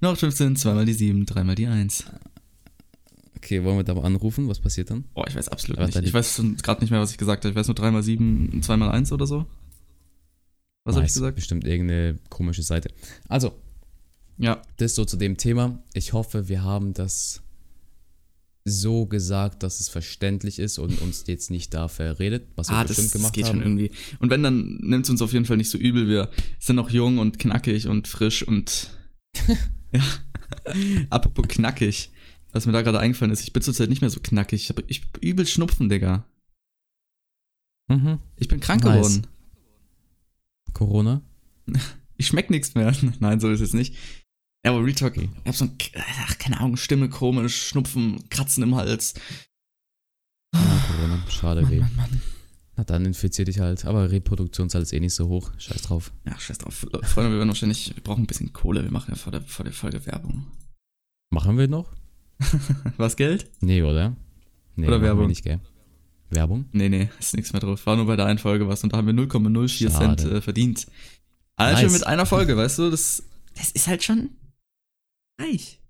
Noch 0.00 0.16
15, 0.16 0.56
zweimal 0.56 0.84
die 0.86 0.92
7, 0.92 1.26
dreimal 1.26 1.54
die 1.54 1.66
1. 1.66 2.04
Okay, 3.36 3.62
wollen 3.64 3.76
wir 3.78 3.84
da 3.84 3.94
mal 3.94 4.04
anrufen? 4.04 4.48
Was 4.48 4.60
passiert 4.60 4.90
dann? 4.90 5.04
Boah, 5.14 5.26
ich 5.28 5.34
weiß 5.36 5.48
absolut 5.48 5.80
nicht. 5.80 5.96
Ich 5.96 6.12
weiß 6.12 6.42
gerade 6.62 6.80
nicht 6.80 6.90
mehr, 6.90 7.00
was 7.00 7.12
ich 7.12 7.18
gesagt 7.18 7.44
habe. 7.44 7.50
Ich 7.52 7.56
weiß 7.56 7.68
nur 7.68 7.74
3 7.76 7.90
mal 7.92 8.02
7, 8.02 8.60
2 8.62 8.76
mal 8.76 8.90
1 8.90 9.12
oder 9.12 9.26
so. 9.26 9.46
Was 10.84 10.96
habe 10.96 11.04
ich 11.04 11.10
Nice. 11.10 11.14
gesagt? 11.14 11.36
Bestimmt 11.36 11.64
irgendeine 11.66 12.18
komische 12.30 12.62
Seite. 12.62 12.90
Also, 13.28 13.52
Ja, 14.38 14.62
das 14.76 14.94
so 14.94 15.04
zu 15.04 15.16
dem 15.16 15.36
Thema. 15.36 15.82
Ich 15.94 16.12
hoffe, 16.12 16.48
wir 16.48 16.62
haben 16.62 16.94
das 16.94 17.42
so 18.64 19.06
gesagt, 19.06 19.62
dass 19.62 19.80
es 19.80 19.88
verständlich 19.88 20.58
ist 20.58 20.78
und 20.78 21.00
uns 21.00 21.24
jetzt 21.26 21.50
nicht 21.50 21.74
da 21.74 21.88
verredet, 21.88 22.48
was 22.54 22.68
wir 22.68 22.76
ah, 22.76 22.82
das, 22.82 22.88
bestimmt 22.88 23.06
das 23.06 23.12
gemacht 23.12 23.34
geht 23.34 23.46
haben. 23.46 23.60
schon 23.60 23.62
irgendwie. 23.62 23.90
Und 24.20 24.30
wenn, 24.30 24.42
dann 24.42 24.76
nimmt 24.76 25.04
es 25.04 25.10
uns 25.10 25.22
auf 25.22 25.32
jeden 25.32 25.44
Fall 25.44 25.56
nicht 25.56 25.70
so 25.70 25.78
übel. 25.78 26.08
Wir 26.08 26.30
sind 26.58 26.76
noch 26.76 26.90
jung 26.90 27.18
und 27.18 27.38
knackig 27.38 27.88
und 27.88 28.08
frisch 28.08 28.42
und 28.42 28.90
ja. 29.92 30.02
Apropos 31.10 31.46
knackig. 31.48 32.10
Was 32.52 32.66
mir 32.66 32.72
da 32.72 32.82
gerade 32.82 33.00
eingefallen 33.00 33.32
ist, 33.32 33.42
ich 33.42 33.52
bin 33.52 33.62
zurzeit 33.62 33.90
nicht 33.90 34.00
mehr 34.00 34.10
so 34.10 34.20
knackig. 34.20 34.62
Ich 34.62 35.00
hab 35.00 35.22
übel 35.22 35.46
Schnupfen, 35.46 35.88
Digga. 35.88 36.24
Mhm. 37.88 38.18
Ich 38.36 38.48
bin 38.48 38.60
krank 38.60 38.84
Nice. 38.84 38.94
geworden. 38.96 39.26
Corona? 40.72 41.22
Ich 42.20 42.26
schmeck 42.26 42.50
nichts 42.50 42.74
mehr. 42.74 42.92
Nein, 43.20 43.38
so 43.38 43.48
ist 43.48 43.60
es 43.60 43.74
nicht. 43.74 43.94
Ja, 44.64 44.72
aber 44.72 44.80
Real 44.80 44.88
ich 44.90 45.02
hab 45.02 45.54
so 45.54 45.64
ein, 45.64 45.76
ach, 46.26 46.38
keine 46.38 46.58
Ahnung, 46.58 46.76
Stimme 46.76 47.08
komisch, 47.08 47.68
Schnupfen, 47.68 48.28
Kratzen 48.28 48.62
im 48.62 48.74
Hals. 48.74 49.14
Ja, 50.54 50.82
Corona. 50.88 51.22
Schade, 51.30 51.68
weh. 51.70 51.80
Mann, 51.80 51.96
Mann. 51.96 52.22
Na 52.76 52.84
dann 52.84 53.04
infizier 53.04 53.44
dich 53.44 53.58
halt. 53.60 53.84
Aber 53.84 54.10
Reproduktionszahl 54.10 54.82
ist 54.82 54.92
eh 54.92 55.00
nicht 55.00 55.14
so 55.14 55.28
hoch. 55.28 55.50
Scheiß 55.58 55.82
drauf. 55.82 56.12
Ja, 56.26 56.38
scheiß 56.38 56.58
drauf. 56.58 56.86
Freunde, 57.02 57.32
wir 57.32 57.38
werden 57.38 57.48
wahrscheinlich, 57.48 57.94
wir 57.94 58.02
brauchen 58.02 58.22
ein 58.24 58.26
bisschen 58.26 58.52
Kohle. 58.52 58.82
Wir 58.84 58.90
machen 58.92 59.10
ja 59.10 59.16
vor 59.16 59.32
der, 59.32 59.42
vor 59.42 59.64
der 59.64 59.72
Folge 59.72 60.04
Werbung. 60.06 60.46
Machen 61.30 61.58
wir 61.58 61.68
noch? 61.68 61.92
Was, 62.96 63.16
Geld? 63.16 63.50
Nee, 63.60 63.82
oder? 63.82 64.16
Nee, 64.76 64.86
Oder 64.86 65.02
Werbung? 65.02 65.26
nicht, 65.26 65.42
gell? 65.42 65.58
Werbung? 66.30 66.66
Nee, 66.70 66.88
nee, 66.88 67.08
ist 67.18 67.34
nichts 67.34 67.52
mehr 67.52 67.60
drauf. 67.60 67.84
War 67.86 67.96
nur 67.96 68.06
bei 68.06 68.14
der 68.14 68.26
einen 68.26 68.38
Folge 68.38 68.68
was 68.68 68.84
und 68.84 68.92
da 68.92 68.98
haben 68.98 69.06
wir 69.06 69.14
0,04 69.14 69.90
Schade. 69.90 70.16
Cent 70.16 70.32
äh, 70.32 70.40
verdient. 70.40 70.86
Allein 71.56 71.72
Nice. 71.74 71.82
schon 71.82 71.92
mit 71.94 72.06
einer 72.06 72.26
Folge, 72.26 72.56
weißt 72.56 72.78
du, 72.78 72.90
das, 72.90 73.24
das 73.56 73.72
ist 73.72 73.88
halt 73.88 74.04
schon 74.04 74.30
reich. 75.38 75.80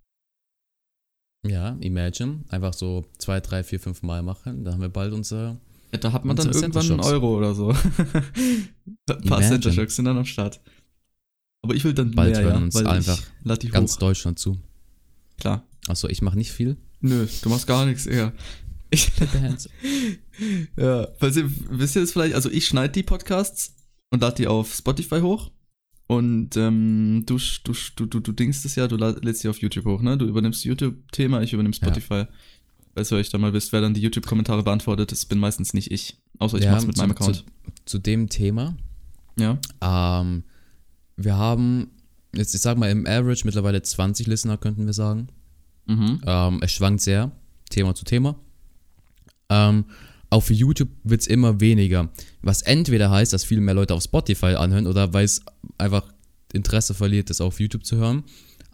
Ja, 1.47 1.77
imagine. 1.81 2.45
Einfach 2.49 2.73
so 2.73 3.07
zwei, 3.19 3.41
drei, 3.41 3.63
vier, 3.63 3.81
fünf 3.81 4.03
Mal 4.03 4.23
machen. 4.23 4.65
Da 4.65 4.73
haben 4.73 4.81
wir 4.81 4.89
bald 4.89 5.13
unser. 5.13 5.61
Ja, 5.93 5.99
da 5.99 6.13
hat 6.13 6.25
man 6.25 6.37
dann 6.37 6.51
irgendwann 6.53 6.91
einen. 6.91 7.01
Euro 7.01 7.37
oder 7.37 7.55
so. 7.55 7.71
Ein 7.75 8.69
paar 9.07 9.23
Imagine. 9.23 9.49
Center 9.49 9.73
Shocks 9.73 9.97
sind 9.97 10.05
dann 10.05 10.19
am 10.19 10.27
Start. 10.27 10.61
Aber 11.63 11.75
ich 11.75 11.85
will 11.85 11.95
dann 11.95 12.13
Bald 12.13 12.35
mehr, 12.35 12.45
hören 12.45 12.55
ja, 12.55 12.65
uns 12.65 12.75
weil 12.75 12.87
einfach 12.87 13.21
Ganz 13.71 13.95
hoch. 13.95 13.99
Deutschland 13.99 14.39
zu. 14.39 14.59
Klar. 15.39 15.67
Achso, 15.87 16.09
ich 16.09 16.23
mache 16.23 16.37
nicht 16.37 16.53
viel. 16.53 16.77
Nö, 17.01 17.27
du 17.43 17.49
machst 17.49 17.67
gar 17.67 17.87
nichts, 17.87 18.07
eher. 18.07 18.33
Ich, 18.91 19.15
Put 19.17 19.29
the 19.33 19.39
hands. 19.39 19.69
ja, 20.77 21.09
falls 21.19 21.37
ihr, 21.37 21.51
wisst 21.71 21.97
ihr 21.97 22.03
das 22.03 22.13
vielleicht, 22.13 22.35
also 22.35 22.51
ich 22.51 22.67
schneide 22.67 22.93
die 22.93 23.03
Podcasts 23.03 23.75
und 24.11 24.23
lade 24.23 24.37
die 24.37 24.47
auf 24.47 24.75
Spotify 24.75 25.21
hoch. 25.21 25.51
Und 26.09 26.57
ähm, 26.57 27.23
du, 27.27 27.39
du, 27.65 27.73
du, 27.97 28.07
du, 28.07 28.21
du 28.21 28.33
dingst 28.33 28.65
es 28.65 28.75
ja, 28.77 28.89
du 28.89 28.97
lädst 28.97 29.45
die 29.45 29.49
auf 29.49 29.59
YouTube 29.61 29.85
hoch, 29.85 30.01
ne? 30.03 30.17
Du 30.19 30.25
übernimmst 30.27 30.65
YouTube-Thema, 30.65 31.43
ich 31.43 31.53
übernehme 31.53 31.75
Spotify. 31.75 32.25
Falls 32.95 33.13
ihr 33.13 33.17
euch 33.19 33.29
da 33.29 33.37
mal 33.39 33.53
wisst, 33.53 33.73
wer 33.73 33.83
dann 33.83 33.93
die 33.95 34.01
YouTube-Kommentare 34.01 34.63
beantwortet, 34.63 35.13
das 35.13 35.27
bin 35.27 35.39
meistens 35.39 35.75
nicht 35.75 35.91
ich. 35.93 36.17
Außer 36.39 36.57
ich 36.59 36.65
Ja, 36.65 36.73
mach's 36.73 36.87
mit 36.87 36.97
zu- 36.97 37.03
meinem 37.03 37.11
Account. 37.13 37.37
Zu, 37.37 37.45
zu 37.85 37.99
dem 37.99 38.29
Thema. 38.29 38.75
ja. 39.39 39.59
Ähm, 39.83 40.43
wir 41.17 41.37
haben, 41.37 41.91
jetzt 42.35 42.55
ich 42.55 42.61
sag 42.63 42.79
mal 42.79 42.91
im 42.91 43.07
Average 43.07 43.43
mittlerweile 43.45 43.83
20 43.83 44.27
Listener, 44.29 44.57
könnten 44.57 44.87
wir 44.87 44.93
sagen. 44.95 45.29
Mhm. 45.87 46.23
Ähm, 46.25 46.59
es 46.63 46.73
schwankt 46.73 47.03
sehr, 47.03 47.33
Thema 47.71 47.95
zu 47.95 48.05
Thema. 48.05 48.37
Ähm, 49.51 49.85
auf 50.31 50.51
YouTube 50.51 50.91
wird 51.05 51.23
es 51.23 51.27
immer 51.27 51.61
weniger. 51.61 52.11
Was 52.43 52.63
entweder 52.63 53.11
heißt, 53.11 53.33
dass 53.33 53.45
viel 53.45 53.61
mehr 53.61 53.75
Leute 53.75 53.95
auf 53.95 54.03
Spotify 54.03 54.55
anhören 54.55 54.87
oder 54.87 55.13
weil 55.13 55.25
es 55.25 55.43
einfach 55.79 56.05
Interesse 56.53 56.95
verliert, 56.95 57.31
das 57.31 57.41
auf 57.41 57.61
YouTube 57.61 57.85
zu 57.85 57.97
hören. 57.97 58.25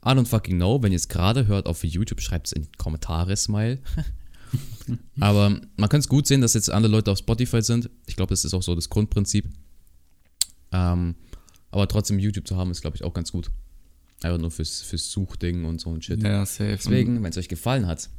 I 0.04 0.10
don't 0.10 0.26
fucking 0.26 0.56
know. 0.56 0.82
Wenn 0.82 0.92
ihr 0.92 0.96
es 0.96 1.08
gerade 1.08 1.46
hört 1.46 1.66
auf 1.66 1.82
YouTube, 1.84 2.20
schreibt 2.20 2.48
es 2.48 2.52
in 2.52 2.62
die 2.62 2.72
Kommentare, 2.76 3.36
Smile. 3.36 3.78
Aber 5.20 5.60
man 5.76 5.88
kann 5.88 6.00
es 6.00 6.08
gut 6.08 6.26
sehen, 6.26 6.40
dass 6.40 6.54
jetzt 6.54 6.70
andere 6.70 6.92
Leute 6.92 7.10
auf 7.10 7.18
Spotify 7.18 7.62
sind. 7.62 7.90
Ich 8.06 8.16
glaube, 8.16 8.30
das 8.30 8.44
ist 8.44 8.54
auch 8.54 8.62
so 8.62 8.74
das 8.74 8.88
Grundprinzip. 8.88 9.48
Ähm, 10.72 11.14
aber 11.70 11.88
trotzdem 11.88 12.18
YouTube 12.18 12.46
zu 12.46 12.56
haben, 12.56 12.70
ist, 12.70 12.82
glaube 12.82 12.96
ich, 12.96 13.02
auch 13.02 13.14
ganz 13.14 13.32
gut. 13.32 13.50
Einfach 14.22 14.38
nur 14.38 14.50
fürs, 14.50 14.82
fürs 14.82 15.10
Suchding 15.10 15.64
und 15.64 15.80
so 15.80 15.92
ein 15.92 16.02
Shit. 16.02 16.22
Ja, 16.22 16.44
safe. 16.46 16.70
Deswegen, 16.70 17.22
wenn 17.22 17.30
es 17.30 17.38
euch 17.38 17.48
gefallen 17.48 17.86
hat, 17.86 18.10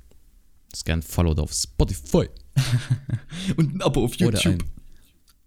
lasst 0.72 0.86
gerne 0.86 1.02
ein 1.02 1.04
Follow 1.04 1.34
da 1.34 1.44
auf 1.44 1.54
Spotify. 1.54 2.28
Und 3.58 3.76
ein 3.76 3.82
Abo 3.82 4.04
auf 4.06 4.14
Oder 4.16 4.38
YouTube. 4.38 4.46
ein, 4.46 4.64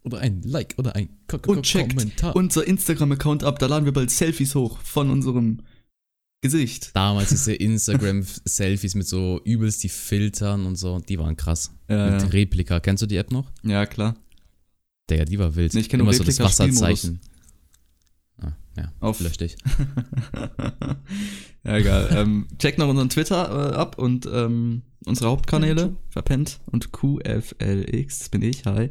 oder 0.05 0.19
ein 0.19 0.43
Like 0.43 0.75
oder 0.79 0.95
ein 0.95 1.09
Ko 1.27 1.39
Ko 1.39 1.53
Und 1.53 1.63
checkt 1.65 1.97
Kommentar. 1.97 2.37
unser 2.37 2.67
Instagram-Account 2.67 3.45
ab, 3.45 3.59
da 3.59 3.67
laden 3.67 3.85
wir 3.85 3.93
bald 3.93 4.11
Selfies 4.11 4.55
hoch 4.55 4.79
von 4.79 5.11
unserem 5.11 5.63
Gesicht. 6.41 6.91
Damals 6.95 7.31
diese 7.31 7.55
Instagram-Selfies 7.55 8.95
mit 8.95 9.09
so 9.09 9.41
übelst 9.45 9.83
die 9.83 9.89
Filtern 9.89 10.67
und 10.67 10.77
so, 10.77 10.99
die 11.01 11.19
waren 11.19 11.37
krass. 11.37 11.73
Ja, 11.89 12.11
mit 12.11 12.23
ja. 12.23 12.29
Replika. 12.29 12.81
Kennst 12.81 13.03
du 13.03 13.07
die 13.07 13.17
App 13.17 13.33
noch? 13.33 13.51
ja 13.63 13.87
klar. 13.87 14.17
Der, 15.09 15.25
die 15.25 15.39
war 15.39 15.57
wild. 15.57 15.73
Nee, 15.73 15.81
ich 15.81 15.89
kenn 15.89 16.01
Immer 16.01 16.11
nur 16.11 16.19
so 16.19 16.25
das 16.25 16.39
Wasserzeichen. 16.39 17.21
Ah, 17.23 17.38
ja, 18.79 18.93
Auf- 19.01 19.21
lösch 19.21 19.37
dich. 19.37 19.57
ja, 21.65 21.77
egal. 21.77 22.09
ähm, 22.13 22.47
checkt 22.59 22.79
noch 22.79 22.89
unseren 22.89 23.09
Twitter 23.09 23.73
äh, 23.73 23.75
ab 23.75 23.99
und 23.99 24.27
ähm, 24.33 24.83
unsere 25.05 25.31
Hauptkanäle. 25.31 25.97
Verpennt 26.11 26.61
und 26.67 26.93
QFLX, 26.93 28.19
das 28.19 28.29
bin 28.29 28.43
ich, 28.43 28.65
hi. 28.65 28.91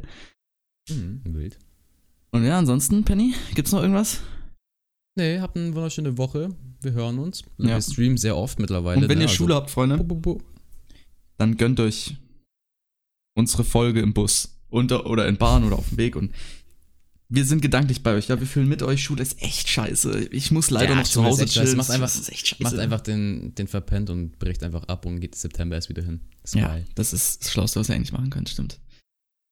Mhm, 0.90 1.22
wild. 1.24 1.58
Und 2.30 2.44
ja, 2.44 2.58
ansonsten, 2.58 3.04
Penny, 3.04 3.34
gibt's 3.54 3.72
noch 3.72 3.80
irgendwas? 3.82 4.20
Nee, 5.16 5.40
habt 5.40 5.56
eine 5.56 5.74
wunderschöne 5.74 6.16
Woche. 6.18 6.50
Wir 6.82 6.92
hören 6.92 7.18
uns. 7.18 7.42
Ja. 7.58 7.68
Wir 7.68 7.82
streamen 7.82 8.18
sehr 8.18 8.36
oft 8.36 8.58
mittlerweile. 8.60 9.02
Und 9.02 9.08
wenn 9.08 9.18
ne? 9.18 9.24
ihr 9.24 9.28
Schule 9.28 9.54
habt, 9.54 9.70
Freunde, 9.70 9.96
Bu, 9.96 10.04
bu, 10.04 10.14
bu. 10.14 10.42
dann 11.38 11.56
gönnt 11.56 11.80
euch 11.80 12.16
unsere 13.34 13.64
Folge 13.64 14.00
im 14.00 14.12
Bus 14.14 14.60
unter, 14.68 15.06
oder 15.06 15.26
in 15.26 15.36
Bahn 15.36 15.64
oder 15.64 15.76
auf 15.76 15.88
dem 15.88 15.98
Weg 15.98 16.14
und 16.14 16.32
wir 17.30 17.44
sind 17.44 17.60
gedanklich 17.60 18.02
bei 18.02 18.14
euch, 18.14 18.28
ja, 18.28 18.40
wir 18.40 18.46
fühlen 18.46 18.68
mit 18.68 18.82
euch, 18.82 19.02
Schule 19.04 19.22
ist 19.22 19.40
echt 19.42 19.68
scheiße. 19.68 20.28
Ich 20.30 20.50
muss 20.50 20.70
leider 20.70 20.90
Ja, 20.90 20.96
noch 20.96 21.04
zu 21.06 21.22
Hause 21.24 21.44
chillen. 21.46 21.76
Macht 21.76 21.90
einfach- 21.90 22.06
das 22.06 22.16
ist 22.18 22.30
echt 22.30 22.48
scheiße. 22.48 22.62
Macht 22.62 22.78
einfach 22.78 23.00
den, 23.00 23.54
den 23.54 23.68
verpennt 23.68 24.08
und 24.10 24.38
bricht 24.38 24.62
einfach 24.62 24.84
ab 24.84 25.04
und 25.06 25.20
geht 25.20 25.34
September 25.34 25.76
erst 25.76 25.88
wieder 25.90 26.02
hin. 26.02 26.20
Das 26.42 26.52
ist 26.54 26.60
Ja, 26.60 26.68
geil. 26.68 26.86
das 26.94 27.12
ist 27.12 27.42
das 27.44 27.50
Schlauste, 27.52 27.80
was 27.80 27.88
ihr 27.90 27.94
eigentlich 27.96 28.12
machen 28.12 28.30
könnt, 28.30 28.48
stimmt. 28.48 28.78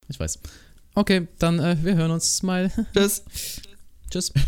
Ich 0.08 0.18
weiß. 0.18 0.38
Okay, 0.94 1.28
dann 1.38 1.58
äh, 1.58 1.76
wir 1.82 1.94
hören 1.96 2.10
uns. 2.12 2.36
Smile. 2.38 2.70
Tschüss. 2.94 3.22
Tschüss. 4.10 4.32